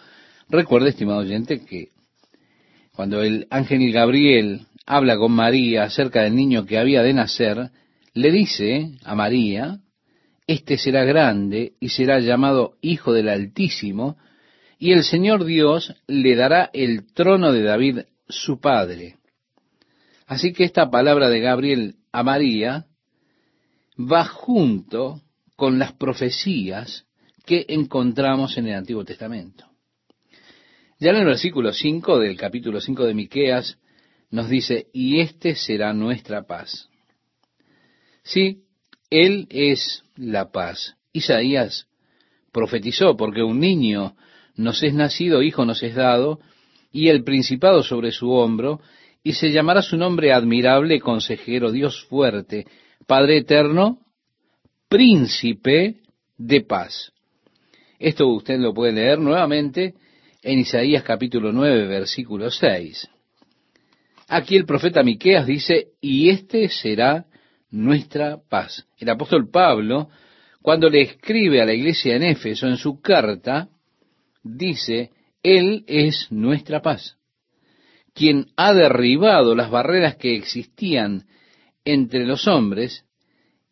Recuerde, 0.49 0.91
estimado 0.91 1.21
oyente, 1.21 1.65
que 1.65 1.89
cuando 2.93 3.23
el 3.23 3.47
ángel 3.51 3.91
Gabriel 3.93 4.67
habla 4.87 5.17
con 5.17 5.33
María 5.33 5.85
acerca 5.85 6.23
del 6.23 6.37
niño 6.37 6.67
que 6.67 6.79
había 6.79 7.03
de 7.03 7.15
nacer, 7.15 7.71
le 8.15 8.31
dice 8.31 8.93
a 9.05 9.15
María, 9.15 9.81
este 10.47 10.79
será 10.79 11.05
grande 11.05 11.75
y 11.81 11.89
será 11.89 12.21
llamado 12.21 12.77
Hijo 12.81 13.13
del 13.13 13.29
Altísimo, 13.29 14.17
y 14.79 14.93
el 14.93 15.05
Señor 15.05 15.45
Dios 15.45 15.95
le 16.07 16.37
dará 16.37 16.71
el 16.73 17.13
trono 17.13 17.53
de 17.53 17.63
David, 17.63 18.01
su 18.29 18.61
padre. 18.61 19.17
Así 20.27 20.53
que 20.53 20.65
esta 20.65 20.91
palabra 20.91 21.29
de 21.29 21.41
Gabriel 21.41 21.95
a 22.13 22.23
María 22.23 22.87
va 23.99 24.25
junto 24.25 25.23
con 25.55 25.79
las 25.79 25.93
profecías 25.93 27.07
que 27.45 27.65
encontramos 27.69 28.59
en 28.59 28.67
el 28.67 28.75
Antiguo 28.75 29.05
Testamento. 29.05 29.65
Ya 30.99 31.11
en 31.11 31.17
el 31.17 31.27
versículo 31.27 31.73
5 31.73 32.19
del 32.19 32.37
capítulo 32.37 32.81
5 32.81 33.05
de 33.05 33.15
Miqueas 33.15 33.79
nos 34.31 34.49
dice, 34.49 34.89
y 34.93 35.21
este 35.21 35.55
será 35.55 35.93
nuestra 35.93 36.43
paz. 36.43 36.89
Sí, 38.25 38.65
él 39.11 39.47
es 39.51 40.03
la 40.17 40.51
paz. 40.51 40.97
Isaías 41.13 41.87
profetizó, 42.53 43.17
porque 43.17 43.43
un 43.43 43.61
niño 43.61 44.17
nos 44.57 44.83
es 44.83 44.95
nacido, 44.95 45.43
hijo 45.43 45.65
nos 45.65 45.83
es 45.83 45.95
dado, 45.95 46.41
y 46.91 47.09
el 47.09 47.25
principado 47.25 47.83
sobre 47.83 48.11
su 48.11 48.31
hombro, 48.31 48.81
y 49.23 49.33
se 49.33 49.51
llamará 49.51 49.83
su 49.83 49.97
nombre 49.97 50.33
admirable, 50.33 51.01
consejero, 51.01 51.71
Dios 51.71 52.05
fuerte, 52.05 52.67
Padre 53.07 53.39
eterno, 53.39 53.99
príncipe 54.89 55.97
de 56.39 56.61
paz. 56.63 57.13
Esto 57.99 58.29
usted 58.29 58.59
lo 58.59 58.73
puede 58.75 58.93
leer 58.93 59.19
nuevamente 59.19 59.95
en 60.43 60.61
Isaías 60.61 61.03
capítulo 61.03 61.53
9, 61.53 61.87
versículo 61.87 62.51
6. 62.51 63.09
Aquí 64.29 64.57
el 64.57 64.65
profeta 64.65 65.03
Miqueas 65.03 65.47
dice, 65.47 65.89
y 66.01 66.31
este 66.31 66.69
será 66.69 67.27
nuestra 67.71 68.39
paz. 68.49 68.87
El 68.99 69.11
apóstol 69.11 69.51
Pablo, 69.51 70.09
cuando 70.63 70.89
le 70.89 71.03
escribe 71.03 71.61
a 71.61 71.65
la 71.65 71.75
iglesia 71.75 72.17
en 72.17 72.23
Éfeso 72.23 72.67
en 72.67 72.77
su 72.77 73.01
carta, 73.01 73.69
dice, 74.43 75.11
Él 75.43 75.85
es 75.87 76.29
nuestra 76.31 76.83
paz, 76.83 77.17
quien 78.15 78.47
ha 78.57 78.73
derribado 78.73 79.55
las 79.55 79.71
barreras 79.71 80.17
que 80.17 80.35
existían 80.35 81.27
entre 81.85 82.27
los 82.27 82.47
hombres, 82.49 83.05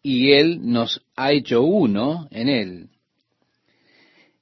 y 0.02 0.32
Él 0.32 0.60
nos 0.62 1.00
ha 1.16 1.32
hecho 1.32 1.62
uno 1.62 2.28
en 2.30 2.48
Él. 2.48 2.88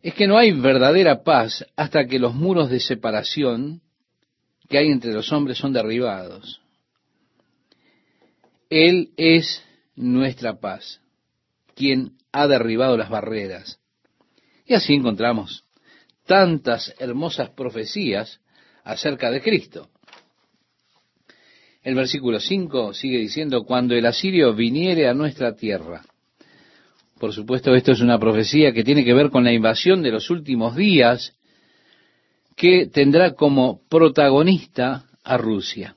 Es 0.03 0.15
que 0.15 0.27
no 0.27 0.37
hay 0.37 0.51
verdadera 0.51 1.23
paz 1.23 1.65
hasta 1.77 2.07
que 2.07 2.19
los 2.19 2.35
muros 2.35 2.69
de 2.69 2.81
separación 2.81 3.81
que 4.69 4.79
hay 4.79 4.89
entre 4.89 5.13
los 5.13 5.31
hombres 5.33 5.59
son 5.59 5.73
derribados. 5.73 6.62
Él 8.73 9.11
es 9.19 9.63
nuestra 9.97 10.59
paz, 10.59 11.03
quien 11.75 12.13
ha 12.33 12.47
derribado 12.47 12.97
las 12.97 13.11
barreras. 13.11 13.79
Y 14.65 14.73
así 14.73 14.95
encontramos 14.95 15.67
tantas 16.25 16.95
hermosas 16.99 17.51
profecías 17.51 18.41
acerca 18.83 19.31
de 19.31 19.43
Cristo. 19.43 19.91
El 21.83 21.97
versículo 21.97 22.41
5 22.41 22.95
sigue 22.95 23.19
diciendo, 23.19 23.65
cuando 23.65 23.95
el 23.95 24.07
asirio 24.07 24.55
viniere 24.55 25.07
a 25.07 25.13
nuestra 25.13 25.55
tierra. 25.55 26.01
Por 27.21 27.35
supuesto, 27.35 27.75
esto 27.75 27.93
es 27.93 28.01
una 28.01 28.19
profecía 28.19 28.73
que 28.73 28.85
tiene 28.85 29.05
que 29.05 29.13
ver 29.13 29.29
con 29.29 29.45
la 29.45 29.53
invasión 29.53 30.03
de 30.03 30.13
los 30.13 30.31
últimos 30.31 30.77
días, 30.77 31.37
que 32.57 32.87
tendrá 32.87 33.35
como 33.35 33.83
protagonista 33.91 35.05
a 35.25 35.37
Rusia. 35.37 35.95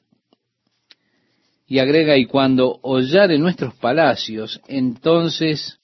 Y 1.68 1.80
agrega, 1.80 2.18
y 2.18 2.26
cuando 2.26 2.80
hollare 2.84 3.40
nuestros 3.40 3.74
palacios, 3.76 4.62
entonces 4.68 5.80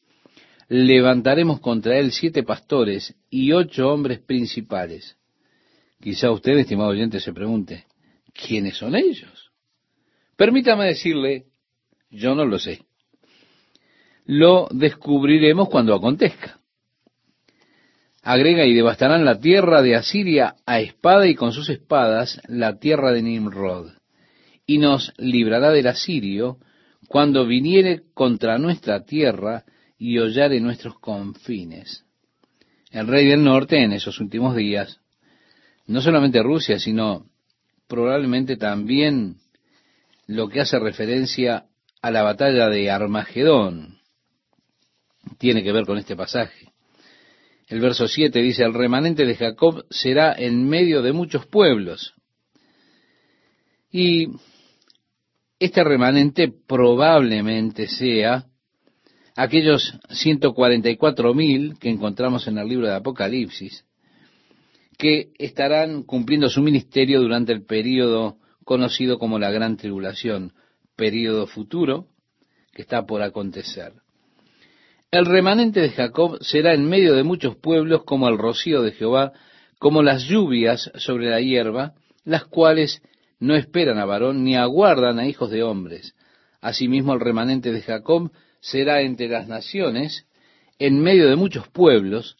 levantaremos 0.68 1.60
contra 1.60 1.98
él 1.98 2.12
siete 2.12 2.44
pastores 2.44 3.16
y 3.30 3.52
ocho 3.52 3.90
hombres 3.90 4.20
principales. 4.20 5.18
Quizá 6.00 6.32
usted, 6.32 6.58
estimado 6.58 6.90
oyente, 6.90 7.20
se 7.20 7.34
pregunte, 7.34 7.86
¿quiénes 8.34 8.78
son 8.78 8.96
ellos? 8.96 9.52
Permítame 10.36 10.86
decirle, 10.86 11.46
yo 12.10 12.36
no 12.36 12.46
lo 12.46 12.58
sé. 12.58 12.86
Lo 14.26 14.68
descubriremos 14.72 15.68
cuando 15.70 15.94
acontezca. 15.96 16.60
Agrega, 18.24 18.66
y 18.66 18.74
devastarán 18.74 19.26
la 19.26 19.40
tierra 19.40 19.82
de 19.82 19.96
Asiria 19.96 20.56
a 20.66 20.80
espada 20.80 21.28
y 21.28 21.34
con 21.34 21.54
sus 21.54 21.70
espadas 21.70 22.40
la 22.48 22.78
tierra 22.78 23.12
de 23.12 23.24
Nimrod. 23.24 24.01
Y 24.66 24.78
nos 24.78 25.14
librará 25.18 25.72
del 25.72 25.88
asirio 25.88 26.58
cuando 27.08 27.46
viniere 27.46 28.04
contra 28.14 28.58
nuestra 28.58 29.04
tierra 29.04 29.66
y 29.98 30.18
hollare 30.18 30.60
nuestros 30.60 30.98
confines. 31.00 32.06
El 32.90 33.08
rey 33.08 33.28
del 33.28 33.44
norte 33.44 33.84
en 33.84 33.94
esos 33.94 34.20
últimos 34.20 34.56
días, 34.56 35.00
no 35.88 36.02
solamente 36.02 36.42
Rusia, 36.42 36.80
sino 36.80 37.26
probablemente 37.88 38.58
también 38.58 39.38
lo 40.28 40.48
que 40.48 40.62
hace 40.62 40.80
referencia 40.80 41.66
a 42.02 42.12
la 42.12 42.24
batalla 42.24 42.70
de 42.70 42.90
Armagedón, 42.90 44.00
tiene 45.38 45.64
que 45.64 45.72
ver 45.72 45.86
con 45.86 45.98
este 45.98 46.16
pasaje. 46.16 46.72
El 47.68 47.80
verso 47.80 48.08
7 48.08 48.42
dice, 48.42 48.64
el 48.64 48.74
remanente 48.74 49.26
de 49.26 49.36
Jacob 49.36 49.86
será 49.90 50.34
en 50.34 50.68
medio 50.68 51.02
de 51.02 51.14
muchos 51.14 51.46
pueblos. 51.46 52.14
Y 53.92 54.28
este 55.62 55.84
remanente 55.84 56.52
probablemente 56.68 57.88
sea 57.88 58.46
aquellos 59.36 59.94
144 60.10 61.36
mil 61.36 61.78
que 61.78 61.92
encontramos 61.92 62.48
en 62.48 62.58
el 62.58 62.68
libro 62.68 62.88
de 62.88 62.96
Apocalipsis, 62.96 63.86
que 64.98 65.30
estarán 65.38 66.02
cumpliendo 66.02 66.50
su 66.50 66.64
ministerio 66.64 67.22
durante 67.22 67.54
el 67.54 67.64
período 67.64 68.38
conocido 68.66 69.20
como 69.20 69.38
la 69.38 69.52
Gran 69.52 69.78
Tribulación, 69.78 70.54
período 70.96 71.46
futuro 71.46 72.08
que 72.74 72.82
está 72.82 73.06
por 73.06 73.22
acontecer. 73.22 73.94
El 75.12 75.28
remanente 75.28 75.80
de 75.80 75.92
Jacob 75.92 76.40
será 76.42 76.74
en 76.74 76.90
medio 76.90 77.14
de 77.14 77.24
muchos 77.24 77.56
pueblos 77.56 78.02
como 78.04 78.28
el 78.30 78.40
rocío 78.40 78.82
de 78.82 78.94
Jehová, 78.94 79.32
como 79.78 80.02
las 80.02 80.24
lluvias 80.24 80.90
sobre 80.96 81.30
la 81.30 81.40
hierba, 81.40 81.94
las 82.24 82.46
cuales 82.46 83.04
no 83.42 83.56
esperan 83.56 83.98
a 83.98 84.06
varón 84.06 84.44
ni 84.44 84.56
aguardan 84.56 85.20
a 85.20 85.28
hijos 85.28 85.50
de 85.50 85.64
hombres. 85.64 86.16
Asimismo 86.62 87.14
el 87.14 87.20
remanente 87.20 87.74
de 87.74 87.82
Jacob 87.82 88.32
será 88.62 89.02
entre 89.02 89.28
las 89.28 89.48
naciones, 89.48 90.28
en 90.78 91.02
medio 91.02 91.28
de 91.28 91.36
muchos 91.36 91.68
pueblos, 91.68 92.38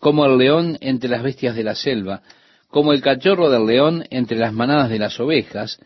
como 0.00 0.24
el 0.24 0.38
león 0.38 0.78
entre 0.80 1.10
las 1.10 1.22
bestias 1.22 1.54
de 1.54 1.64
la 1.64 1.74
selva, 1.74 2.22
como 2.68 2.94
el 2.94 3.02
cachorro 3.02 3.50
del 3.50 3.66
león 3.66 4.04
entre 4.10 4.38
las 4.38 4.54
manadas 4.54 4.88
de 4.88 4.98
las 4.98 5.20
ovejas, 5.20 5.78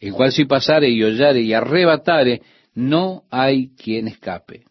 el 0.00 0.12
cual 0.12 0.32
si 0.32 0.46
pasare 0.46 0.88
y 0.88 1.02
hollare 1.02 1.42
y 1.42 1.52
arrebatare, 1.52 2.40
no 2.74 3.24
hay 3.30 3.68
quien 3.76 4.08
escape. 4.08 4.64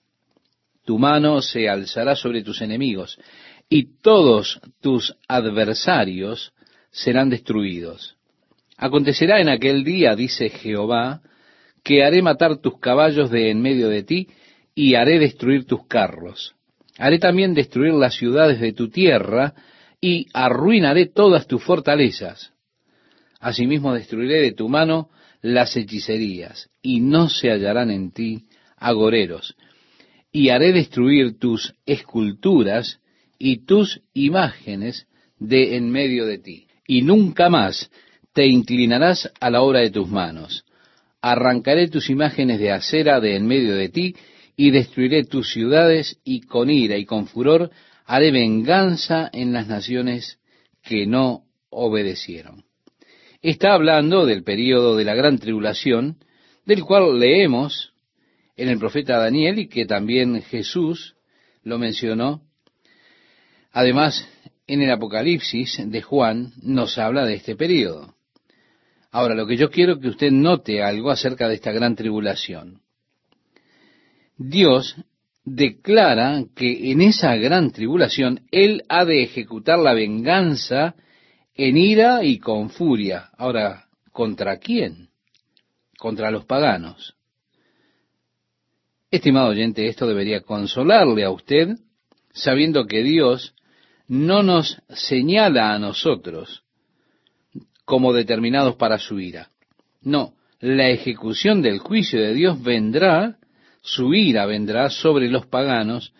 Tu 0.85 0.97
mano 0.97 1.41
se 1.41 1.69
alzará 1.69 2.15
sobre 2.15 2.43
tus 2.43 2.61
enemigos, 2.61 3.19
y 3.69 3.99
todos 4.01 4.59
tus 4.81 5.15
adversarios 5.27 6.51
serán 6.91 7.29
destruidos. 7.29 8.14
Acontecerá 8.77 9.39
en 9.39 9.49
aquel 9.49 9.83
día, 9.83 10.15
dice 10.15 10.49
Jehová, 10.49 11.21
que 11.83 12.03
haré 12.03 12.21
matar 12.21 12.57
tus 12.57 12.79
caballos 12.79 13.29
de 13.29 13.49
en 13.51 13.61
medio 13.61 13.89
de 13.89 14.03
ti, 14.03 14.27
y 14.73 14.95
haré 14.95 15.19
destruir 15.19 15.65
tus 15.65 15.87
carros. 15.87 16.55
Haré 16.97 17.19
también 17.19 17.53
destruir 17.53 17.93
las 17.93 18.15
ciudades 18.15 18.59
de 18.59 18.73
tu 18.73 18.89
tierra 18.89 19.53
y 20.01 20.27
arruinaré 20.33 21.07
todas 21.07 21.47
tus 21.47 21.63
fortalezas. 21.63 22.53
Asimismo 23.39 23.93
destruiré 23.93 24.41
de 24.41 24.51
tu 24.51 24.69
mano 24.69 25.09
las 25.41 25.75
hechicerías 25.77 26.69
y 26.81 26.99
no 26.99 27.29
se 27.29 27.49
hallarán 27.51 27.91
en 27.91 28.11
ti 28.11 28.45
agoreros. 28.77 29.55
Y 30.31 30.49
haré 30.49 30.73
destruir 30.73 31.39
tus 31.39 31.73
esculturas 31.85 32.99
y 33.37 33.65
tus 33.65 34.01
imágenes 34.13 35.07
de 35.39 35.77
en 35.77 35.91
medio 35.91 36.25
de 36.25 36.39
ti. 36.39 36.67
Y 36.87 37.01
nunca 37.01 37.49
más 37.49 37.89
te 38.35 38.45
inclinarás 38.47 39.31
a 39.39 39.49
la 39.49 39.61
obra 39.61 39.79
de 39.79 39.91
tus 39.91 40.09
manos. 40.09 40.65
Arrancaré 41.21 41.87
tus 41.87 42.09
imágenes 42.09 42.59
de 42.59 42.69
acera 42.69 43.21
de 43.21 43.37
en 43.37 43.47
medio 43.47 43.77
de 43.77 43.87
ti 43.87 44.13
y 44.57 44.71
destruiré 44.71 45.23
tus 45.23 45.53
ciudades 45.53 46.19
y 46.25 46.41
con 46.41 46.69
ira 46.69 46.97
y 46.97 47.05
con 47.05 47.27
furor 47.27 47.71
haré 48.05 48.31
venganza 48.31 49.29
en 49.31 49.53
las 49.53 49.67
naciones 49.67 50.37
que 50.83 51.07
no 51.07 51.45
obedecieron. 51.69 52.65
Está 53.41 53.73
hablando 53.73 54.25
del 54.25 54.43
período 54.43 54.97
de 54.97 55.05
la 55.05 55.15
gran 55.15 55.39
tribulación, 55.39 56.17
del 56.65 56.83
cual 56.83 57.17
leemos 57.17 57.93
en 58.57 58.67
el 58.67 58.79
profeta 58.79 59.17
Daniel 59.17 59.59
y 59.59 59.69
que 59.69 59.85
también 59.85 60.41
Jesús 60.41 61.15
lo 61.63 61.77
mencionó. 61.77 62.41
Además, 63.71 64.27
en 64.67 64.81
el 64.81 64.91
Apocalipsis 64.91 65.79
de 65.85 66.01
Juan 66.01 66.51
nos 66.61 66.97
habla 66.97 67.25
de 67.25 67.35
este 67.35 67.55
período. 67.55 68.14
Ahora, 69.15 69.33
lo 69.33 69.47
que 69.47 69.55
yo 69.55 69.69
quiero 69.69 69.97
que 69.97 70.09
usted 70.09 70.29
note 70.29 70.83
algo 70.83 71.09
acerca 71.09 71.47
de 71.47 71.55
esta 71.55 71.71
gran 71.71 71.95
tribulación. 71.95 72.81
Dios 74.37 74.97
declara 75.45 76.43
que 76.53 76.91
en 76.91 76.99
esa 76.99 77.33
gran 77.37 77.71
tribulación 77.71 78.41
Él 78.51 78.83
ha 78.89 79.05
de 79.05 79.23
ejecutar 79.23 79.79
la 79.79 79.93
venganza 79.93 80.95
en 81.53 81.77
ira 81.77 82.25
y 82.25 82.39
con 82.39 82.69
furia. 82.69 83.29
Ahora, 83.37 83.85
¿contra 84.11 84.57
quién? 84.57 85.07
Contra 85.97 86.29
los 86.29 86.43
paganos. 86.43 87.15
Estimado 89.09 89.47
oyente, 89.47 89.87
esto 89.87 90.07
debería 90.07 90.41
consolarle 90.41 91.23
a 91.23 91.31
usted, 91.31 91.77
sabiendo 92.33 92.85
que 92.85 93.01
Dios 93.01 93.55
no 94.09 94.43
nos 94.43 94.81
señala 94.89 95.73
a 95.73 95.79
nosotros 95.79 96.64
como 97.85 98.13
determinados 98.13 98.75
para 98.75 98.97
su 98.97 99.19
ira. 99.19 99.49
No, 100.01 100.33
la 100.59 100.89
ejecución 100.89 101.61
del 101.61 101.79
juicio 101.79 102.19
de 102.19 102.33
Dios 102.33 102.61
vendrá 102.61 103.37
su 103.85 104.15
ira 104.15 104.47
vendrá 104.47 104.89
sobre 104.89 105.29
los 105.29 105.45
paganos 105.45 106.11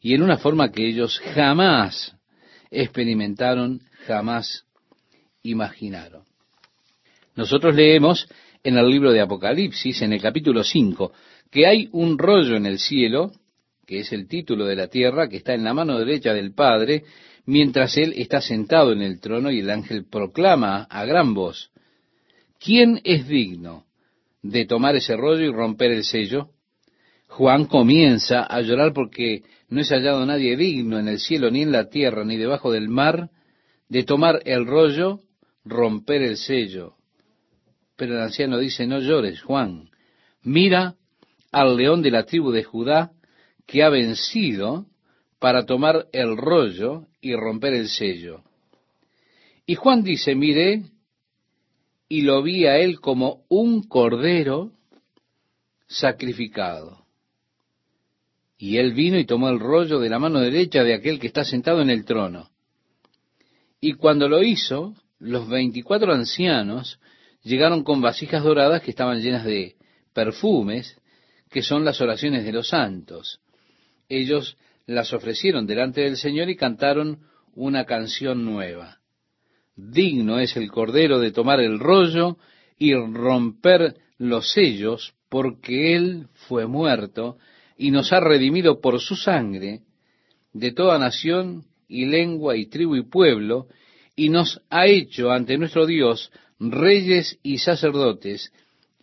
y 0.00 0.14
en 0.14 0.22
una 0.22 0.38
forma 0.38 0.70
que 0.70 0.86
ellos 0.86 1.18
jamás 1.34 2.14
experimentaron, 2.70 3.80
jamás 4.06 4.64
imaginaron. 5.42 6.22
Nosotros 7.34 7.74
leemos 7.74 8.28
en 8.62 8.78
el 8.78 8.88
libro 8.88 9.10
de 9.10 9.20
Apocalipsis, 9.20 10.00
en 10.02 10.12
el 10.12 10.22
capítulo 10.22 10.62
5, 10.62 11.12
que 11.50 11.66
hay 11.66 11.88
un 11.90 12.18
rollo 12.18 12.54
en 12.54 12.66
el 12.66 12.78
cielo, 12.78 13.32
que 13.84 14.00
es 14.00 14.12
el 14.12 14.28
título 14.28 14.64
de 14.64 14.76
la 14.76 14.86
tierra, 14.86 15.28
que 15.28 15.38
está 15.38 15.54
en 15.54 15.64
la 15.64 15.74
mano 15.74 15.98
derecha 15.98 16.32
del 16.32 16.54
Padre, 16.54 17.02
mientras 17.48 17.96
él 17.96 18.12
está 18.18 18.42
sentado 18.42 18.92
en 18.92 19.00
el 19.00 19.20
trono 19.20 19.50
y 19.50 19.60
el 19.60 19.70
ángel 19.70 20.04
proclama 20.04 20.82
a 20.82 21.06
gran 21.06 21.32
voz, 21.32 21.70
¿quién 22.60 23.00
es 23.04 23.26
digno 23.26 23.86
de 24.42 24.66
tomar 24.66 24.96
ese 24.96 25.16
rollo 25.16 25.46
y 25.46 25.50
romper 25.50 25.92
el 25.92 26.04
sello? 26.04 26.50
Juan 27.26 27.64
comienza 27.64 28.42
a 28.42 28.60
llorar 28.60 28.92
porque 28.92 29.44
no 29.70 29.80
es 29.80 29.88
hallado 29.88 30.26
nadie 30.26 30.58
digno 30.58 30.98
en 30.98 31.08
el 31.08 31.18
cielo, 31.20 31.50
ni 31.50 31.62
en 31.62 31.72
la 31.72 31.88
tierra, 31.88 32.22
ni 32.22 32.36
debajo 32.36 32.70
del 32.70 32.90
mar, 32.90 33.30
de 33.88 34.02
tomar 34.02 34.42
el 34.44 34.66
rollo, 34.66 35.20
romper 35.64 36.20
el 36.20 36.36
sello. 36.36 36.96
Pero 37.96 38.14
el 38.14 38.20
anciano 38.20 38.58
dice, 38.58 38.86
no 38.86 39.00
llores, 39.00 39.40
Juan, 39.40 39.88
mira 40.42 40.96
al 41.50 41.78
león 41.78 42.02
de 42.02 42.10
la 42.10 42.24
tribu 42.24 42.50
de 42.50 42.64
Judá 42.64 43.12
que 43.66 43.82
ha 43.82 43.88
vencido 43.88 44.84
para 45.38 45.66
tomar 45.66 46.08
el 46.12 46.36
rollo 46.36 47.06
y 47.20 47.34
romper 47.34 47.74
el 47.74 47.88
sello. 47.88 48.42
Y 49.66 49.74
Juan 49.74 50.02
dice, 50.02 50.34
mire, 50.34 50.82
y 52.08 52.22
lo 52.22 52.42
vi 52.42 52.66
a 52.66 52.78
él 52.78 53.00
como 53.00 53.44
un 53.48 53.82
cordero 53.82 54.72
sacrificado. 55.86 57.04
Y 58.56 58.78
él 58.78 58.92
vino 58.92 59.18
y 59.18 59.24
tomó 59.24 59.48
el 59.50 59.60
rollo 59.60 60.00
de 60.00 60.08
la 60.08 60.18
mano 60.18 60.40
derecha 60.40 60.82
de 60.82 60.94
aquel 60.94 61.20
que 61.20 61.28
está 61.28 61.44
sentado 61.44 61.80
en 61.80 61.90
el 61.90 62.04
trono. 62.04 62.50
Y 63.80 63.92
cuando 63.92 64.28
lo 64.28 64.42
hizo, 64.42 64.94
los 65.20 65.48
veinticuatro 65.48 66.12
ancianos 66.12 66.98
llegaron 67.42 67.84
con 67.84 68.00
vasijas 68.00 68.42
doradas 68.42 68.82
que 68.82 68.90
estaban 68.90 69.20
llenas 69.20 69.44
de 69.44 69.76
perfumes, 70.12 70.96
que 71.50 71.62
son 71.62 71.84
las 71.84 72.00
oraciones 72.00 72.44
de 72.44 72.52
los 72.52 72.68
santos. 72.68 73.40
Ellos 74.08 74.56
las 74.88 75.12
ofrecieron 75.12 75.66
delante 75.66 76.00
del 76.00 76.16
Señor 76.16 76.48
y 76.48 76.56
cantaron 76.56 77.18
una 77.54 77.84
canción 77.84 78.44
nueva. 78.46 79.00
Digno 79.76 80.40
es 80.40 80.56
el 80.56 80.70
Cordero 80.70 81.20
de 81.20 81.30
tomar 81.30 81.60
el 81.60 81.78
rollo 81.78 82.38
y 82.78 82.94
romper 82.94 83.96
los 84.16 84.50
sellos, 84.50 85.12
porque 85.28 85.94
Él 85.94 86.28
fue 86.48 86.66
muerto 86.66 87.36
y 87.76 87.90
nos 87.90 88.14
ha 88.14 88.20
redimido 88.20 88.80
por 88.80 88.98
su 88.98 89.14
sangre 89.14 89.82
de 90.54 90.72
toda 90.72 90.98
nación 90.98 91.66
y 91.86 92.06
lengua 92.06 92.56
y 92.56 92.66
tribu 92.66 92.96
y 92.96 93.02
pueblo, 93.02 93.68
y 94.16 94.30
nos 94.30 94.62
ha 94.70 94.86
hecho 94.86 95.30
ante 95.30 95.58
nuestro 95.58 95.84
Dios 95.86 96.32
reyes 96.58 97.38
y 97.42 97.58
sacerdotes, 97.58 98.52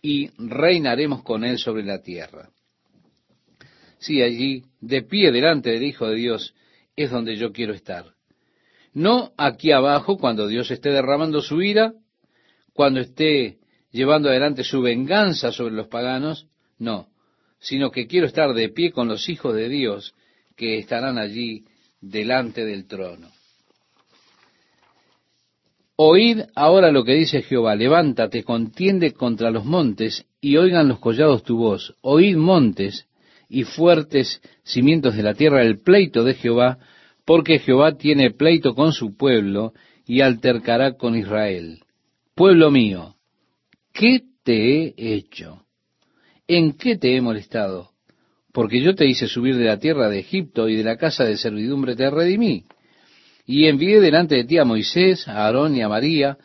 y 0.02 0.30
reinaremos 0.36 1.22
con 1.22 1.44
Él 1.44 1.58
sobre 1.58 1.84
la 1.84 2.02
tierra. 2.02 2.50
Sí, 3.98 4.22
allí, 4.22 4.64
de 4.80 5.02
pie 5.02 5.32
delante 5.32 5.70
del 5.70 5.82
Hijo 5.82 6.06
de 6.08 6.16
Dios, 6.16 6.54
es 6.96 7.10
donde 7.10 7.36
yo 7.36 7.52
quiero 7.52 7.72
estar. 7.72 8.06
No 8.92 9.32
aquí 9.36 9.72
abajo, 9.72 10.18
cuando 10.18 10.48
Dios 10.48 10.70
esté 10.70 10.90
derramando 10.90 11.42
su 11.42 11.62
ira, 11.62 11.92
cuando 12.72 13.00
esté 13.00 13.58
llevando 13.90 14.28
adelante 14.28 14.64
su 14.64 14.82
venganza 14.82 15.52
sobre 15.52 15.74
los 15.74 15.88
paganos, 15.88 16.46
no, 16.78 17.08
sino 17.58 17.90
que 17.90 18.06
quiero 18.06 18.26
estar 18.26 18.52
de 18.54 18.68
pie 18.68 18.92
con 18.92 19.08
los 19.08 19.28
hijos 19.28 19.54
de 19.54 19.68
Dios 19.68 20.14
que 20.56 20.78
estarán 20.78 21.18
allí 21.18 21.64
delante 22.00 22.64
del 22.64 22.86
trono. 22.86 23.28
Oíd 25.96 26.42
ahora 26.54 26.92
lo 26.92 27.04
que 27.04 27.14
dice 27.14 27.42
Jehová, 27.42 27.74
levántate, 27.74 28.44
contiende 28.44 29.12
contra 29.12 29.50
los 29.50 29.64
montes, 29.64 30.26
y 30.42 30.58
oigan 30.58 30.88
los 30.88 30.98
collados 30.98 31.42
tu 31.42 31.56
voz. 31.56 31.94
Oíd 32.02 32.36
montes 32.36 33.06
y 33.48 33.64
fuertes 33.64 34.40
cimientos 34.64 35.16
de 35.16 35.22
la 35.22 35.34
tierra 35.34 35.62
el 35.62 35.78
pleito 35.80 36.24
de 36.24 36.34
Jehová, 36.34 36.78
porque 37.24 37.58
Jehová 37.58 37.96
tiene 37.96 38.30
pleito 38.30 38.74
con 38.74 38.92
su 38.92 39.16
pueblo 39.16 39.72
y 40.06 40.20
altercará 40.20 40.96
con 40.96 41.16
Israel. 41.16 41.80
Pueblo 42.34 42.70
mío, 42.70 43.16
¿qué 43.92 44.20
te 44.42 44.86
he 44.86 44.94
hecho? 44.96 45.62
¿En 46.46 46.72
qué 46.74 46.96
te 46.96 47.16
he 47.16 47.20
molestado? 47.20 47.90
Porque 48.52 48.80
yo 48.80 48.94
te 48.94 49.06
hice 49.06 49.26
subir 49.26 49.56
de 49.56 49.64
la 49.64 49.78
tierra 49.78 50.08
de 50.08 50.20
Egipto 50.20 50.68
y 50.68 50.76
de 50.76 50.84
la 50.84 50.96
casa 50.96 51.24
de 51.24 51.36
servidumbre 51.36 51.96
te 51.96 52.08
redimí. 52.08 52.64
Y 53.44 53.66
envié 53.66 54.00
delante 54.00 54.36
de 54.36 54.44
ti 54.44 54.58
a 54.58 54.64
Moisés, 54.64 55.28
a 55.28 55.44
Aarón 55.44 55.76
y 55.76 55.82
a 55.82 55.88
María. 55.88 56.38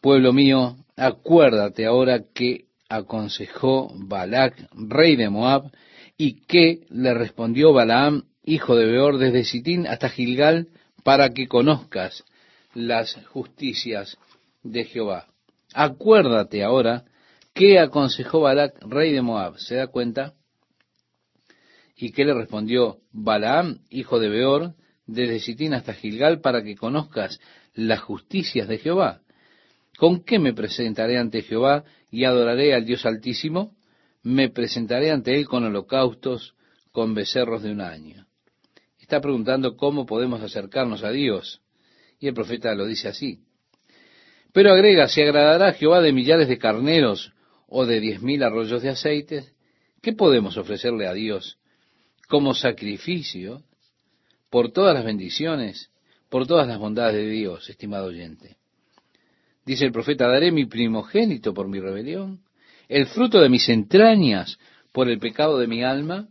Pueblo 0.00 0.32
mío, 0.32 0.76
acuérdate 0.96 1.86
ahora 1.86 2.22
que 2.34 2.66
aconsejó 2.88 3.92
Balac, 3.94 4.68
rey 4.72 5.16
de 5.16 5.28
Moab, 5.28 5.70
y 6.16 6.42
que 6.46 6.86
le 6.90 7.14
respondió 7.14 7.72
Balaam, 7.72 8.24
hijo 8.44 8.76
de 8.76 8.86
Beor, 8.86 9.18
desde 9.18 9.44
Sitín 9.44 9.86
hasta 9.86 10.08
Gilgal, 10.08 10.68
para 11.02 11.30
que 11.30 11.48
conozcas 11.48 12.24
las 12.74 13.14
justicias 13.28 14.16
de 14.62 14.84
Jehová. 14.84 15.26
Acuérdate 15.74 16.62
ahora 16.62 17.04
¿Qué 17.54 17.78
aconsejó 17.78 18.40
Balac, 18.40 18.82
rey 18.82 19.12
de 19.12 19.22
Moab? 19.22 19.58
¿Se 19.58 19.76
da 19.76 19.86
cuenta? 19.86 20.34
¿Y 21.96 22.10
qué 22.10 22.24
le 22.24 22.34
respondió 22.34 22.98
Balaam, 23.12 23.78
hijo 23.90 24.18
de 24.18 24.28
Beor, 24.28 24.74
desde 25.06 25.38
Sitín 25.38 25.72
hasta 25.72 25.94
Gilgal, 25.94 26.40
para 26.40 26.64
que 26.64 26.74
conozcas 26.74 27.38
las 27.74 28.00
justicias 28.00 28.66
de 28.66 28.78
Jehová? 28.78 29.20
¿Con 29.96 30.24
qué 30.24 30.40
me 30.40 30.52
presentaré 30.52 31.16
ante 31.16 31.42
Jehová 31.42 31.84
y 32.10 32.24
adoraré 32.24 32.74
al 32.74 32.84
Dios 32.84 33.06
Altísimo? 33.06 33.76
Me 34.24 34.48
presentaré 34.50 35.10
ante 35.10 35.36
Él 35.36 35.46
con 35.46 35.64
holocaustos, 35.64 36.54
con 36.90 37.14
becerros 37.14 37.62
de 37.62 37.70
un 37.70 37.80
año. 37.80 38.26
Está 38.98 39.20
preguntando 39.20 39.76
cómo 39.76 40.06
podemos 40.06 40.42
acercarnos 40.42 41.04
a 41.04 41.10
Dios. 41.10 41.60
Y 42.18 42.26
el 42.26 42.34
profeta 42.34 42.74
lo 42.74 42.86
dice 42.86 43.08
así. 43.08 43.40
Pero 44.52 44.72
agrega, 44.72 45.08
¿se 45.08 45.22
agradará 45.22 45.72
Jehová 45.74 46.00
de 46.00 46.12
millares 46.12 46.48
de 46.48 46.58
carneros 46.58 47.32
o 47.76 47.86
de 47.86 48.00
diez 48.00 48.22
mil 48.22 48.42
arroyos 48.42 48.82
de 48.82 48.90
aceite, 48.90 49.52
¿qué 50.00 50.12
podemos 50.12 50.56
ofrecerle 50.56 51.06
a 51.08 51.12
Dios 51.12 51.58
como 52.28 52.54
sacrificio 52.54 53.62
por 54.48 54.70
todas 54.72 54.94
las 54.94 55.04
bendiciones, 55.04 55.90
por 56.28 56.46
todas 56.46 56.68
las 56.68 56.78
bondades 56.78 57.16
de 57.16 57.28
Dios, 57.28 57.68
estimado 57.68 58.06
oyente? 58.06 58.56
Dice 59.66 59.84
el 59.86 59.92
profeta, 59.92 60.28
daré 60.28 60.52
mi 60.52 60.66
primogénito 60.66 61.52
por 61.52 61.68
mi 61.68 61.80
rebelión, 61.80 62.44
el 62.88 63.06
fruto 63.06 63.40
de 63.40 63.48
mis 63.48 63.68
entrañas 63.68 64.58
por 64.92 65.08
el 65.08 65.18
pecado 65.18 65.58
de 65.58 65.66
mi 65.66 65.82
alma. 65.82 66.28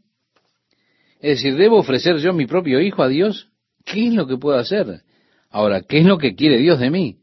Es 1.19 1.37
decir, 1.37 1.55
¿debo 1.55 1.77
ofrecer 1.77 2.17
yo 2.17 2.33
mi 2.33 2.45
propio 2.45 2.79
hijo 2.79 3.03
a 3.03 3.07
Dios? 3.07 3.49
¿Qué 3.85 4.07
es 4.07 4.13
lo 4.13 4.27
que 4.27 4.37
puedo 4.37 4.57
hacer? 4.57 5.01
Ahora, 5.49 5.81
¿qué 5.81 5.99
es 5.99 6.05
lo 6.05 6.17
que 6.17 6.35
quiere 6.35 6.57
Dios 6.57 6.79
de 6.79 6.89
mí? 6.89 7.17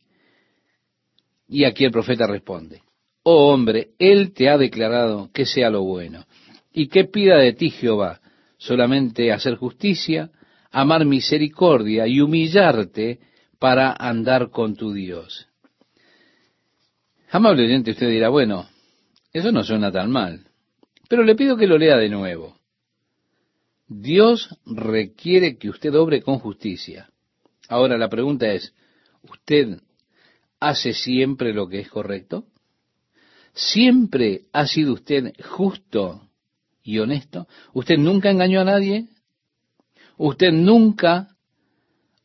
Y 1.48 1.64
aquí 1.64 1.84
el 1.84 1.90
profeta 1.90 2.26
responde, 2.26 2.82
Oh 3.22 3.52
hombre, 3.52 3.88
Él 3.98 4.32
te 4.32 4.48
ha 4.48 4.56
declarado 4.56 5.30
que 5.32 5.44
sea 5.44 5.68
lo 5.68 5.82
bueno. 5.82 6.24
¿Y 6.72 6.88
qué 6.88 7.04
pida 7.04 7.36
de 7.38 7.52
ti 7.52 7.70
Jehová? 7.70 8.20
Solamente 8.56 9.32
hacer 9.32 9.56
justicia, 9.56 10.30
amar 10.70 11.04
misericordia 11.04 12.06
y 12.06 12.20
humillarte 12.20 13.18
para 13.58 13.92
andar 13.92 14.50
con 14.50 14.76
tu 14.76 14.92
Dios. 14.92 15.48
Amable 17.30 17.64
oyente, 17.64 17.92
usted 17.92 18.08
dirá, 18.08 18.28
bueno, 18.28 18.66
eso 19.32 19.52
no 19.52 19.62
suena 19.62 19.92
tan 19.92 20.10
mal, 20.10 20.46
pero 21.08 21.22
le 21.24 21.34
pido 21.34 21.56
que 21.56 21.66
lo 21.66 21.78
lea 21.78 21.96
de 21.96 22.08
nuevo. 22.08 22.56
Dios 23.86 24.56
requiere 24.66 25.58
que 25.58 25.68
usted 25.68 25.94
obre 25.94 26.22
con 26.22 26.38
justicia. 26.38 27.10
Ahora 27.68 27.98
la 27.98 28.08
pregunta 28.08 28.52
es, 28.52 28.72
¿usted 29.22 29.80
hace 30.60 30.92
siempre 30.92 31.52
lo 31.52 31.68
que 31.68 31.80
es 31.80 31.88
correcto? 31.88 32.44
¿Siempre 33.52 34.42
ha 34.52 34.66
sido 34.66 34.92
usted 34.92 35.32
justo 35.42 36.28
y 36.82 36.98
honesto? 36.98 37.48
¿Usted 37.72 37.98
nunca 37.98 38.30
engañó 38.30 38.60
a 38.60 38.64
nadie? 38.64 39.08
¿Usted 40.16 40.52
nunca 40.52 41.36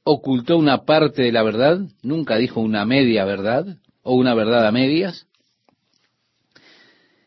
ocultó 0.03 0.57
una 0.57 0.85
parte 0.85 1.23
de 1.23 1.31
la 1.31 1.41
verdad? 1.43 1.79
¿Nunca 2.03 2.37
dijo 2.37 2.61
una 2.61 2.85
media 2.85 3.25
verdad 3.25 3.77
o 4.03 4.15
una 4.15 4.35
verdad 4.35 4.67
a 4.67 4.71
medias? 4.71 5.27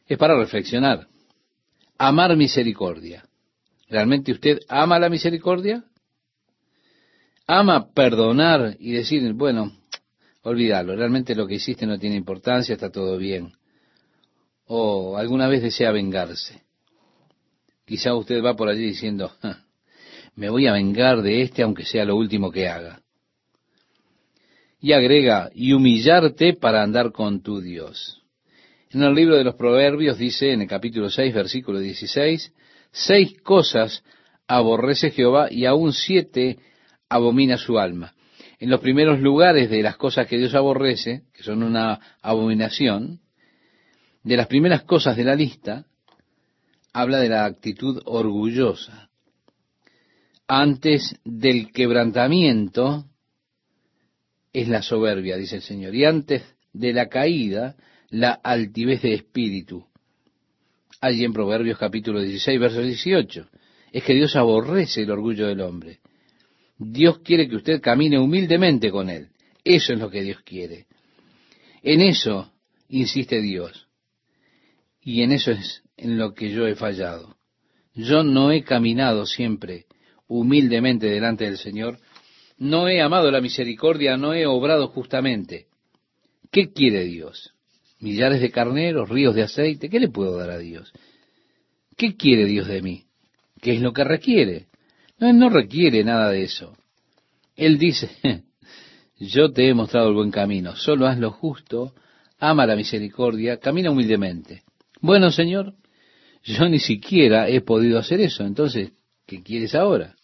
Es 0.08 0.18
para 0.18 0.36
reflexionar. 0.36 1.06
Amar 1.98 2.36
misericordia. 2.36 3.24
¿Realmente 3.88 4.32
usted 4.32 4.58
ama 4.68 4.98
la 4.98 5.08
misericordia? 5.08 5.84
¿Ama 7.46 7.92
perdonar 7.92 8.76
y 8.78 8.92
decir, 8.92 9.32
bueno, 9.34 9.72
olvídalo, 10.42 10.96
realmente 10.96 11.34
lo 11.34 11.46
que 11.46 11.54
hiciste 11.54 11.86
no 11.86 11.98
tiene 11.98 12.16
importancia, 12.16 12.74
está 12.74 12.90
todo 12.90 13.16
bien? 13.16 13.52
o 14.68 15.16
alguna 15.16 15.48
vez 15.48 15.62
desea 15.62 15.90
vengarse. 15.90 16.62
Quizá 17.84 18.14
usted 18.14 18.44
va 18.44 18.54
por 18.54 18.68
allí 18.68 18.82
diciendo, 18.82 19.32
me 20.36 20.50
voy 20.50 20.66
a 20.66 20.72
vengar 20.72 21.22
de 21.22 21.42
este 21.42 21.62
aunque 21.62 21.84
sea 21.84 22.04
lo 22.04 22.16
último 22.16 22.52
que 22.52 22.68
haga. 22.68 23.00
Y 24.80 24.92
agrega, 24.92 25.50
y 25.54 25.72
humillarte 25.72 26.54
para 26.54 26.82
andar 26.82 27.10
con 27.10 27.42
tu 27.42 27.60
Dios. 27.60 28.17
En 28.90 29.02
el 29.02 29.14
libro 29.14 29.36
de 29.36 29.44
los 29.44 29.54
Proverbios 29.54 30.16
dice, 30.16 30.52
en 30.52 30.62
el 30.62 30.68
capítulo 30.68 31.10
6, 31.10 31.34
versículo 31.34 31.78
16, 31.78 32.52
seis 32.90 33.38
cosas 33.42 34.02
aborrece 34.46 35.10
Jehová 35.10 35.48
y 35.50 35.66
aún 35.66 35.92
siete 35.92 36.58
abomina 37.08 37.56
su 37.58 37.78
alma. 37.78 38.14
en 38.60 38.70
los 38.70 38.80
primeros 38.80 39.20
lugares 39.20 39.70
de 39.70 39.82
las 39.82 39.96
cosas 39.96 40.26
que 40.26 40.36
Dios 40.36 40.52
aborrece, 40.54 41.22
que 41.32 41.44
son 41.44 41.62
una 41.62 42.00
abominación, 42.22 43.20
de 44.24 44.36
las 44.36 44.48
primeras 44.48 44.82
cosas 44.82 45.16
de 45.16 45.22
la 45.22 45.36
lista, 45.36 45.86
habla 46.92 47.18
de 47.18 47.28
la 47.28 47.44
actitud 47.44 48.02
orgullosa. 48.04 49.10
Antes 50.48 51.14
del 51.24 51.70
quebrantamiento 51.70 53.04
es 54.52 54.66
la 54.66 54.82
soberbia, 54.82 55.36
dice 55.36 55.56
el 55.56 55.62
Señor, 55.62 55.94
y 55.94 56.04
antes 56.04 56.42
de 56.72 56.92
la 56.92 57.08
caída, 57.08 57.76
la 58.10 58.32
altivez 58.32 59.02
de 59.02 59.14
espíritu. 59.14 59.84
Allí 61.00 61.24
en 61.24 61.32
Proverbios 61.32 61.78
capítulo 61.78 62.20
16, 62.20 62.58
verso 62.58 62.82
18. 62.82 63.48
Es 63.92 64.04
que 64.04 64.14
Dios 64.14 64.36
aborrece 64.36 65.02
el 65.02 65.10
orgullo 65.10 65.46
del 65.46 65.60
hombre. 65.60 66.00
Dios 66.78 67.18
quiere 67.20 67.48
que 67.48 67.56
usted 67.56 67.80
camine 67.80 68.18
humildemente 68.18 68.90
con 68.90 69.10
Él. 69.10 69.28
Eso 69.64 69.92
es 69.92 69.98
lo 69.98 70.10
que 70.10 70.22
Dios 70.22 70.40
quiere. 70.44 70.86
En 71.82 72.00
eso 72.00 72.52
insiste 72.88 73.40
Dios. 73.40 73.88
Y 75.00 75.22
en 75.22 75.32
eso 75.32 75.52
es 75.52 75.82
en 75.96 76.18
lo 76.18 76.34
que 76.34 76.50
yo 76.50 76.66
he 76.66 76.74
fallado. 76.74 77.36
Yo 77.94 78.22
no 78.22 78.52
he 78.52 78.62
caminado 78.62 79.26
siempre 79.26 79.86
humildemente 80.26 81.08
delante 81.08 81.44
del 81.44 81.58
Señor. 81.58 81.98
No 82.58 82.88
he 82.88 83.00
amado 83.00 83.30
la 83.30 83.40
misericordia, 83.40 84.16
no 84.16 84.34
he 84.34 84.46
obrado 84.46 84.88
justamente. 84.88 85.66
¿Qué 86.50 86.72
quiere 86.72 87.04
Dios? 87.04 87.54
Millares 88.00 88.40
de 88.40 88.50
carneros, 88.50 89.08
ríos 89.08 89.34
de 89.34 89.42
aceite. 89.42 89.88
¿Qué 89.88 90.00
le 90.00 90.08
puedo 90.08 90.36
dar 90.36 90.50
a 90.50 90.58
Dios? 90.58 90.92
¿Qué 91.96 92.16
quiere 92.16 92.44
Dios 92.44 92.68
de 92.68 92.82
mí? 92.82 93.04
¿Qué 93.60 93.74
es 93.74 93.80
lo 93.80 93.92
que 93.92 94.04
requiere? 94.04 94.66
No, 95.18 95.28
Él 95.28 95.38
no 95.38 95.48
requiere 95.48 96.04
nada 96.04 96.30
de 96.30 96.44
eso. 96.44 96.76
Él 97.56 97.76
dice, 97.76 98.08
yo 99.18 99.50
te 99.52 99.68
he 99.68 99.74
mostrado 99.74 100.08
el 100.08 100.14
buen 100.14 100.30
camino, 100.30 100.76
solo 100.76 101.06
haz 101.06 101.18
lo 101.18 101.32
justo, 101.32 101.94
ama 102.38 102.66
la 102.66 102.76
misericordia, 102.76 103.58
camina 103.58 103.90
humildemente. 103.90 104.62
Bueno, 105.00 105.30
Señor, 105.32 105.74
yo 106.44 106.68
ni 106.68 106.78
siquiera 106.78 107.48
he 107.48 107.60
podido 107.60 107.98
hacer 107.98 108.20
eso, 108.20 108.44
entonces, 108.44 108.92
¿qué 109.26 109.42
quieres 109.42 109.74
ahora? 109.74 110.14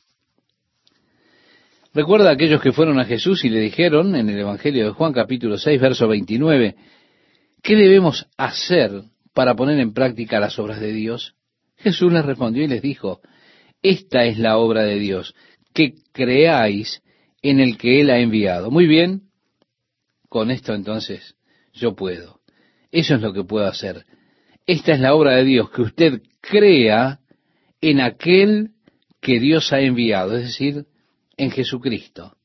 Recuerda 1.92 2.30
a 2.30 2.32
aquellos 2.32 2.60
que 2.60 2.72
fueron 2.72 2.98
a 2.98 3.04
Jesús 3.04 3.44
y 3.44 3.48
le 3.48 3.60
dijeron 3.60 4.16
en 4.16 4.28
el 4.28 4.38
Evangelio 4.38 4.84
de 4.84 4.90
Juan 4.90 5.12
capítulo 5.12 5.58
6, 5.58 5.80
verso 5.80 6.08
29, 6.08 6.74
¿Qué 7.64 7.76
debemos 7.76 8.26
hacer 8.36 9.04
para 9.32 9.56
poner 9.56 9.80
en 9.80 9.94
práctica 9.94 10.38
las 10.38 10.58
obras 10.58 10.80
de 10.80 10.92
Dios? 10.92 11.34
Jesús 11.78 12.12
les 12.12 12.22
respondió 12.22 12.62
y 12.62 12.68
les 12.68 12.82
dijo, 12.82 13.22
esta 13.82 14.26
es 14.26 14.38
la 14.38 14.58
obra 14.58 14.82
de 14.82 14.98
Dios, 14.98 15.34
que 15.72 15.94
creáis 16.12 17.02
en 17.40 17.60
el 17.60 17.78
que 17.78 18.02
Él 18.02 18.10
ha 18.10 18.18
enviado. 18.18 18.70
Muy 18.70 18.86
bien, 18.86 19.30
con 20.28 20.50
esto 20.50 20.74
entonces 20.74 21.36
yo 21.72 21.94
puedo. 21.94 22.40
Eso 22.92 23.14
es 23.14 23.22
lo 23.22 23.32
que 23.32 23.44
puedo 23.44 23.66
hacer. 23.66 24.04
Esta 24.66 24.92
es 24.92 25.00
la 25.00 25.14
obra 25.14 25.36
de 25.36 25.44
Dios, 25.44 25.70
que 25.70 25.82
usted 25.82 26.22
crea 26.42 27.20
en 27.80 28.02
aquel 28.02 28.72
que 29.22 29.40
Dios 29.40 29.72
ha 29.72 29.80
enviado, 29.80 30.36
es 30.36 30.44
decir, 30.44 30.84
en 31.38 31.50
Jesucristo, 31.50 32.36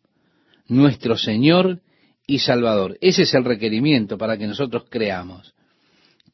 nuestro 0.70 1.17
Señor 1.17 1.82
y 2.30 2.38
Salvador. 2.38 2.95
Ese 3.01 3.23
es 3.23 3.34
el 3.34 3.43
requerimiento 3.43 4.15
para 4.15 4.38
que 4.38 4.45
nosotros 4.45 4.84
creamos. 4.88 5.55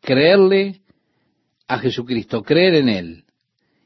Creerle 0.02 0.82
a 1.70 1.80
Jesucristo, 1.80 2.44
creer 2.44 2.76
en 2.76 2.90
Él. 2.90 3.24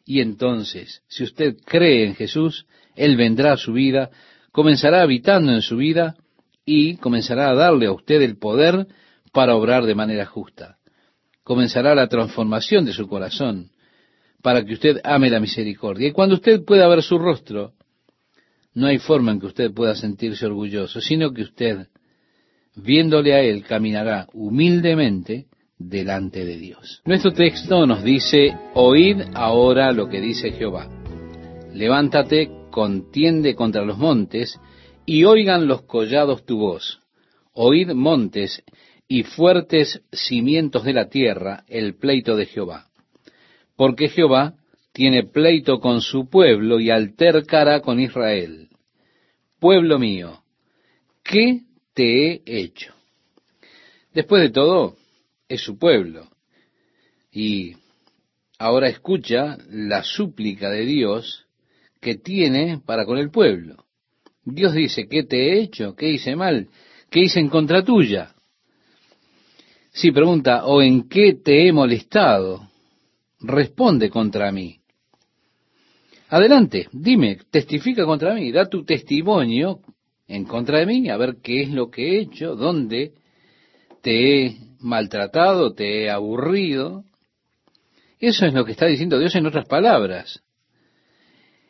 Y 0.05 0.19
entonces, 0.19 1.03
si 1.07 1.23
usted 1.23 1.57
cree 1.63 2.07
en 2.07 2.15
Jesús, 2.15 2.65
Él 2.95 3.15
vendrá 3.15 3.53
a 3.53 3.57
su 3.57 3.73
vida, 3.73 4.09
comenzará 4.51 5.03
habitando 5.03 5.51
en 5.53 5.61
su 5.61 5.77
vida 5.77 6.15
y 6.65 6.95
comenzará 6.95 7.51
a 7.51 7.53
darle 7.53 7.85
a 7.85 7.91
usted 7.91 8.23
el 8.23 8.39
poder 8.39 8.87
para 9.31 9.55
obrar 9.55 9.85
de 9.85 9.93
manera 9.93 10.25
justa. 10.25 10.77
Comenzará 11.43 11.93
la 11.93 12.07
transformación 12.07 12.85
de 12.85 12.93
su 12.93 13.07
corazón 13.07 13.69
para 14.41 14.65
que 14.65 14.73
usted 14.73 14.99
ame 15.03 15.29
la 15.29 15.39
misericordia. 15.39 16.07
Y 16.07 16.11
cuando 16.11 16.33
usted 16.33 16.65
pueda 16.65 16.87
ver 16.87 17.03
su 17.03 17.19
rostro, 17.19 17.73
no 18.73 18.87
hay 18.87 18.97
forma 18.97 19.31
en 19.31 19.39
que 19.39 19.45
usted 19.45 19.71
pueda 19.71 19.93
sentirse 19.93 20.47
orgulloso, 20.47 21.01
sino 21.01 21.31
que 21.33 21.43
usted 21.43 21.87
viéndole 22.75 23.33
a 23.33 23.41
él, 23.41 23.63
caminará 23.63 24.27
humildemente 24.33 25.45
delante 25.77 26.45
de 26.45 26.57
Dios. 26.57 27.01
Nuestro 27.05 27.31
texto 27.31 27.85
nos 27.85 28.03
dice, 28.03 28.55
oíd 28.73 29.21
ahora 29.33 29.91
lo 29.91 30.09
que 30.09 30.19
dice 30.19 30.51
Jehová. 30.51 30.87
Levántate, 31.73 32.49
contiende 32.69 33.55
contra 33.55 33.83
los 33.83 33.97
montes, 33.97 34.59
y 35.05 35.23
oigan 35.23 35.67
los 35.67 35.83
collados 35.83 36.45
tu 36.45 36.57
voz. 36.57 36.99
Oíd 37.53 37.91
montes 37.91 38.63
y 39.07 39.23
fuertes 39.23 40.03
cimientos 40.11 40.83
de 40.83 40.93
la 40.93 41.09
tierra, 41.09 41.63
el 41.67 41.95
pleito 41.95 42.35
de 42.35 42.45
Jehová. 42.45 42.87
Porque 43.75 44.09
Jehová 44.09 44.53
tiene 44.91 45.23
pleito 45.23 45.79
con 45.79 46.01
su 46.01 46.29
pueblo 46.29 46.79
y 46.79 46.89
altercará 46.91 47.81
con 47.81 47.99
Israel. 47.99 48.69
Pueblo 49.59 49.97
mío, 49.97 50.43
¿qué 51.23 51.61
te 51.99 52.31
he 52.31 52.41
hecho. 52.45 52.93
Después 54.13 54.41
de 54.41 54.51
todo, 54.51 54.95
es 55.49 55.59
su 55.59 55.77
pueblo. 55.77 56.29
Y 57.29 57.75
ahora 58.57 58.87
escucha 58.87 59.57
la 59.69 60.01
súplica 60.03 60.69
de 60.69 60.85
Dios 60.85 61.45
que 61.99 62.15
tiene 62.15 62.79
para 62.85 63.05
con 63.05 63.17
el 63.17 63.29
pueblo. 63.31 63.83
Dios 64.45 64.73
dice, 64.75 65.09
¿qué 65.09 65.23
te 65.23 65.49
he 65.49 65.61
hecho? 65.61 65.93
¿Qué 65.93 66.09
hice 66.09 66.37
mal? 66.37 66.69
¿Qué 67.09 67.19
hice 67.19 67.41
en 67.41 67.49
contra 67.49 67.83
tuya? 67.83 68.33
Si 69.91 70.13
pregunta, 70.13 70.67
¿o 70.67 70.81
en 70.81 71.09
qué 71.09 71.33
te 71.33 71.67
he 71.67 71.73
molestado? 71.73 72.69
Responde 73.41 74.09
contra 74.09 74.53
mí. 74.53 74.79
Adelante, 76.29 76.87
dime, 76.93 77.39
testifica 77.51 78.05
contra 78.05 78.35
mí, 78.35 78.53
da 78.53 78.69
tu 78.69 78.85
testimonio 78.85 79.81
en 80.29 80.45
contra 80.45 80.77
de 80.77 80.85
mí, 80.85 81.09
a 81.09 81.17
ver 81.17 81.37
qué 81.41 81.63
es 81.63 81.69
lo 81.69 81.89
que 81.89 82.11
he 82.11 82.19
hecho, 82.21 82.55
dónde 82.55 83.13
te 84.03 84.45
he 84.45 84.57
maltratado, 84.79 85.73
te 85.73 86.03
he 86.03 86.09
aburrido. 86.09 87.03
Eso 88.19 88.45
es 88.45 88.53
lo 88.53 88.63
que 88.63 88.73
está 88.73 88.85
diciendo 88.85 89.17
Dios 89.17 89.35
en 89.35 89.47
otras 89.47 89.67
palabras. 89.67 90.43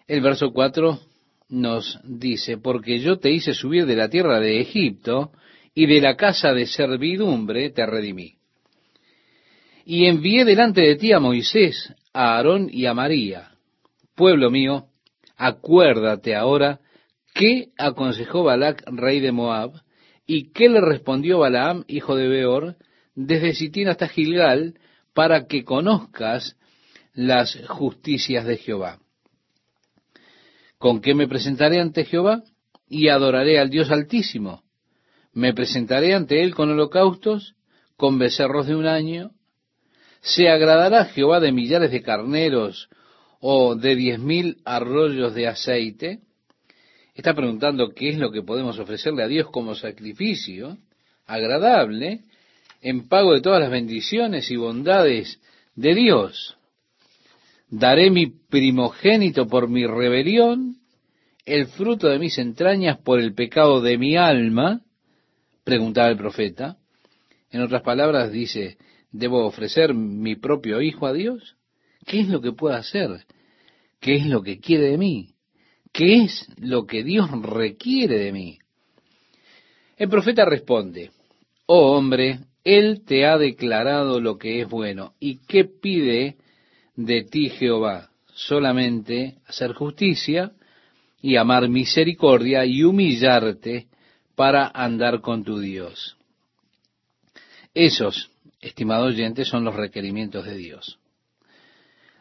El 0.08 0.22
verso 0.22 0.52
4 0.52 1.00
nos 1.48 2.00
dice, 2.04 2.58
porque 2.58 3.00
yo 3.00 3.18
te 3.18 3.32
hice 3.32 3.54
subir 3.54 3.86
de 3.86 3.96
la 3.96 4.10
tierra 4.10 4.42
de 4.42 4.60
Egipto 4.60 5.32
y 5.74 5.86
de 5.86 6.02
la 6.02 6.18
casa 6.18 6.54
de 6.54 6.66
servidumbre 6.66 7.70
te 7.70 7.86
redimí. 7.86 8.36
Y 9.86 10.06
envié 10.06 10.44
delante 10.44 10.82
de 10.82 10.98
ti 10.98 11.14
a 11.14 11.20
Moisés, 11.20 11.96
a 12.14 12.36
Aarón 12.36 12.70
y 12.70 12.88
a 12.88 12.94
María. 12.94 13.52
Pueblo 14.16 14.52
mío, 14.52 14.88
acuérdate 15.38 16.36
ahora 16.36 16.82
¿Qué 17.40 17.70
aconsejó 17.78 18.44
Balac, 18.44 18.84
rey 18.86 19.22
de 19.22 19.32
Moab? 19.32 19.72
¿Y 20.28 20.52
qué 20.52 20.68
le 20.68 20.82
respondió 20.82 21.40
Balaam, 21.40 21.86
hijo 21.88 22.18
de 22.18 22.28
Beor, 22.28 22.76
desde 23.16 23.54
Sitín 23.54 23.88
hasta 23.88 24.10
Gilgal, 24.10 24.74
para 25.14 25.48
que 25.48 25.64
conozcas 25.64 26.58
las 27.14 27.58
justicias 27.70 28.44
de 28.44 28.58
Jehová? 28.58 29.00
¿Con 30.78 31.00
qué 31.00 31.16
me 31.16 31.30
presentaré 31.30 31.80
ante 31.80 32.04
Jehová? 32.04 32.44
Y 32.90 33.08
adoraré 33.08 33.58
al 33.58 33.70
Dios 33.70 33.90
Altísimo. 33.90 34.64
¿Me 35.32 35.54
presentaré 35.54 36.14
ante 36.14 36.44
Él 36.44 36.54
con 36.54 36.70
holocaustos, 36.70 37.56
con 37.96 38.20
becerros 38.20 38.68
de 38.68 38.76
un 38.76 38.86
año? 38.86 39.32
¿Se 40.20 40.50
agradará 40.50 41.06
Jehová 41.06 41.40
de 41.40 41.54
millares 41.54 41.92
de 41.92 42.02
carneros 42.02 42.90
o 43.40 43.76
de 43.76 43.96
diez 43.96 44.20
mil 44.20 44.58
arroyos 44.66 45.34
de 45.36 45.48
aceite? 45.48 46.20
Está 47.20 47.34
preguntando 47.34 47.90
qué 47.90 48.10
es 48.10 48.18
lo 48.18 48.32
que 48.32 48.44
podemos 48.44 48.80
ofrecerle 48.80 49.24
a 49.24 49.28
Dios 49.28 49.50
como 49.52 49.76
sacrificio 49.76 50.78
agradable 51.26 52.22
en 52.82 53.08
pago 53.08 53.34
de 53.34 53.42
todas 53.42 53.60
las 53.60 53.70
bendiciones 53.70 54.50
y 54.50 54.56
bondades 54.56 55.40
de 55.76 55.96
Dios. 55.96 56.58
Daré 57.70 58.10
mi 58.10 58.28
primogénito 58.28 59.48
por 59.48 59.70
mi 59.70 59.86
rebelión, 59.86 60.78
el 61.46 61.68
fruto 61.68 62.08
de 62.08 62.20
mis 62.20 62.38
entrañas 62.38 62.98
por 62.98 63.20
el 63.20 63.34
pecado 63.34 63.82
de 63.82 63.98
mi 63.98 64.16
alma, 64.16 64.82
preguntaba 65.64 66.10
el 66.10 66.18
profeta. 66.18 66.78
En 67.52 67.62
otras 67.62 67.82
palabras 67.82 68.32
dice, 68.32 68.78
¿debo 69.12 69.46
ofrecer 69.46 69.94
mi 69.94 70.36
propio 70.36 70.82
hijo 70.82 71.06
a 71.06 71.14
Dios? 71.14 71.58
¿Qué 72.06 72.22
es 72.22 72.30
lo 72.30 72.42
que 72.42 72.54
puedo 72.54 72.76
hacer? 72.76 73.26
¿Qué 74.00 74.16
es 74.16 74.26
lo 74.26 74.42
que 74.42 74.60
quiere 74.60 74.86
de 74.86 74.98
mí? 74.98 75.36
¿Qué 75.92 76.24
es 76.24 76.48
lo 76.58 76.86
que 76.86 77.04
Dios 77.04 77.30
requiere 77.42 78.18
de 78.18 78.32
mí? 78.32 78.60
El 79.98 80.10
profeta 80.10 80.46
responde, 80.46 81.12
oh 81.66 81.98
hombre, 81.98 82.40
Él 82.64 83.04
te 83.06 83.26
ha 83.26 83.38
declarado 83.38 84.20
lo 84.22 84.38
que 84.38 84.62
es 84.62 84.70
bueno. 84.70 85.14
¿Y 85.20 85.40
qué 85.46 85.66
pide 85.66 86.38
de 86.96 87.24
ti 87.24 87.50
Jehová? 87.50 88.10
Solamente 88.34 89.36
hacer 89.48 89.74
justicia, 89.74 90.54
y 91.22 91.36
amar 91.36 91.68
misericordia 91.68 92.66
y 92.66 92.84
humillarte 92.84 93.88
para 94.36 94.68
andar 94.68 95.22
con 95.22 95.44
tu 95.44 95.60
Dios. 95.60 96.18
Esos, 97.74 98.32
estimado 98.62 99.06
oyente, 99.06 99.46
son 99.46 99.64
los 99.64 99.76
requerimientos 99.76 100.46
de 100.46 100.56
Dios. 100.56 101.00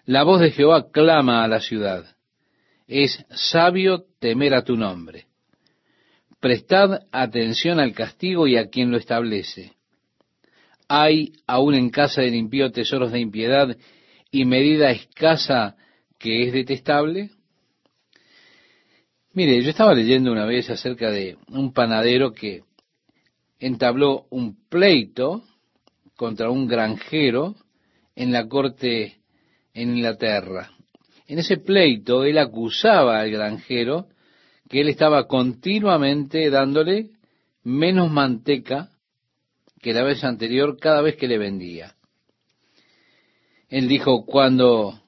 La 0.04 0.24
voz 0.24 0.40
de 0.40 0.50
Jehová 0.50 0.90
clama 0.90 1.44
a 1.44 1.48
la 1.48 1.60
ciudad. 1.60 2.16
Es 2.89 3.22
sabio 3.28 4.07
temer 4.18 4.55
a 4.55 4.64
tu 4.64 4.74
nombre. 4.74 5.26
Prestad 6.41 7.03
atención 7.12 7.80
al 7.80 7.93
castigo 7.93 8.47
y 8.47 8.57
a 8.57 8.70
quien 8.70 8.91
lo 8.91 8.97
establece. 8.97 9.72
Hay 10.89 11.34
aún 11.47 11.74
en 11.74 11.91
casa 11.91 12.22
del 12.22 12.34
impío 12.34 12.72
tesoros 12.72 13.12
de 13.12 13.20
impiedad 13.20 13.76
y 14.30 14.47
medida 14.47 14.91
escasa 14.91 15.76
que 16.18 16.47
es 16.47 16.55
detestable. 16.55 17.30
Mire, 19.34 19.62
yo 19.62 19.68
estaba 19.68 19.93
leyendo 19.93 20.32
una 20.32 20.47
vez 20.47 20.70
acerca 20.70 21.11
de 21.11 21.36
un 21.49 21.74
panadero 21.74 22.32
que 22.32 22.62
entabló 23.59 24.26
un 24.30 24.57
pleito 24.70 25.45
contra 26.16 26.49
un 26.49 26.66
granjero 26.66 27.55
en 28.16 28.32
la 28.32 28.49
corte 28.49 29.18
en 29.74 29.97
Inglaterra. 29.97 30.78
En 31.29 31.39
ese 31.39 31.59
pleito 31.59 32.24
él 32.24 32.39
acusaba 32.39 33.20
al 33.20 33.31
granjero 33.31 34.07
que 34.68 34.81
él 34.81 34.89
estaba 34.89 35.26
continuamente 35.26 36.49
dándole 36.49 37.11
menos 37.62 38.11
manteca 38.11 38.89
que 39.83 39.93
la 39.93 40.03
vez 40.03 40.24
anterior 40.24 40.79
cada 40.81 41.03
vez 41.03 41.16
que 41.16 41.29
le 41.29 41.37
vendía. 41.37 41.95
Él 43.68 43.89
dijo, 43.89 44.24
cuando 44.24 44.99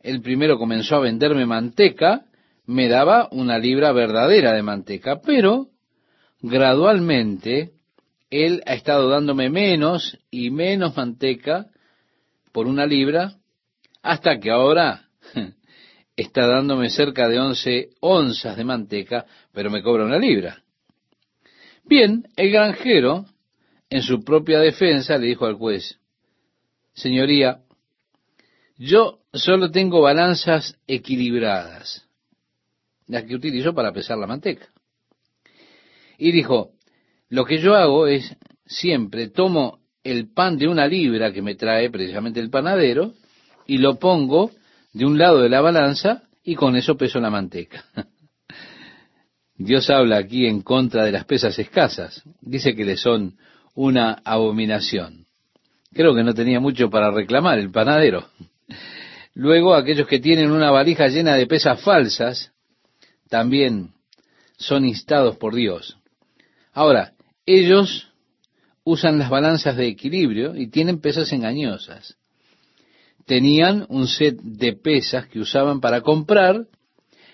el 0.00 0.20
primero 0.20 0.58
comenzó 0.58 0.96
a 0.96 1.00
venderme 1.00 1.46
manteca, 1.46 2.26
me 2.66 2.88
daba 2.88 3.28
una 3.32 3.58
libra 3.58 3.92
verdadera 3.92 4.52
de 4.52 4.62
manteca, 4.62 5.22
pero 5.22 5.68
gradualmente 6.42 7.72
él 8.30 8.62
ha 8.66 8.74
estado 8.74 9.08
dándome 9.08 9.48
menos 9.48 10.18
y 10.30 10.50
menos 10.50 10.94
manteca 10.94 11.68
por 12.52 12.66
una 12.66 12.84
libra, 12.84 13.36
hasta 14.02 14.38
que 14.38 14.50
ahora 14.50 15.07
está 16.18 16.48
dándome 16.48 16.90
cerca 16.90 17.28
de 17.28 17.38
once 17.38 17.90
onzas 18.00 18.56
de 18.56 18.64
manteca, 18.64 19.24
pero 19.52 19.70
me 19.70 19.84
cobra 19.84 20.04
una 20.04 20.18
libra. 20.18 20.64
Bien, 21.84 22.26
el 22.34 22.50
granjero, 22.50 23.24
en 23.88 24.02
su 24.02 24.24
propia 24.24 24.58
defensa, 24.58 25.16
le 25.16 25.28
dijo 25.28 25.46
al 25.46 25.54
juez, 25.54 26.00
Señoría, 26.92 27.60
yo 28.76 29.20
solo 29.32 29.70
tengo 29.70 30.02
balanzas 30.02 30.76
equilibradas, 30.88 32.04
las 33.06 33.22
que 33.22 33.36
utilizo 33.36 33.72
para 33.72 33.92
pesar 33.92 34.18
la 34.18 34.26
manteca. 34.26 34.68
Y 36.18 36.32
dijo, 36.32 36.72
lo 37.28 37.44
que 37.44 37.58
yo 37.58 37.76
hago 37.76 38.08
es 38.08 38.36
siempre 38.66 39.28
tomo 39.28 39.78
el 40.02 40.32
pan 40.32 40.58
de 40.58 40.66
una 40.66 40.88
libra 40.88 41.32
que 41.32 41.42
me 41.42 41.54
trae 41.54 41.90
precisamente 41.90 42.40
el 42.40 42.50
panadero 42.50 43.14
y 43.68 43.78
lo 43.78 44.00
pongo 44.00 44.50
de 44.92 45.04
un 45.04 45.18
lado 45.18 45.40
de 45.40 45.48
la 45.48 45.60
balanza 45.60 46.22
y 46.42 46.54
con 46.54 46.76
eso 46.76 46.96
peso 46.96 47.20
la 47.20 47.30
manteca. 47.30 47.84
Dios 49.56 49.90
habla 49.90 50.18
aquí 50.18 50.46
en 50.46 50.62
contra 50.62 51.04
de 51.04 51.12
las 51.12 51.24
pesas 51.24 51.58
escasas. 51.58 52.22
Dice 52.40 52.74
que 52.76 52.84
le 52.84 52.96
son 52.96 53.36
una 53.74 54.20
abominación. 54.24 55.26
Creo 55.92 56.14
que 56.14 56.22
no 56.22 56.34
tenía 56.34 56.60
mucho 56.60 56.90
para 56.90 57.10
reclamar 57.10 57.58
el 57.58 57.70
panadero. 57.70 58.28
Luego, 59.34 59.74
aquellos 59.74 60.06
que 60.06 60.20
tienen 60.20 60.50
una 60.50 60.70
valija 60.70 61.08
llena 61.08 61.34
de 61.34 61.46
pesas 61.46 61.80
falsas, 61.80 62.52
también 63.28 63.92
son 64.56 64.84
instados 64.84 65.36
por 65.36 65.54
Dios. 65.54 65.98
Ahora, 66.72 67.12
ellos 67.46 68.08
usan 68.84 69.18
las 69.18 69.30
balanzas 69.30 69.76
de 69.76 69.86
equilibrio 69.86 70.56
y 70.56 70.68
tienen 70.68 71.00
pesas 71.00 71.32
engañosas. 71.32 72.16
Tenían 73.28 73.86
un 73.88 74.08
set 74.08 74.40
de 74.40 74.72
pesas 74.72 75.28
que 75.28 75.38
usaban 75.38 75.80
para 75.80 76.00
comprar 76.00 76.66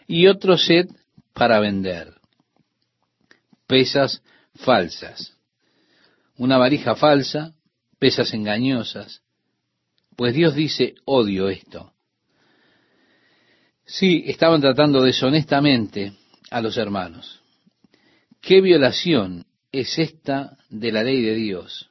y 0.07 0.27
otro 0.27 0.59
set 0.59 0.91
para 1.33 1.61
vender. 1.61 2.13
Pesas 3.67 4.23
falsas. 4.57 5.39
Una 6.37 6.59
varija 6.59 6.95
falsa, 6.97 7.55
pesas 7.99 8.35
engañosas. 8.35 9.23
Pues 10.17 10.35
Dios 10.35 10.55
dice, 10.55 10.97
odio 11.07 11.49
esto. 11.49 11.93
Sí, 13.87 14.25
estaban 14.27 14.61
tratando 14.61 15.01
deshonestamente 15.03 16.13
a 16.51 16.61
los 16.61 16.77
hermanos. 16.77 17.41
¿Qué 18.41 18.61
violación 18.61 19.47
es 19.75 19.99
esta 19.99 20.57
de 20.71 20.93
la 20.93 21.03
ley 21.03 21.21
de 21.21 21.35
Dios. 21.35 21.91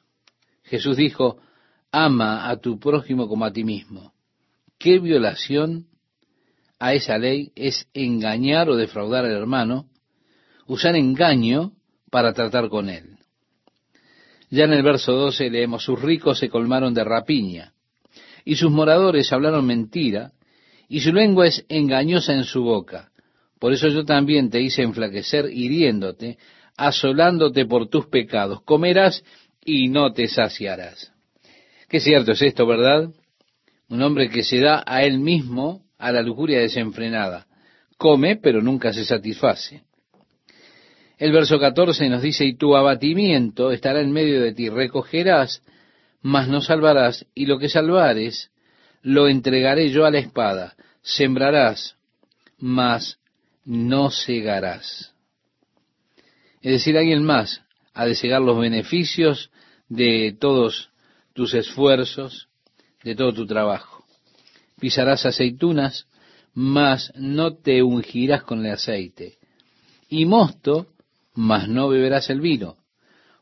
Jesús 0.62 0.96
dijo, 0.96 1.38
ama 1.94 2.50
a 2.50 2.56
tu 2.56 2.80
prójimo 2.80 3.28
como 3.28 3.44
a 3.44 3.52
ti 3.52 3.62
mismo. 3.62 4.12
¿Qué 4.78 4.98
violación 4.98 5.86
a 6.80 6.92
esa 6.92 7.18
ley 7.18 7.52
es 7.54 7.86
engañar 7.94 8.68
o 8.68 8.74
defraudar 8.74 9.24
al 9.24 9.30
hermano, 9.30 9.86
usar 10.66 10.96
engaño 10.96 11.72
para 12.10 12.32
tratar 12.32 12.68
con 12.68 12.88
él? 12.88 13.18
Ya 14.50 14.64
en 14.64 14.72
el 14.72 14.82
verso 14.82 15.12
12 15.12 15.50
leemos, 15.50 15.84
sus 15.84 16.02
ricos 16.02 16.40
se 16.40 16.48
colmaron 16.48 16.94
de 16.94 17.04
rapiña, 17.04 17.74
y 18.44 18.56
sus 18.56 18.72
moradores 18.72 19.32
hablaron 19.32 19.64
mentira, 19.64 20.32
y 20.88 21.00
su 21.00 21.12
lengua 21.12 21.46
es 21.46 21.64
engañosa 21.68 22.34
en 22.34 22.44
su 22.44 22.64
boca. 22.64 23.12
Por 23.60 23.72
eso 23.72 23.86
yo 23.88 24.04
también 24.04 24.50
te 24.50 24.60
hice 24.60 24.82
enflaquecer 24.82 25.46
hiriéndote, 25.46 26.38
asolándote 26.76 27.66
por 27.66 27.88
tus 27.88 28.06
pecados. 28.06 28.62
Comerás 28.62 29.24
y 29.64 29.88
no 29.88 30.12
te 30.12 30.26
saciarás. 30.26 31.13
Qué 31.88 32.00
cierto 32.00 32.32
es 32.32 32.42
esto, 32.42 32.66
¿verdad? 32.66 33.08
Un 33.88 34.02
hombre 34.02 34.28
que 34.28 34.42
se 34.42 34.60
da 34.60 34.82
a 34.86 35.04
él 35.04 35.18
mismo 35.18 35.84
a 35.98 36.12
la 36.12 36.22
lujuria 36.22 36.60
desenfrenada. 36.60 37.46
Come, 37.96 38.36
pero 38.36 38.60
nunca 38.60 38.92
se 38.92 39.04
satisface. 39.04 39.82
El 41.18 41.32
verso 41.32 41.58
14 41.58 42.08
nos 42.08 42.22
dice, 42.22 42.44
y 42.44 42.56
tu 42.56 42.76
abatimiento 42.76 43.70
estará 43.70 44.00
en 44.00 44.12
medio 44.12 44.40
de 44.40 44.52
ti, 44.52 44.68
recogerás, 44.68 45.62
mas 46.22 46.48
no 46.48 46.60
salvarás, 46.60 47.24
y 47.34 47.46
lo 47.46 47.58
que 47.58 47.68
salvares, 47.68 48.50
lo 49.02 49.28
entregaré 49.28 49.90
yo 49.90 50.04
a 50.04 50.10
la 50.10 50.18
espada, 50.18 50.74
sembrarás, 51.02 51.96
mas 52.58 53.18
no 53.64 54.10
cegarás 54.10 55.14
es 56.64 56.72
decir, 56.72 56.96
alguien 56.96 57.22
más 57.22 57.62
ha 57.92 58.06
de 58.06 58.14
cegar 58.14 58.40
los 58.40 58.58
beneficios 58.58 59.50
de 59.90 60.34
todos 60.40 60.90
tus 61.34 61.52
esfuerzos, 61.52 62.48
de 63.02 63.14
todo 63.14 63.34
tu 63.34 63.46
trabajo. 63.46 64.04
Pisarás 64.80 65.26
aceitunas, 65.26 66.06
mas 66.54 67.12
no 67.16 67.56
te 67.56 67.82
ungirás 67.82 68.42
con 68.44 68.64
el 68.64 68.72
aceite. 68.72 69.38
Y 70.08 70.24
mosto, 70.24 70.86
mas 71.34 71.68
no 71.68 71.88
beberás 71.88 72.30
el 72.30 72.40
vino, 72.40 72.76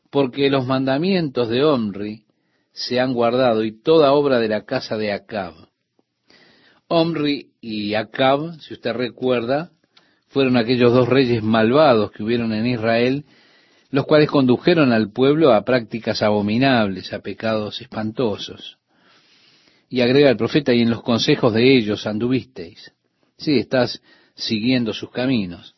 porque 0.09 0.49
los 0.49 0.65
mandamientos 0.65 1.47
de 1.49 1.63
Omri 1.63 2.25
se 2.71 2.99
han 2.99 3.13
guardado 3.13 3.63
y 3.63 3.79
toda 3.79 4.13
obra 4.13 4.39
de 4.39 4.49
la 4.49 4.65
casa 4.65 4.97
de 4.97 5.13
Acab. 5.13 5.53
Omri 6.87 7.51
y 7.61 7.93
Acab, 7.93 8.59
si 8.59 8.73
usted 8.73 8.93
recuerda, 8.93 9.71
fueron 10.27 10.57
aquellos 10.57 10.91
dos 10.91 11.07
reyes 11.07 11.43
malvados 11.43 12.11
que 12.11 12.23
hubieron 12.23 12.51
en 12.53 12.65
Israel, 12.65 13.25
los 13.93 14.07
cuales 14.07 14.27
condujeron 14.27 14.91
al 14.91 15.11
pueblo 15.11 15.53
a 15.53 15.63
prácticas 15.63 16.23
abominables, 16.23 17.13
a 17.13 17.19
pecados 17.19 17.79
espantosos. 17.79 18.79
Y 19.87 20.01
agrega 20.01 20.31
el 20.31 20.35
profeta, 20.35 20.73
y 20.73 20.81
en 20.81 20.89
los 20.89 21.03
consejos 21.03 21.53
de 21.53 21.77
ellos 21.77 22.07
anduvisteis. 22.07 22.91
Sí, 23.37 23.59
estás 23.59 24.01
siguiendo 24.33 24.93
sus 24.93 25.11
caminos. 25.11 25.75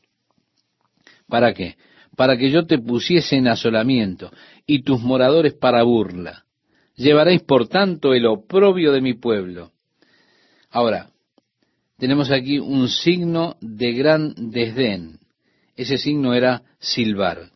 ¿Para 1.27 1.53
qué? 1.53 1.75
Para 2.15 2.37
que 2.37 2.49
yo 2.51 2.65
te 2.65 2.79
pusiese 2.79 3.35
en 3.35 3.49
asolamiento 3.49 4.31
y 4.65 4.83
tus 4.83 5.01
moradores 5.01 5.53
para 5.53 5.83
burla. 5.83 6.45
Llevaréis 6.95 7.43
por 7.43 7.67
tanto 7.67 8.13
el 8.13 8.27
oprobio 8.27 8.93
de 8.93 9.01
mi 9.01 9.15
pueblo. 9.15 9.73
Ahora, 10.69 11.09
tenemos 11.97 12.31
aquí 12.31 12.59
un 12.59 12.87
signo 12.87 13.57
de 13.59 13.91
gran 13.91 14.51
desdén. 14.51 15.19
Ese 15.75 15.97
signo 15.97 16.33
era 16.33 16.63
silbar. 16.79 17.49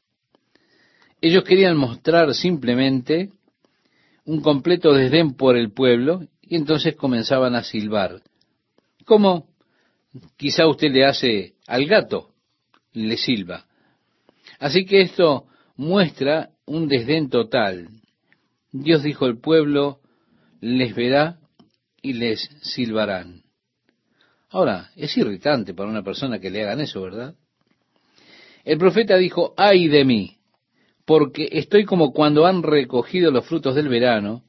Ellos 1.21 1.43
querían 1.43 1.75
mostrar 1.75 2.33
simplemente 2.33 3.29
un 4.25 4.41
completo 4.41 4.93
desdén 4.93 5.33
por 5.33 5.57
el 5.57 5.71
pueblo 5.71 6.21
y 6.41 6.55
entonces 6.55 6.95
comenzaban 6.95 7.55
a 7.55 7.63
silbar. 7.63 8.21
Como 9.05 9.49
quizá 10.37 10.67
usted 10.67 10.91
le 10.91 11.05
hace 11.05 11.55
al 11.67 11.85
gato, 11.85 12.33
le 12.93 13.17
silba. 13.17 13.65
Así 14.59 14.85
que 14.85 15.01
esto 15.01 15.45
muestra 15.75 16.51
un 16.65 16.87
desdén 16.87 17.29
total. 17.29 17.89
Dios 18.71 19.03
dijo, 19.03 19.25
el 19.25 19.39
pueblo 19.39 19.99
les 20.61 20.95
verá 20.95 21.39
y 22.01 22.13
les 22.13 22.49
silbarán. 22.61 23.43
Ahora, 24.49 24.89
es 24.95 25.15
irritante 25.17 25.73
para 25.73 25.89
una 25.89 26.03
persona 26.03 26.39
que 26.39 26.49
le 26.49 26.63
hagan 26.63 26.81
eso, 26.81 27.01
¿verdad? 27.01 27.35
El 28.63 28.77
profeta 28.77 29.15
dijo, 29.17 29.53
ay 29.57 29.87
de 29.87 30.05
mí, 30.05 30.38
porque 31.09 31.49
estoy 31.53 31.85
como 31.85 32.13
cuando 32.13 32.45
han 32.45 32.61
recogido 32.61 33.31
los 33.31 33.43
frutos 33.47 33.73
del 33.73 33.89
verano, 33.89 34.43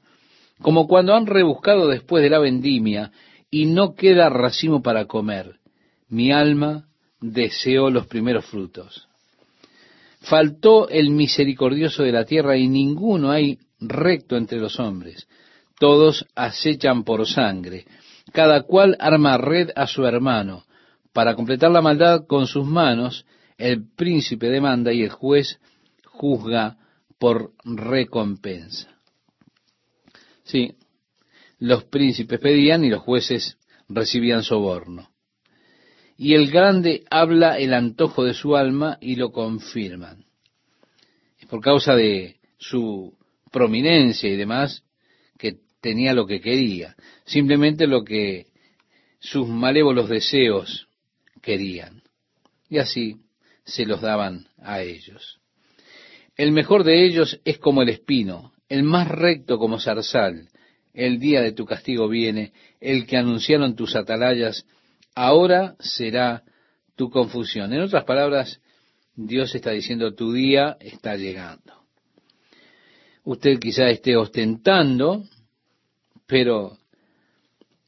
como 0.61 0.87
cuando 0.87 1.15
han 1.15 1.25
rebuscado 1.25 1.87
después 1.87 2.21
de 2.21 2.29
la 2.29 2.37
vendimia, 2.37 3.11
y 3.49 3.65
no 3.65 3.95
queda 3.95 4.29
racimo 4.29 4.83
para 4.83 5.05
comer. 5.05 5.55
Mi 6.07 6.31
alma 6.31 6.85
deseó 7.19 7.89
los 7.89 8.05
primeros 8.05 8.45
frutos. 8.45 9.07
Faltó 10.19 10.87
el 10.87 11.09
misericordioso 11.09 12.03
de 12.03 12.11
la 12.11 12.25
tierra 12.25 12.55
y 12.57 12.67
ninguno 12.67 13.31
hay 13.31 13.57
recto 13.79 14.37
entre 14.37 14.59
los 14.59 14.79
hombres. 14.79 15.27
Todos 15.79 16.27
acechan 16.35 17.03
por 17.03 17.25
sangre. 17.25 17.85
Cada 18.33 18.61
cual 18.61 18.95
arma 18.99 19.39
red 19.39 19.71
a 19.75 19.87
su 19.87 20.05
hermano. 20.05 20.65
Para 21.11 21.33
completar 21.33 21.71
la 21.71 21.81
maldad 21.81 22.27
con 22.27 22.45
sus 22.45 22.67
manos, 22.67 23.25
el 23.57 23.83
príncipe 23.95 24.47
demanda 24.47 24.93
y 24.93 25.01
el 25.01 25.09
juez 25.09 25.59
juzga 26.11 26.77
por 27.17 27.53
recompensa. 27.63 28.89
Sí, 30.43 30.75
los 31.59 31.83
príncipes 31.85 32.39
pedían 32.39 32.83
y 32.83 32.89
los 32.89 33.01
jueces 33.01 33.57
recibían 33.87 34.43
soborno. 34.43 35.11
Y 36.17 36.35
el 36.35 36.51
grande 36.51 37.03
habla 37.09 37.57
el 37.57 37.73
antojo 37.73 38.23
de 38.23 38.33
su 38.33 38.55
alma 38.55 38.97
y 39.01 39.15
lo 39.15 39.31
confirman. 39.31 40.25
Es 41.39 41.47
por 41.47 41.61
causa 41.61 41.95
de 41.95 42.39
su 42.57 43.17
prominencia 43.51 44.29
y 44.29 44.35
demás 44.35 44.83
que 45.37 45.59
tenía 45.81 46.13
lo 46.13 46.27
que 46.27 46.41
quería, 46.41 46.95
simplemente 47.25 47.87
lo 47.87 48.03
que 48.03 48.47
sus 49.19 49.47
malévolos 49.47 50.09
deseos 50.09 50.87
querían. 51.41 52.03
Y 52.69 52.77
así 52.77 53.17
se 53.63 53.85
los 53.85 54.01
daban 54.01 54.47
a 54.57 54.81
ellos. 54.81 55.40
El 56.41 56.53
mejor 56.53 56.83
de 56.83 57.05
ellos 57.05 57.39
es 57.45 57.59
como 57.59 57.83
el 57.83 57.89
espino, 57.89 58.51
el 58.67 58.81
más 58.81 59.07
recto 59.07 59.59
como 59.59 59.79
zarzal. 59.79 60.49
El 60.91 61.19
día 61.19 61.39
de 61.39 61.51
tu 61.51 61.67
castigo 61.67 62.09
viene, 62.09 62.51
el 62.79 63.05
que 63.05 63.15
anunciaron 63.15 63.75
tus 63.75 63.95
atalayas, 63.95 64.65
ahora 65.13 65.75
será 65.79 66.41
tu 66.95 67.11
confusión. 67.11 67.71
En 67.73 67.81
otras 67.81 68.05
palabras, 68.05 68.59
Dios 69.15 69.53
está 69.53 69.69
diciendo, 69.69 70.15
tu 70.15 70.33
día 70.33 70.77
está 70.79 71.15
llegando. 71.15 71.83
Usted 73.23 73.59
quizá 73.59 73.91
esté 73.91 74.17
ostentando, 74.17 75.23
pero 76.25 76.75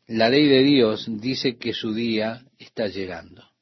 la 0.05 0.29
ley 0.29 0.47
de 0.47 0.61
Dios 0.61 1.07
dice 1.09 1.57
que 1.57 1.73
su 1.73 1.91
día 1.91 2.43
está 2.59 2.85
llegando. 2.85 3.52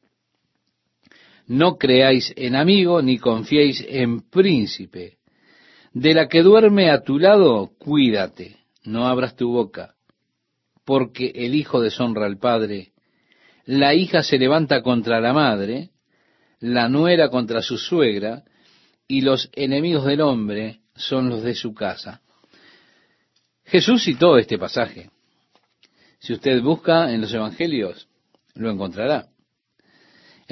No 1.47 1.77
creáis 1.77 2.33
en 2.35 2.55
amigo 2.55 3.01
ni 3.01 3.17
confiéis 3.17 3.83
en 3.87 4.21
príncipe. 4.29 5.17
De 5.93 6.13
la 6.13 6.27
que 6.27 6.41
duerme 6.41 6.89
a 6.89 7.03
tu 7.03 7.19
lado, 7.19 7.71
cuídate, 7.77 8.57
no 8.83 9.07
abras 9.07 9.35
tu 9.35 9.51
boca, 9.51 9.95
porque 10.85 11.31
el 11.35 11.55
hijo 11.55 11.81
deshonra 11.81 12.25
al 12.25 12.37
padre, 12.37 12.91
la 13.65 13.93
hija 13.93 14.23
se 14.23 14.37
levanta 14.37 14.81
contra 14.81 15.19
la 15.19 15.33
madre, 15.33 15.89
la 16.59 16.87
nuera 16.89 17.29
contra 17.29 17.61
su 17.61 17.77
suegra, 17.77 18.43
y 19.07 19.21
los 19.21 19.49
enemigos 19.53 20.05
del 20.05 20.21
hombre 20.21 20.79
son 20.95 21.29
los 21.29 21.43
de 21.43 21.55
su 21.55 21.73
casa. 21.73 22.21
Jesús 23.65 24.03
citó 24.03 24.37
este 24.37 24.57
pasaje. 24.57 25.09
Si 26.19 26.33
usted 26.33 26.61
busca 26.61 27.11
en 27.11 27.21
los 27.21 27.33
evangelios, 27.33 28.07
lo 28.53 28.69
encontrará. 28.69 29.30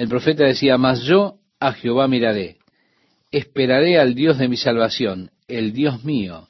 El 0.00 0.08
profeta 0.08 0.44
decía, 0.44 0.78
mas 0.78 1.02
yo 1.02 1.40
a 1.58 1.74
Jehová 1.74 2.08
miraré, 2.08 2.56
esperaré 3.30 3.98
al 3.98 4.14
Dios 4.14 4.38
de 4.38 4.48
mi 4.48 4.56
salvación, 4.56 5.30
el 5.46 5.74
Dios 5.74 6.04
mío 6.04 6.48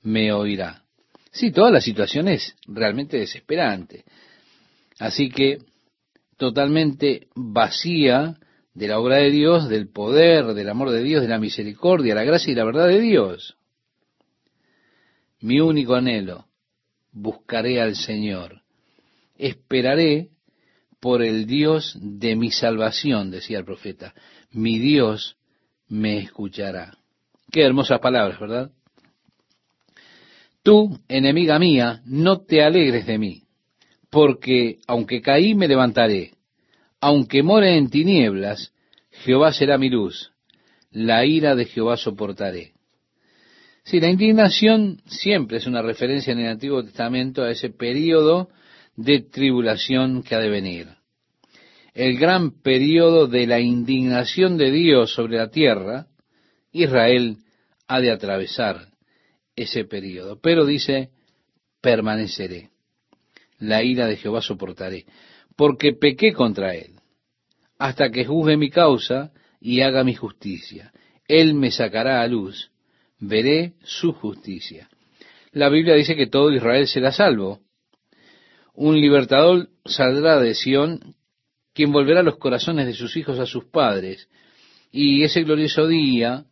me 0.00 0.32
oirá. 0.32 0.84
Sí, 1.30 1.50
toda 1.50 1.70
la 1.70 1.82
situación 1.82 2.28
es 2.28 2.56
realmente 2.66 3.18
desesperante. 3.18 4.04
Así 4.98 5.28
que 5.28 5.58
totalmente 6.38 7.26
vacía 7.34 8.38
de 8.72 8.88
la 8.88 8.98
obra 8.98 9.16
de 9.16 9.32
Dios, 9.32 9.68
del 9.68 9.90
poder, 9.90 10.54
del 10.54 10.70
amor 10.70 10.88
de 10.88 11.02
Dios, 11.02 11.20
de 11.20 11.28
la 11.28 11.38
misericordia, 11.38 12.14
la 12.14 12.24
gracia 12.24 12.52
y 12.52 12.56
la 12.56 12.64
verdad 12.64 12.88
de 12.88 13.02
Dios. 13.02 13.58
Mi 15.40 15.60
único 15.60 15.94
anhelo, 15.94 16.46
buscaré 17.12 17.82
al 17.82 17.96
Señor, 17.96 18.62
esperaré 19.36 20.30
por 21.00 21.22
el 21.22 21.46
Dios 21.46 21.96
de 22.00 22.36
mi 22.36 22.50
salvación, 22.50 23.30
decía 23.30 23.58
el 23.58 23.64
profeta. 23.64 24.14
Mi 24.50 24.78
Dios 24.78 25.36
me 25.88 26.18
escuchará. 26.18 26.96
Qué 27.50 27.62
hermosas 27.62 28.00
palabras, 28.00 28.38
¿verdad? 28.40 28.70
Tú, 30.62 30.98
enemiga 31.08 31.58
mía, 31.58 32.02
no 32.04 32.40
te 32.42 32.62
alegres 32.62 33.06
de 33.06 33.18
mí, 33.18 33.42
porque 34.10 34.78
aunque 34.86 35.22
caí 35.22 35.54
me 35.54 35.68
levantaré, 35.68 36.32
aunque 37.00 37.42
more 37.42 37.76
en 37.76 37.88
tinieblas, 37.88 38.72
Jehová 39.10 39.52
será 39.52 39.78
mi 39.78 39.88
luz, 39.88 40.32
la 40.90 41.24
ira 41.24 41.54
de 41.54 41.64
Jehová 41.64 41.96
soportaré. 41.96 42.72
Sí, 43.84 44.00
la 44.00 44.10
indignación 44.10 45.00
siempre 45.06 45.56
es 45.56 45.66
una 45.66 45.80
referencia 45.80 46.32
en 46.32 46.40
el 46.40 46.48
Antiguo 46.48 46.84
Testamento 46.84 47.42
a 47.42 47.50
ese 47.50 47.70
periodo 47.70 48.50
de 48.98 49.20
tribulación 49.20 50.24
que 50.24 50.34
ha 50.34 50.40
de 50.40 50.48
venir. 50.48 50.88
El 51.94 52.18
gran 52.18 52.60
periodo 52.62 53.28
de 53.28 53.46
la 53.46 53.60
indignación 53.60 54.58
de 54.58 54.72
Dios 54.72 55.14
sobre 55.14 55.36
la 55.36 55.50
tierra, 55.50 56.08
Israel 56.72 57.36
ha 57.86 58.00
de 58.00 58.10
atravesar 58.10 58.88
ese 59.54 59.84
periodo. 59.84 60.40
Pero 60.42 60.66
dice, 60.66 61.10
permaneceré. 61.80 62.70
La 63.60 63.84
ira 63.84 64.08
de 64.08 64.16
Jehová 64.16 64.42
soportaré, 64.42 65.06
porque 65.56 65.92
pequé 65.92 66.32
contra 66.32 66.74
él, 66.74 66.94
hasta 67.78 68.10
que 68.10 68.24
juzgue 68.24 68.56
mi 68.56 68.68
causa 68.68 69.32
y 69.60 69.80
haga 69.80 70.02
mi 70.02 70.14
justicia. 70.14 70.92
Él 71.28 71.54
me 71.54 71.70
sacará 71.70 72.20
a 72.20 72.26
luz, 72.26 72.72
veré 73.20 73.74
su 73.84 74.12
justicia. 74.12 74.88
La 75.52 75.68
Biblia 75.68 75.94
dice 75.94 76.16
que 76.16 76.26
todo 76.26 76.52
Israel 76.52 76.88
será 76.88 77.12
salvo, 77.12 77.60
un 78.80 79.00
libertador 79.00 79.70
saldrá 79.84 80.38
de 80.38 80.54
Sión, 80.54 81.16
quien 81.74 81.90
volverá 81.90 82.22
los 82.22 82.36
corazones 82.36 82.86
de 82.86 82.94
sus 82.94 83.16
hijos 83.16 83.40
a 83.40 83.46
sus 83.46 83.64
padres. 83.64 84.28
Y 84.92 85.24
ese 85.24 85.42
glorioso 85.42 85.88
día, 85.88 86.44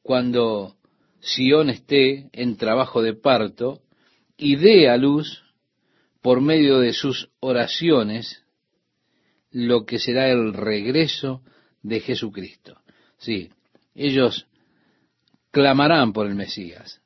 cuando 0.00 0.76
Sión 1.18 1.68
esté 1.68 2.28
en 2.32 2.56
trabajo 2.56 3.02
de 3.02 3.14
parto 3.14 3.82
y 4.36 4.54
dé 4.54 4.88
a 4.88 4.96
luz 4.96 5.42
por 6.22 6.40
medio 6.40 6.78
de 6.78 6.92
sus 6.92 7.30
oraciones 7.40 8.44
lo 9.50 9.86
que 9.86 9.98
será 9.98 10.30
el 10.30 10.54
regreso 10.54 11.42
de 11.82 11.98
Jesucristo. 11.98 12.80
Sí, 13.18 13.50
ellos 13.92 14.46
clamarán 15.50 16.12
por 16.12 16.28
el 16.28 16.36
Mesías 16.36 17.02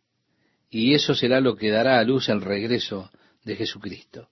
y 0.68 0.92
eso 0.92 1.14
será 1.14 1.40
lo 1.40 1.56
que 1.56 1.70
dará 1.70 1.98
a 1.98 2.04
luz 2.04 2.28
el 2.28 2.42
regreso 2.42 3.10
de 3.42 3.56
Jesucristo. 3.56 4.28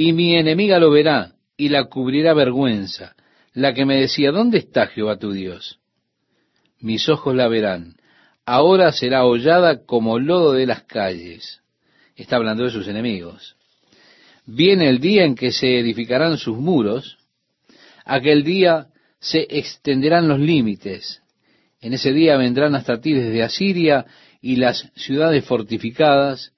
Y 0.00 0.12
mi 0.12 0.36
enemiga 0.36 0.78
lo 0.78 0.92
verá 0.92 1.32
y 1.56 1.70
la 1.70 1.86
cubrirá 1.86 2.32
vergüenza, 2.32 3.16
la 3.52 3.74
que 3.74 3.84
me 3.84 3.96
decía, 4.00 4.30
¿dónde 4.30 4.58
está 4.58 4.86
Jehová 4.86 5.18
tu 5.18 5.32
Dios? 5.32 5.80
Mis 6.78 7.08
ojos 7.08 7.34
la 7.34 7.48
verán, 7.48 7.96
ahora 8.46 8.92
será 8.92 9.24
hollada 9.24 9.84
como 9.84 10.20
lodo 10.20 10.52
de 10.52 10.66
las 10.66 10.84
calles. 10.84 11.62
Está 12.14 12.36
hablando 12.36 12.62
de 12.62 12.70
sus 12.70 12.86
enemigos. 12.86 13.56
Viene 14.46 14.88
el 14.88 15.00
día 15.00 15.24
en 15.24 15.34
que 15.34 15.50
se 15.50 15.80
edificarán 15.80 16.38
sus 16.38 16.58
muros, 16.58 17.18
aquel 18.04 18.44
día 18.44 18.90
se 19.18 19.48
extenderán 19.50 20.28
los 20.28 20.38
límites. 20.38 21.24
En 21.80 21.92
ese 21.92 22.12
día 22.12 22.36
vendrán 22.36 22.76
hasta 22.76 23.00
ti 23.00 23.14
desde 23.14 23.42
Asiria 23.42 24.06
y 24.40 24.54
las 24.54 24.92
ciudades 24.94 25.44
fortificadas, 25.44 26.52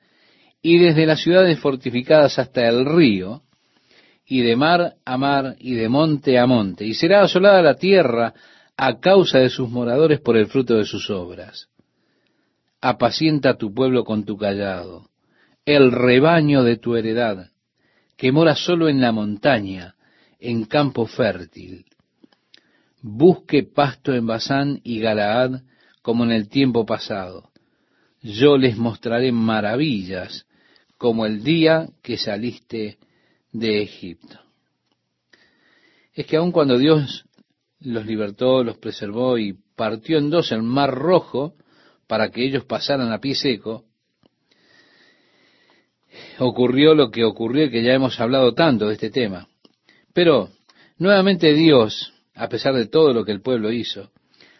y 0.63 0.79
desde 0.79 1.07
las 1.07 1.21
ciudades 1.21 1.59
fortificadas 1.59 2.39
hasta 2.39 2.69
el 2.69 2.85
río, 2.85 3.43
y 4.27 4.43
de 4.43 4.57
mar 4.57 4.95
a 5.05 5.17
mar, 5.17 5.57
y 5.59 5.75
de 5.75 5.89
monte 5.89 6.39
a 6.39 6.47
monte, 6.47 6.85
y 6.85 6.95
será 6.95 7.23
asolada 7.23 7.63
la 7.63 7.75
tierra 7.75 8.35
a 8.77 9.01
causa 9.01 9.39
de 9.39 9.51
sus 9.51 9.69
moradores 9.69 10.21
por 10.21 10.37
el 10.37 10.47
fruto 10.47 10.77
de 10.77 10.85
sus 10.85 11.11
obras. 11.11 11.69
Apacienta 12.81 13.59
tu 13.59 13.75
pueblo 13.75 14.05
con 14.05 14.25
tu 14.25 14.37
callado, 14.37 15.09
el 15.65 15.93
rebaño 15.93 16.63
de 16.63 16.77
tu 16.77 16.97
heredad, 16.97 17.51
que 18.17 18.33
mora 18.33 18.55
solo 18.55 18.89
en 18.89 19.01
la 19.01 19.13
montaña, 19.13 19.97
en 20.39 20.65
campo 20.65 21.07
fértil. 21.07 21.87
Busque 23.03 23.63
pasto 23.65 24.15
en 24.15 24.27
Basán 24.27 24.81
y 24.85 25.01
Galaad 25.01 25.63
como 26.03 26.25
en 26.25 26.33
el 26.33 26.49
tiempo 26.49 26.87
pasado. 26.87 27.51
Yo 28.23 28.57
les 28.59 28.77
mostraré 28.77 29.33
maravillas 29.33 30.47
como 31.01 31.25
el 31.25 31.43
día 31.43 31.89
que 32.03 32.19
saliste 32.19 32.99
de 33.53 33.83
Egipto. 33.83 34.39
Es 36.13 36.27
que 36.27 36.37
aun 36.37 36.53
cuando 36.53 36.77
Dios 36.77 37.25
los 37.81 38.05
libertó, 38.05 38.63
los 38.63 38.77
preservó 38.77 39.39
y 39.39 39.57
partió 39.75 40.19
en 40.19 40.29
dos 40.29 40.53
el 40.53 40.63
mar 40.63 40.95
rojo 40.95 41.55
para 42.07 42.29
que 42.31 42.45
ellos 42.45 42.67
pasaran 42.67 43.11
a 43.15 43.19
pie 43.19 43.35
seco, 43.35 43.87
ocurrió 46.39 46.95
lo 46.95 47.11
que 47.11 47.25
ocurrió 47.25 47.65
y 47.65 47.71
que 47.71 47.83
ya 47.83 47.95
hemos 47.95 48.21
hablado 48.21 48.53
tanto 48.53 48.87
de 48.87 48.93
este 48.93 49.09
tema. 49.09 49.49
Pero 50.13 50.51
nuevamente 50.99 51.55
Dios, 51.55 52.13
a 52.35 52.51
pesar 52.51 52.75
de 52.75 52.89
todo 52.89 53.15
lo 53.15 53.25
que 53.25 53.33
el 53.33 53.41
pueblo 53.41 53.73
hizo, 53.73 54.11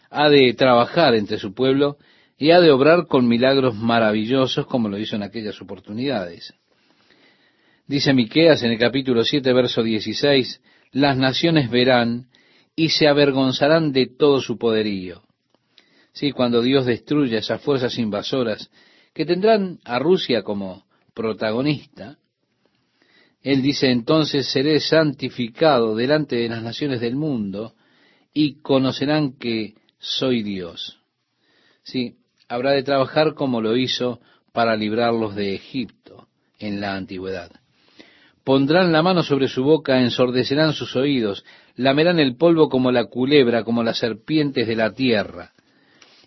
ha 0.09 0.27
de 0.27 0.55
trabajar 0.55 1.13
entre 1.13 1.37
su 1.37 1.53
pueblo 1.53 1.97
y 2.41 2.49
ha 2.49 2.59
de 2.59 2.71
obrar 2.71 3.05
con 3.05 3.27
milagros 3.27 3.75
maravillosos 3.75 4.65
como 4.65 4.89
lo 4.89 4.97
hizo 4.97 5.15
en 5.15 5.21
aquellas 5.21 5.61
oportunidades. 5.61 6.55
Dice 7.85 8.15
Miqueas 8.15 8.63
en 8.63 8.71
el 8.71 8.79
capítulo 8.79 9.23
7, 9.23 9.53
verso 9.53 9.83
16, 9.83 10.59
las 10.91 11.17
naciones 11.17 11.69
verán 11.69 12.29
y 12.75 12.89
se 12.89 13.07
avergonzarán 13.07 13.91
de 13.91 14.07
todo 14.07 14.41
su 14.41 14.57
poderío. 14.57 15.21
Sí, 16.13 16.31
cuando 16.31 16.63
Dios 16.63 16.87
destruya 16.87 17.37
esas 17.37 17.61
fuerzas 17.61 17.99
invasoras 17.99 18.71
que 19.13 19.23
tendrán 19.23 19.77
a 19.85 19.99
Rusia 19.99 20.41
como 20.41 20.85
protagonista, 21.13 22.17
Él 23.43 23.61
dice 23.61 23.91
entonces 23.91 24.51
seré 24.51 24.79
santificado 24.79 25.95
delante 25.95 26.37
de 26.37 26.49
las 26.49 26.63
naciones 26.63 27.01
del 27.01 27.15
mundo 27.15 27.75
y 28.33 28.61
conocerán 28.61 29.37
que 29.37 29.75
soy 29.99 30.41
Dios. 30.41 30.97
Sí, 31.83 32.15
habrá 32.51 32.71
de 32.71 32.83
trabajar 32.83 33.33
como 33.33 33.61
lo 33.61 33.77
hizo 33.77 34.19
para 34.51 34.75
librarlos 34.75 35.35
de 35.35 35.55
Egipto 35.55 36.27
en 36.59 36.81
la 36.81 36.95
antigüedad. 36.95 37.49
Pondrán 38.43 38.91
la 38.91 39.01
mano 39.01 39.23
sobre 39.23 39.47
su 39.47 39.63
boca, 39.63 40.01
ensordecerán 40.01 40.73
sus 40.73 40.97
oídos, 40.97 41.45
lamerán 41.77 42.19
el 42.19 42.35
polvo 42.35 42.67
como 42.67 42.91
la 42.91 43.05
culebra, 43.05 43.63
como 43.63 43.83
las 43.83 43.99
serpientes 43.99 44.67
de 44.67 44.75
la 44.75 44.91
tierra. 44.91 45.53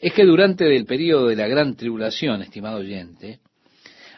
Es 0.01 0.15
que 0.15 0.25
durante 0.25 0.75
el 0.75 0.87
periodo 0.87 1.27
de 1.27 1.37
la 1.37 1.47
gran 1.47 1.77
tribulación, 1.77 2.41
estimado 2.41 2.79
oyente, 2.79 3.41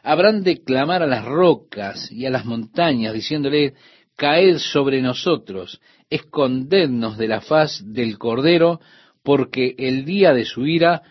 habrán 0.04 0.44
de 0.44 0.62
clamar 0.62 1.02
a 1.02 1.08
las 1.08 1.24
rocas 1.24 2.12
y 2.12 2.24
a 2.24 2.30
las 2.30 2.44
montañas, 2.44 3.14
diciéndole, 3.14 3.74
caed 4.14 4.58
sobre 4.58 5.02
nosotros, 5.02 5.80
escondednos 6.08 7.18
de 7.18 7.26
la 7.26 7.40
faz 7.40 7.82
del 7.84 8.16
Cordero, 8.16 8.80
porque 9.24 9.74
el 9.76 10.04
día 10.04 10.32
de 10.32 10.44
su 10.44 10.66
ira 10.66 11.02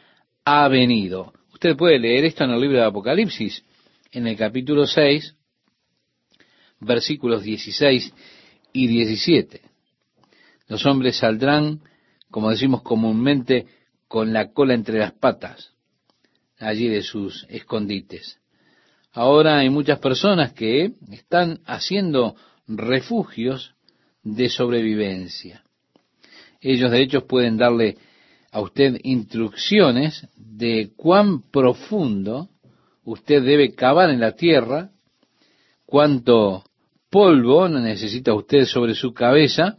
ha 0.45 0.67
venido. 0.67 1.34
Usted 1.53 1.76
puede 1.76 1.97
leer 1.97 2.26
esto 2.26 2.43
en 2.43 2.51
el 2.51 2.61
libro 2.61 2.77
de 2.77 2.85
Apocalipsis, 2.85 3.63
en 4.11 4.27
el 4.27 4.38
capítulo 4.38 4.85
6, 4.85 5.35
versículos 6.80 7.43
16 7.43 8.13
y 8.72 8.88
17. 8.88 9.61
Los 10.67 10.85
hombres 10.85 11.17
saldrán, 11.17 11.81
como 12.30 12.51
decimos 12.51 12.84
comúnmente, 12.84 13.65
con 14.07 14.34
la 14.34 14.51
cola 14.51 14.76
entre 14.76 14.99
las 14.99 15.13
patas, 15.13 15.72
allí 16.59 16.88
de 16.88 17.01
sus 17.01 17.45
escondites. 17.49 18.39
Ahora 19.13 19.57
hay 19.57 19.69
muchas 19.69 19.97
personas 19.99 20.53
que 20.53 20.91
están 21.11 21.61
haciendo 21.65 22.35
refugios 22.67 23.73
de 24.23 24.49
sobrevivencia. 24.49 25.63
Ellos 26.61 26.91
de 26.91 27.01
hecho 27.01 27.26
pueden 27.26 27.57
darle 27.57 27.97
a 28.56 28.61
usted 28.61 29.02
instrucciones 29.03 30.30
de 30.38 30.94
cuán 30.95 31.41
profundo 31.52 32.48
usted 33.03 33.44
debe 33.44 33.76
cavar 33.76 34.10
en 34.10 34.22
la 34.22 34.38
tierra, 34.38 34.91
cuánto 35.86 36.64
polvo 37.10 37.68
necesita 37.68 38.34
usted 38.34 38.64
sobre 38.64 38.95
su 38.95 39.14
cabeza 39.14 39.76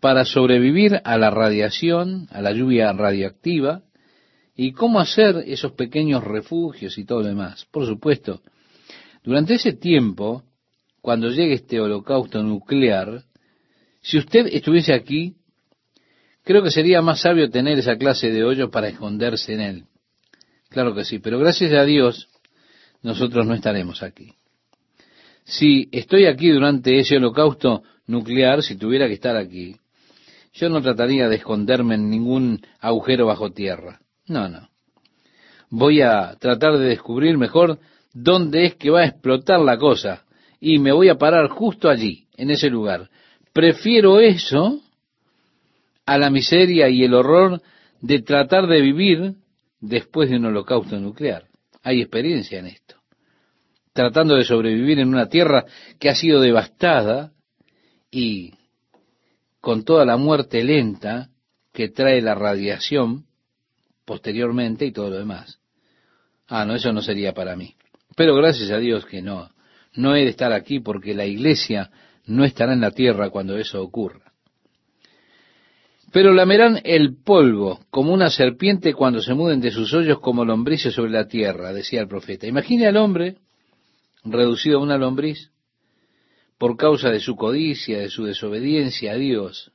para 0.00 0.24
sobrevivir 0.24 1.02
a 1.04 1.18
la 1.18 1.28
radiación, 1.28 2.28
a 2.30 2.40
la 2.40 2.52
lluvia 2.52 2.94
radioactiva, 2.94 3.82
y 4.56 4.72
cómo 4.72 4.98
hacer 4.98 5.44
esos 5.46 5.72
pequeños 5.72 6.24
refugios 6.24 6.96
y 6.96 7.04
todo 7.04 7.20
lo 7.20 7.28
demás. 7.28 7.66
Por 7.70 7.86
supuesto, 7.86 8.40
durante 9.22 9.56
ese 9.56 9.74
tiempo, 9.74 10.44
cuando 11.02 11.28
llegue 11.28 11.52
este 11.52 11.78
holocausto 11.78 12.42
nuclear, 12.42 13.22
si 14.00 14.16
usted 14.16 14.46
estuviese 14.46 14.94
aquí, 14.94 15.36
creo 16.44 16.62
que 16.62 16.70
sería 16.70 17.02
más 17.02 17.20
sabio 17.20 17.50
tener 17.50 17.78
esa 17.78 17.96
clase 17.96 18.30
de 18.30 18.44
hoyo 18.44 18.70
para 18.70 18.88
esconderse 18.88 19.54
en 19.54 19.60
él. 19.60 19.84
Claro 20.68 20.94
que 20.94 21.04
sí, 21.04 21.18
pero 21.18 21.38
gracias 21.38 21.72
a 21.72 21.84
Dios 21.84 22.28
nosotros 23.02 23.46
no 23.46 23.54
estaremos 23.54 24.02
aquí. 24.02 24.32
Si 25.44 25.88
estoy 25.92 26.26
aquí 26.26 26.50
durante 26.50 26.98
ese 26.98 27.16
holocausto 27.16 27.82
nuclear, 28.06 28.62
si 28.62 28.76
tuviera 28.76 29.08
que 29.08 29.14
estar 29.14 29.36
aquí, 29.36 29.76
yo 30.54 30.68
no 30.68 30.80
trataría 30.80 31.28
de 31.28 31.36
esconderme 31.36 31.94
en 31.94 32.10
ningún 32.10 32.64
agujero 32.80 33.26
bajo 33.26 33.50
tierra. 33.50 34.00
No, 34.26 34.48
no. 34.48 34.68
Voy 35.70 36.02
a 36.02 36.36
tratar 36.38 36.78
de 36.78 36.86
descubrir 36.86 37.38
mejor 37.38 37.78
dónde 38.12 38.66
es 38.66 38.74
que 38.76 38.90
va 38.90 39.00
a 39.00 39.06
explotar 39.06 39.60
la 39.60 39.78
cosa 39.78 40.24
y 40.60 40.78
me 40.78 40.92
voy 40.92 41.08
a 41.08 41.18
parar 41.18 41.48
justo 41.48 41.88
allí, 41.88 42.26
en 42.36 42.50
ese 42.50 42.68
lugar. 42.68 43.08
Prefiero 43.52 44.20
eso 44.20 44.80
a 46.06 46.18
la 46.18 46.30
miseria 46.30 46.88
y 46.88 47.04
el 47.04 47.14
horror 47.14 47.60
de 48.00 48.22
tratar 48.22 48.66
de 48.66 48.80
vivir 48.80 49.34
después 49.80 50.30
de 50.30 50.36
un 50.36 50.46
holocausto 50.46 50.98
nuclear. 50.98 51.46
Hay 51.82 52.00
experiencia 52.00 52.58
en 52.58 52.66
esto. 52.66 52.96
Tratando 53.92 54.36
de 54.36 54.44
sobrevivir 54.44 54.98
en 54.98 55.08
una 55.08 55.28
tierra 55.28 55.64
que 55.98 56.08
ha 56.08 56.14
sido 56.14 56.40
devastada 56.40 57.32
y 58.10 58.54
con 59.60 59.84
toda 59.84 60.04
la 60.04 60.16
muerte 60.16 60.64
lenta 60.64 61.28
que 61.72 61.88
trae 61.88 62.20
la 62.20 62.34
radiación 62.34 63.26
posteriormente 64.04 64.86
y 64.86 64.92
todo 64.92 65.10
lo 65.10 65.18
demás. 65.18 65.60
Ah, 66.48 66.64
no, 66.64 66.74
eso 66.74 66.92
no 66.92 67.02
sería 67.02 67.32
para 67.32 67.56
mí. 67.56 67.76
Pero 68.16 68.34
gracias 68.34 68.70
a 68.70 68.78
Dios 68.78 69.06
que 69.06 69.22
no, 69.22 69.50
no 69.94 70.14
he 70.14 70.24
de 70.24 70.30
estar 70.30 70.52
aquí 70.52 70.80
porque 70.80 71.14
la 71.14 71.26
iglesia 71.26 71.90
no 72.26 72.44
estará 72.44 72.72
en 72.72 72.80
la 72.80 72.90
tierra 72.90 73.30
cuando 73.30 73.56
eso 73.56 73.82
ocurra. 73.82 74.31
Pero 76.12 76.34
lamerán 76.34 76.80
el 76.84 77.16
polvo 77.16 77.80
como 77.90 78.12
una 78.12 78.28
serpiente 78.28 78.92
cuando 78.92 79.22
se 79.22 79.32
muden 79.32 79.60
de 79.60 79.70
sus 79.70 79.94
hoyos 79.94 80.20
como 80.20 80.44
lombrices 80.44 80.94
sobre 80.94 81.10
la 81.10 81.26
tierra, 81.26 81.72
decía 81.72 82.02
el 82.02 82.08
profeta. 82.08 82.46
Imagine 82.46 82.86
al 82.86 82.98
hombre 82.98 83.38
reducido 84.22 84.78
a 84.78 84.82
una 84.82 84.98
lombriz 84.98 85.50
por 86.58 86.76
causa 86.76 87.08
de 87.08 87.18
su 87.18 87.34
codicia, 87.34 87.98
de 87.98 88.10
su 88.10 88.24
desobediencia 88.24 89.12
a 89.12 89.16
Dios, 89.16 89.72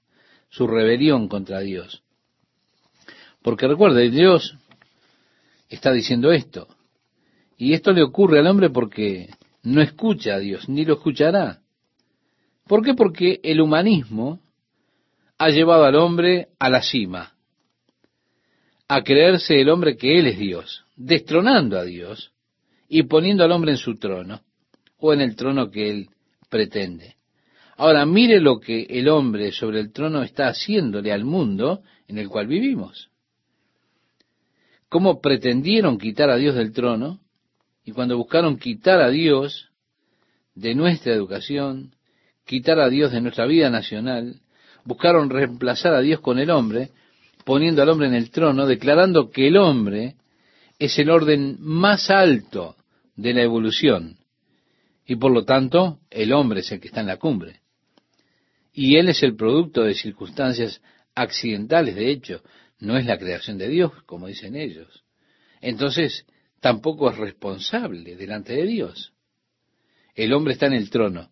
su 0.50 0.68
rebelión 0.68 1.28
contra 1.28 1.60
Dios. 1.60 2.04
Porque 3.42 3.68
recuerde, 3.68 4.12
Dios 4.12 4.56
está 5.70 5.92
diciendo 5.92 6.32
esto. 6.32 6.68
Y 7.58 7.74
esto 7.74 7.92
le 7.94 8.04
ocurre 8.04 8.40
al 8.40 8.48
hombre 8.48 8.70
porque 8.70 9.30
no 9.64 9.82
escucha 9.82 10.36
a 10.36 10.40
Dios, 10.40 10.70
ni 10.70 10.86
lo 10.86 10.94
escuchará. 10.94 11.62
¿Por 12.68 12.84
qué? 12.84 12.94
Porque 12.94 13.40
el 13.42 13.60
humanismo 13.60 14.40
ha 15.38 15.50
llevado 15.50 15.86
al 15.86 15.96
hombre 15.96 16.50
a 16.60 16.70
la 16.70 16.82
cima, 16.82 17.34
a 18.88 19.04
creerse 19.04 19.60
el 19.60 19.70
hombre 19.70 19.98
que 19.98 20.18
Él 20.20 20.28
es 20.28 20.38
Dios, 20.38 20.86
destronando 20.96 21.78
a 21.78 21.84
Dios 21.84 22.32
y 22.88 23.04
poniendo 23.04 23.44
al 23.44 23.52
hombre 23.52 23.72
en 23.72 23.78
su 23.78 23.96
trono, 23.98 24.42
o 24.98 25.14
en 25.14 25.22
el 25.22 25.36
trono 25.36 25.70
que 25.70 25.90
Él 25.90 26.10
pretende. 26.50 27.16
Ahora 27.76 28.06
mire 28.06 28.40
lo 28.40 28.60
que 28.60 28.84
el 28.90 29.08
hombre 29.10 29.52
sobre 29.52 29.80
el 29.80 29.92
trono 29.92 30.24
está 30.24 30.48
haciéndole 30.48 31.12
al 31.12 31.26
mundo 31.26 31.84
en 32.08 32.18
el 32.18 32.28
cual 32.28 32.48
vivimos 32.48 33.10
cómo 34.90 35.22
pretendieron 35.22 35.98
quitar 35.98 36.30
a 36.30 36.38
Dios 36.38 36.56
del 36.56 36.72
trono, 36.72 37.20
y 37.84 37.92
cuando 37.92 38.18
buscaron 38.18 38.58
quitar 38.58 39.00
a 39.00 39.10
Dios 39.10 39.70
de 40.56 40.76
nuestra 40.76 41.14
educación, 41.14 41.96
quitar 42.46 42.80
a 42.80 42.90
Dios 42.90 43.12
de 43.12 43.22
nuestra 43.22 43.46
vida 43.46 43.70
nacional, 43.70 44.42
buscaron 44.88 45.30
reemplazar 45.30 45.94
a 45.94 46.02
Dios 46.02 46.22
con 46.22 46.40
el 46.40 46.50
hombre, 46.50 46.92
poniendo 47.44 47.82
al 47.82 47.90
hombre 47.90 48.08
en 48.08 48.14
el 48.14 48.32
trono, 48.32 48.66
declarando 48.66 49.30
que 49.30 49.48
el 49.48 49.58
hombre 49.58 50.16
es 50.80 50.98
el 50.98 51.10
orden 51.10 51.58
más 51.60 52.10
alto 52.10 52.78
de 53.16 53.34
la 53.34 53.44
evolución, 53.44 54.18
y 55.06 55.18
por 55.18 55.34
lo 55.34 55.44
tanto 55.44 56.00
el 56.10 56.32
hombre 56.32 56.62
es 56.62 56.72
el 56.72 56.80
que 56.80 56.88
está 56.88 57.02
en 57.02 57.08
la 57.08 57.18
cumbre. 57.18 57.60
Y 58.72 58.96
él 58.96 59.10
es 59.10 59.24
el 59.24 59.36
producto 59.36 59.84
de 59.84 59.94
circunstancias 59.94 60.82
accidentales, 61.16 61.96
de 61.96 62.10
hecho, 62.10 62.42
no 62.80 62.96
es 62.96 63.06
la 63.06 63.18
creación 63.18 63.58
de 63.58 63.68
Dios, 63.68 63.92
como 64.06 64.28
dicen 64.28 64.56
ellos. 64.56 65.04
Entonces, 65.60 66.26
tampoco 66.62 67.10
es 67.10 67.18
responsable 67.18 68.16
delante 68.16 68.54
de 68.54 68.66
Dios. 68.66 69.14
El 70.16 70.32
hombre 70.32 70.54
está 70.54 70.68
en 70.68 70.74
el 70.74 70.90
trono. 70.90 71.30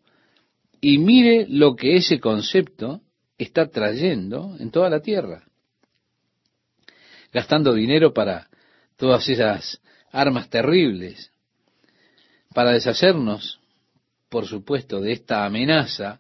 Y 0.82 0.98
mire 0.98 1.46
lo 1.48 1.76
que 1.76 1.96
ese 1.96 2.20
concepto 2.20 3.02
está 3.38 3.68
trayendo 3.68 4.56
en 4.60 4.72
toda 4.72 4.90
la 4.90 5.02
tierra. 5.02 5.44
Gastando 7.34 7.74
dinero 7.74 8.14
para 8.14 8.50
todas 8.98 9.28
esas 9.28 9.82
armas 10.12 10.50
terribles, 10.50 11.32
para 12.54 12.72
deshacernos 12.72 13.60
por 14.36 14.48
supuesto, 14.48 15.00
de 15.00 15.14
esta 15.14 15.46
amenaza 15.46 16.20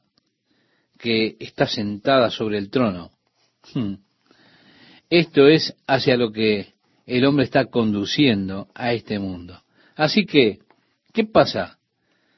que 0.98 1.36
está 1.40 1.68
sentada 1.68 2.30
sobre 2.30 2.58
el 2.58 2.70
trono. 2.70 3.12
Hmm. 3.74 3.96
Esto 5.10 5.50
es 5.50 5.76
hacia 5.86 6.16
lo 6.16 6.32
que 6.32 6.76
el 7.06 7.26
hombre 7.26 7.44
está 7.44 7.66
conduciendo 7.66 8.70
a 8.74 8.94
este 8.94 9.20
mundo. 9.20 9.62
Así 9.98 10.26
que, 10.26 10.60
¿qué 11.12 11.26
pasa 11.26 11.78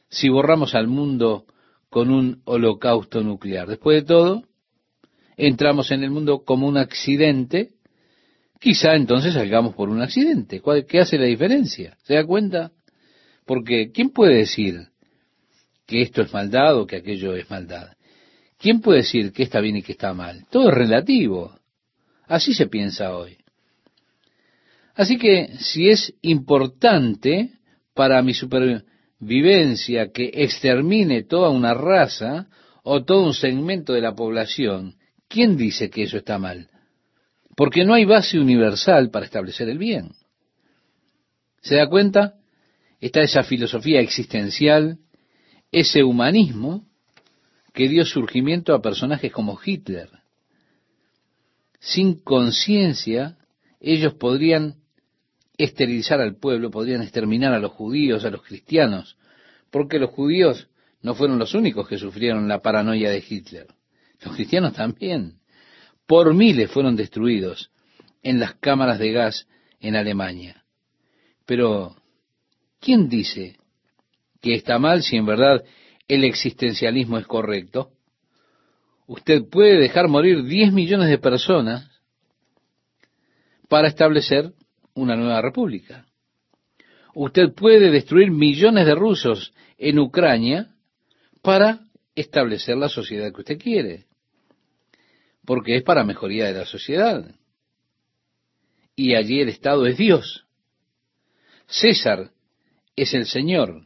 si 0.10 0.30
borramos 0.30 0.74
al 0.74 0.88
mundo 0.88 1.46
con 1.92 2.10
un 2.10 2.42
holocausto 2.46 3.22
nuclear? 3.22 3.68
Después 3.68 4.02
de 4.02 4.08
todo, 4.08 4.44
entramos 5.38 5.92
en 5.92 6.04
el 6.04 6.10
mundo 6.10 6.44
como 6.44 6.68
un 6.68 6.78
accidente, 6.78 7.70
quizá 8.60 8.96
entonces 8.96 9.36
salgamos 9.36 9.76
por 9.76 9.90
un 9.90 10.02
accidente. 10.02 10.62
¿Qué 10.88 11.00
hace 11.00 11.18
la 11.18 11.26
diferencia? 11.26 11.96
¿Se 12.04 12.16
da 12.16 12.26
cuenta? 12.26 12.72
Porque, 13.46 13.92
¿quién 13.92 14.10
puede 14.10 14.38
decir 14.38 14.88
que 15.86 16.02
esto 16.02 16.24
es 16.24 16.34
maldad 16.34 16.78
o 16.78 16.88
que 16.88 16.98
aquello 16.98 17.36
es 17.36 17.50
maldad? 17.50 17.94
¿Quién 18.58 18.82
puede 18.82 19.00
decir 19.00 19.32
que 19.32 19.44
está 19.44 19.62
bien 19.62 19.78
y 19.78 19.84
que 19.84 19.92
está 19.92 20.14
mal? 20.14 20.46
Todo 20.50 20.70
es 20.70 20.74
relativo. 20.74 21.58
Así 22.26 22.54
se 22.54 22.68
piensa 22.68 23.16
hoy. 23.16 23.38
Así 24.96 25.20
que 25.20 25.56
si 25.60 25.90
es 25.90 26.14
importante 26.24 27.52
para 27.94 28.22
mi 28.24 28.34
supervivencia 28.34 30.12
que 30.12 30.32
extermine 30.34 31.24
toda 31.24 31.52
una 31.52 31.76
raza 31.76 32.48
o 32.84 33.06
todo 33.06 33.24
un 33.24 33.36
segmento 33.36 33.94
de 33.94 34.02
la 34.02 34.16
población, 34.16 34.97
¿quién 35.28 35.58
dice 35.58 35.90
que 35.90 36.04
eso 36.04 36.18
está 36.18 36.38
mal? 36.38 36.70
Porque 37.56 37.86
no 37.86 37.94
hay 37.94 38.06
base 38.06 38.40
universal 38.40 39.10
para 39.10 39.26
establecer 39.26 39.70
el 39.70 39.78
bien. 39.78 40.12
¿Se 41.62 41.76
da 41.76 41.90
cuenta? 41.90 42.36
Está 43.00 43.22
esa 43.22 43.44
filosofía 43.44 44.00
existencial, 44.00 45.00
ese 45.72 46.04
humanismo 46.04 46.86
que 47.74 47.88
dio 47.88 48.06
surgimiento 48.06 48.74
a 48.74 48.82
personajes 48.82 49.32
como 49.32 49.60
Hitler. 49.64 50.10
Sin 51.80 52.16
conciencia, 52.16 53.38
ellos 53.80 54.16
podrían 54.16 54.76
esterilizar 55.58 56.22
al 56.22 56.38
pueblo, 56.38 56.72
podrían 56.72 57.02
exterminar 57.02 57.54
a 57.54 57.60
los 57.60 57.72
judíos, 57.72 58.26
a 58.26 58.30
los 58.30 58.44
cristianos, 58.44 59.18
porque 59.70 60.00
los 60.00 60.12
judíos 60.12 60.70
no 61.02 61.16
fueron 61.16 61.38
los 61.38 61.54
únicos 61.54 61.88
que 61.88 61.98
sufrieron 61.98 62.48
la 62.48 62.62
paranoia 62.62 63.10
de 63.10 63.24
Hitler. 63.28 63.68
Los 64.24 64.36
cristianos 64.36 64.74
también. 64.74 65.40
Por 66.06 66.34
miles 66.34 66.72
fueron 66.72 66.96
destruidos 66.96 67.70
en 68.24 68.40
las 68.40 68.56
cámaras 68.56 69.00
de 69.00 69.12
gas 69.12 69.48
en 69.80 69.96
Alemania. 69.96 70.64
Pero, 71.46 71.96
¿quién 72.80 73.10
dice 73.10 73.58
que 74.42 74.56
está 74.56 74.80
mal 74.80 75.04
si 75.04 75.18
en 75.18 75.26
verdad 75.26 75.64
el 76.08 76.24
existencialismo 76.24 77.18
es 77.18 77.28
correcto? 77.28 77.92
Usted 79.08 79.48
puede 79.50 79.80
dejar 79.80 80.08
morir 80.08 80.44
10 80.44 80.74
millones 80.74 81.10
de 81.10 81.18
personas 81.18 81.90
para 83.70 83.88
establecer 83.88 84.54
una 84.94 85.16
nueva 85.16 85.42
república. 85.42 86.06
Usted 87.14 87.54
puede 87.54 87.90
destruir 87.92 88.32
millones 88.32 88.86
de 88.86 88.96
rusos 88.96 89.54
en 89.78 90.00
Ucrania 90.00 90.74
para 91.42 91.80
establecer 92.16 92.78
la 92.78 92.90
sociedad 92.90 93.32
que 93.32 93.42
usted 93.42 93.58
quiere, 93.58 94.07
porque 95.48 95.78
es 95.78 95.84
para 95.84 96.04
mejoría 96.04 96.48
de 96.48 96.60
la 96.60 96.66
sociedad. 96.66 97.34
Y 98.98 99.16
allí 99.16 99.40
el 99.40 99.48
Estado 99.48 99.88
es 99.88 99.96
Dios. 99.98 100.44
César 101.68 102.32
es 102.98 103.14
el 103.14 103.26
Señor, 103.26 103.86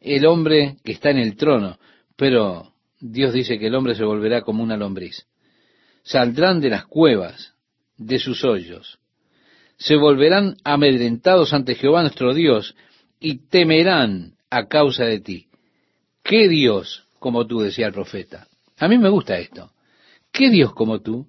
el 0.00 0.24
hombre 0.24 0.76
que 0.84 0.92
está 0.92 1.10
en 1.10 1.18
el 1.18 1.36
trono, 1.36 1.80
pero 2.14 2.72
Dios 3.00 3.32
dice 3.32 3.58
que 3.58 3.66
el 3.66 3.74
hombre 3.74 3.96
se 3.96 4.04
volverá 4.04 4.42
como 4.42 4.62
una 4.62 4.76
lombriz. 4.76 5.26
Saldrán 6.04 6.60
de 6.60 6.70
las 6.70 6.86
cuevas, 6.86 7.54
de 7.96 8.20
sus 8.20 8.44
hoyos, 8.44 9.00
se 9.78 9.96
volverán 9.96 10.58
amedrentados 10.62 11.52
ante 11.52 11.74
Jehová 11.74 12.02
nuestro 12.02 12.34
Dios 12.34 12.76
y 13.18 13.48
temerán 13.48 14.34
a 14.48 14.68
causa 14.68 15.04
de 15.04 15.18
ti. 15.18 15.48
¿Qué 16.22 16.48
Dios 16.48 17.04
como 17.18 17.48
tú, 17.48 17.60
decía 17.60 17.88
el 17.88 17.92
profeta? 17.92 18.46
A 18.76 18.86
mí 18.86 18.96
me 18.96 19.08
gusta 19.08 19.38
esto. 19.38 19.72
¿Qué 20.32 20.50
Dios 20.50 20.72
como 20.74 21.00
tú 21.00 21.26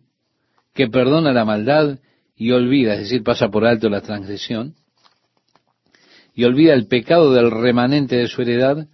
que 0.74 0.88
perdona 0.88 1.34
la 1.34 1.46
maldad 1.46 2.00
y 2.36 2.52
olvida, 2.52 2.94
es 2.94 3.00
decir, 3.02 3.24
pasa 3.24 3.50
por 3.50 3.66
alto 3.66 3.90
la 3.90 4.02
transgresión 4.02 4.76
y 6.34 6.44
olvida 6.44 6.74
el 6.74 6.88
pecado 6.88 7.34
del 7.34 7.52
remanente 7.52 8.16
de 8.16 8.28
su 8.28 8.42
heredad? 8.42 8.88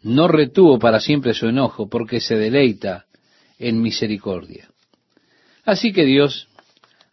No 0.00 0.26
retuvo 0.26 0.78
para 0.78 1.00
siempre 1.00 1.34
su 1.34 1.46
enojo 1.46 1.88
porque 1.88 2.20
se 2.20 2.36
deleita 2.36 3.06
en 3.58 3.80
misericordia. 3.80 4.68
Así 5.64 5.92
que 5.92 6.04
Dios 6.04 6.48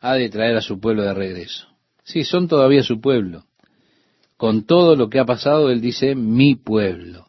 ha 0.01 0.15
de 0.15 0.29
traer 0.29 0.57
a 0.57 0.61
su 0.61 0.79
pueblo 0.79 1.03
de 1.03 1.13
regreso. 1.13 1.67
Sí, 2.03 2.23
son 2.23 2.47
todavía 2.47 2.81
su 2.81 2.99
pueblo. 2.99 3.43
Con 4.37 4.65
todo 4.65 4.95
lo 4.95 5.09
que 5.09 5.19
ha 5.19 5.25
pasado, 5.25 5.69
Él 5.69 5.81
dice, 5.81 6.15
mi 6.15 6.55
pueblo. 6.55 7.27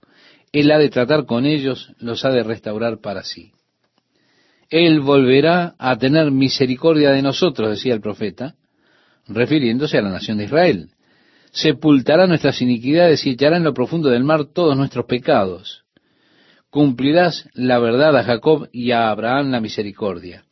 Él 0.52 0.70
ha 0.70 0.78
de 0.78 0.88
tratar 0.88 1.26
con 1.26 1.44
ellos, 1.44 1.92
los 1.98 2.24
ha 2.24 2.30
de 2.30 2.42
restaurar 2.42 3.00
para 3.00 3.22
sí. 3.22 3.52
Él 4.70 5.00
volverá 5.00 5.74
a 5.78 5.96
tener 5.98 6.30
misericordia 6.30 7.10
de 7.10 7.22
nosotros, 7.22 7.70
decía 7.70 7.92
el 7.92 8.00
profeta, 8.00 8.54
refiriéndose 9.26 9.98
a 9.98 10.02
la 10.02 10.10
nación 10.10 10.38
de 10.38 10.44
Israel. 10.44 10.90
Sepultará 11.50 12.28
nuestras 12.28 12.62
iniquidades 12.62 13.26
y 13.26 13.30
echará 13.30 13.56
en 13.56 13.64
lo 13.64 13.74
profundo 13.74 14.08
del 14.08 14.22
mar 14.22 14.44
todos 14.44 14.76
nuestros 14.76 15.06
pecados. 15.06 15.84
Cumplirás 16.70 17.48
la 17.52 17.80
verdad 17.80 18.16
a 18.16 18.22
Jacob 18.22 18.68
y 18.72 18.92
a 18.92 19.10
Abraham 19.10 19.50
la 19.50 19.60
misericordia. 19.60 20.44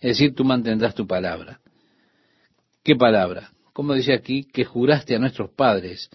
Es 0.00 0.16
decir, 0.16 0.34
tú 0.34 0.44
mantendrás 0.44 0.94
tu 0.94 1.06
palabra. 1.06 1.60
¿Qué 2.82 2.96
palabra? 2.96 3.50
Como 3.74 3.92
dice 3.92 4.14
aquí, 4.14 4.44
que 4.44 4.64
juraste 4.64 5.14
a 5.14 5.18
nuestros 5.18 5.50
padres 5.50 6.08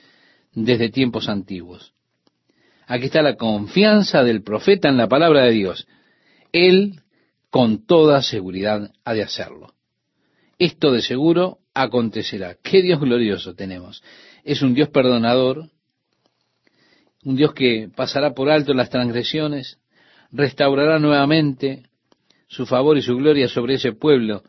desde 0.53 0.89
tiempos 0.89 1.30
antiguos. 1.30 1.93
Aquí 2.88 3.06
está 3.06 3.22
la 3.22 3.35
confianza 3.35 4.23
del 4.23 4.41
profeta 4.41 4.89
en 4.89 4.97
la 4.97 5.07
palabra 5.07 5.43
de 5.43 5.51
Dios. 5.51 5.88
Él 6.51 7.01
con 7.49 7.85
toda 7.85 8.21
seguridad 8.21 8.91
ha 9.03 9.13
de 9.13 9.23
hacerlo. 9.23 9.73
Esto 10.57 10.91
de 10.91 11.01
seguro 11.01 11.59
acontecerá. 11.73 12.57
Qué 12.61 12.81
Dios 12.81 12.99
glorioso 12.99 13.55
tenemos. 13.55 14.03
Es 14.43 14.61
un 14.61 14.73
Dios 14.73 14.89
perdonador, 14.89 15.69
un 17.23 17.35
Dios 17.35 17.53
que 17.53 17.89
pasará 17.95 18.34
por 18.34 18.49
alto 18.49 18.73
las 18.73 18.89
transgresiones, 18.89 19.80
restaurará 20.31 20.99
nuevamente 20.99 21.84
su 22.47 22.65
favor 22.65 22.97
y 22.97 23.01
su 23.01 23.15
gloria 23.15 23.47
sobre 23.47 23.76
ese 23.76 23.93
pueblo. 23.93 24.43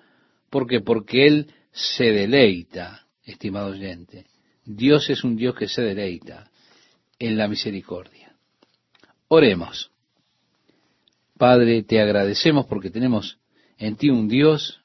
¿Por 0.51 0.67
qué? 0.67 0.81
Porque 0.81 1.27
Él 1.27 1.53
se 1.73 2.11
deleita, 2.11 3.07
estimado 3.25 3.71
oyente. 3.71 4.27
Dios 4.65 5.11
es 5.11 5.25
un 5.25 5.37
Dios 5.37 5.55
que 5.55 5.69
se 5.69 5.83
deleita 5.83 6.51
en 7.19 7.37
la 7.37 7.49
misericordia. 7.49 8.35
Oremos. 9.29 9.90
Padre, 11.41 11.85
te 11.85 11.99
agradecemos 12.03 12.67
porque 12.67 12.91
tenemos 12.91 13.39
en 13.79 13.97
ti 13.97 14.11
un 14.11 14.29
Dios 14.29 14.83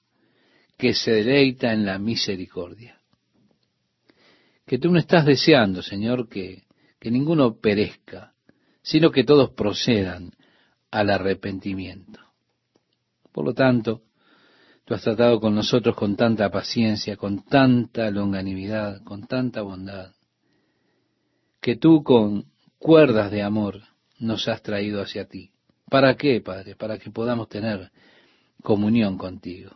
que 0.77 0.94
se 0.94 1.11
deleita 1.11 1.73
en 1.73 1.86
la 1.86 1.99
misericordia. 1.99 3.02
Que 4.65 4.80
tú 4.80 4.90
no 4.90 4.98
estás 4.98 5.26
deseando, 5.26 5.82
Señor, 5.82 6.30
que, 6.30 6.64
que 6.98 7.11
ninguno 7.11 7.60
perezca, 7.60 8.36
sino 8.82 9.11
que 9.11 9.26
todos 9.26 9.49
procedan 9.49 10.32
al 10.91 11.10
arrepentimiento. 11.10 12.22
Por 13.34 13.44
lo 13.44 13.53
tanto, 13.53 14.03
tú 14.86 14.94
has 14.94 15.02
tratado 15.02 15.41
con 15.41 15.56
nosotros 15.56 15.94
con 15.94 16.15
tanta 16.15 16.49
paciencia, 16.52 17.18
con 17.18 17.44
tanta 17.44 18.10
longanimidad, 18.11 19.03
con 19.03 19.27
tanta 19.27 19.61
bondad, 19.61 20.14
que 21.60 21.76
tú 21.76 22.02
con 22.02 22.45
cuerdas 22.77 23.30
de 23.30 23.44
amor 23.44 23.82
nos 24.19 24.48
has 24.48 24.61
traído 24.61 25.02
hacia 25.02 25.27
ti. 25.27 25.52
¿Para 25.90 26.16
qué, 26.16 26.41
Padre? 26.41 26.76
Para 26.76 26.98
que 26.98 27.12
podamos 27.12 27.48
tener 27.49 27.91
comunión 28.64 29.18
contigo. 29.18 29.72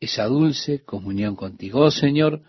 Esa 0.00 0.26
dulce 0.26 0.84
comunión 0.84 1.36
contigo. 1.36 1.80
Oh 1.80 1.90
Señor, 1.90 2.42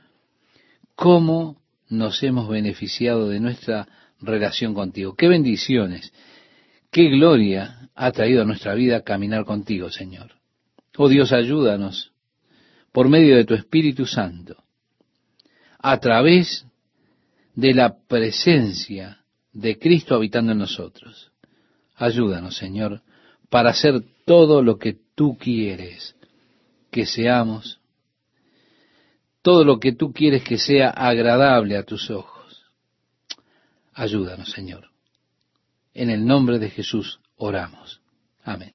¿cómo 0.95 1.61
nos 1.89 2.22
hemos 2.23 2.49
beneficiado 2.49 3.30
de 3.30 3.39
nuestra 3.39 3.88
relación 4.19 4.73
contigo? 4.73 5.15
Qué 5.15 5.27
bendiciones, 5.27 6.11
qué 6.91 7.10
gloria 7.10 7.89
ha 7.95 8.11
traído 8.11 8.41
a 8.41 8.45
nuestra 8.45 8.73
vida 8.73 9.03
caminar 9.03 9.45
contigo, 9.45 9.89
Señor. 9.89 10.31
Oh 10.97 11.07
Dios, 11.07 11.31
ayúdanos 11.31 12.11
por 12.91 13.10
medio 13.10 13.35
de 13.35 13.45
tu 13.45 13.55
Espíritu 13.55 14.05
Santo, 14.05 14.64
a 15.80 15.99
través 15.99 16.65
de 17.55 17.73
la 17.73 17.97
presencia 18.07 19.23
de 19.51 19.77
Cristo 19.77 20.15
habitando 20.15 20.51
en 20.51 20.60
nosotros. 20.60 21.32
Ayúdanos, 22.03 22.57
Señor, 22.57 23.01
para 23.49 23.69
hacer 23.69 24.03
todo 24.25 24.61
lo 24.61 24.77
que 24.77 24.97
tú 25.15 25.38
quieres 25.38 26.17
que 26.91 27.05
seamos, 27.05 27.80
todo 29.41 29.63
lo 29.63 29.80
que 29.80 29.93
tú 29.93 30.11
quieres 30.11 30.43
que 30.43 30.57
sea 30.57 30.89
agradable 30.89 31.77
a 31.77 31.84
tus 31.84 32.09
ojos. 32.09 32.65
Ayúdanos, 33.93 34.51
Señor. 34.51 34.89
En 35.93 36.09
el 36.09 36.25
nombre 36.25 36.59
de 36.59 36.69
Jesús 36.69 37.21
oramos. 37.38 38.01
Amén. 38.43 38.71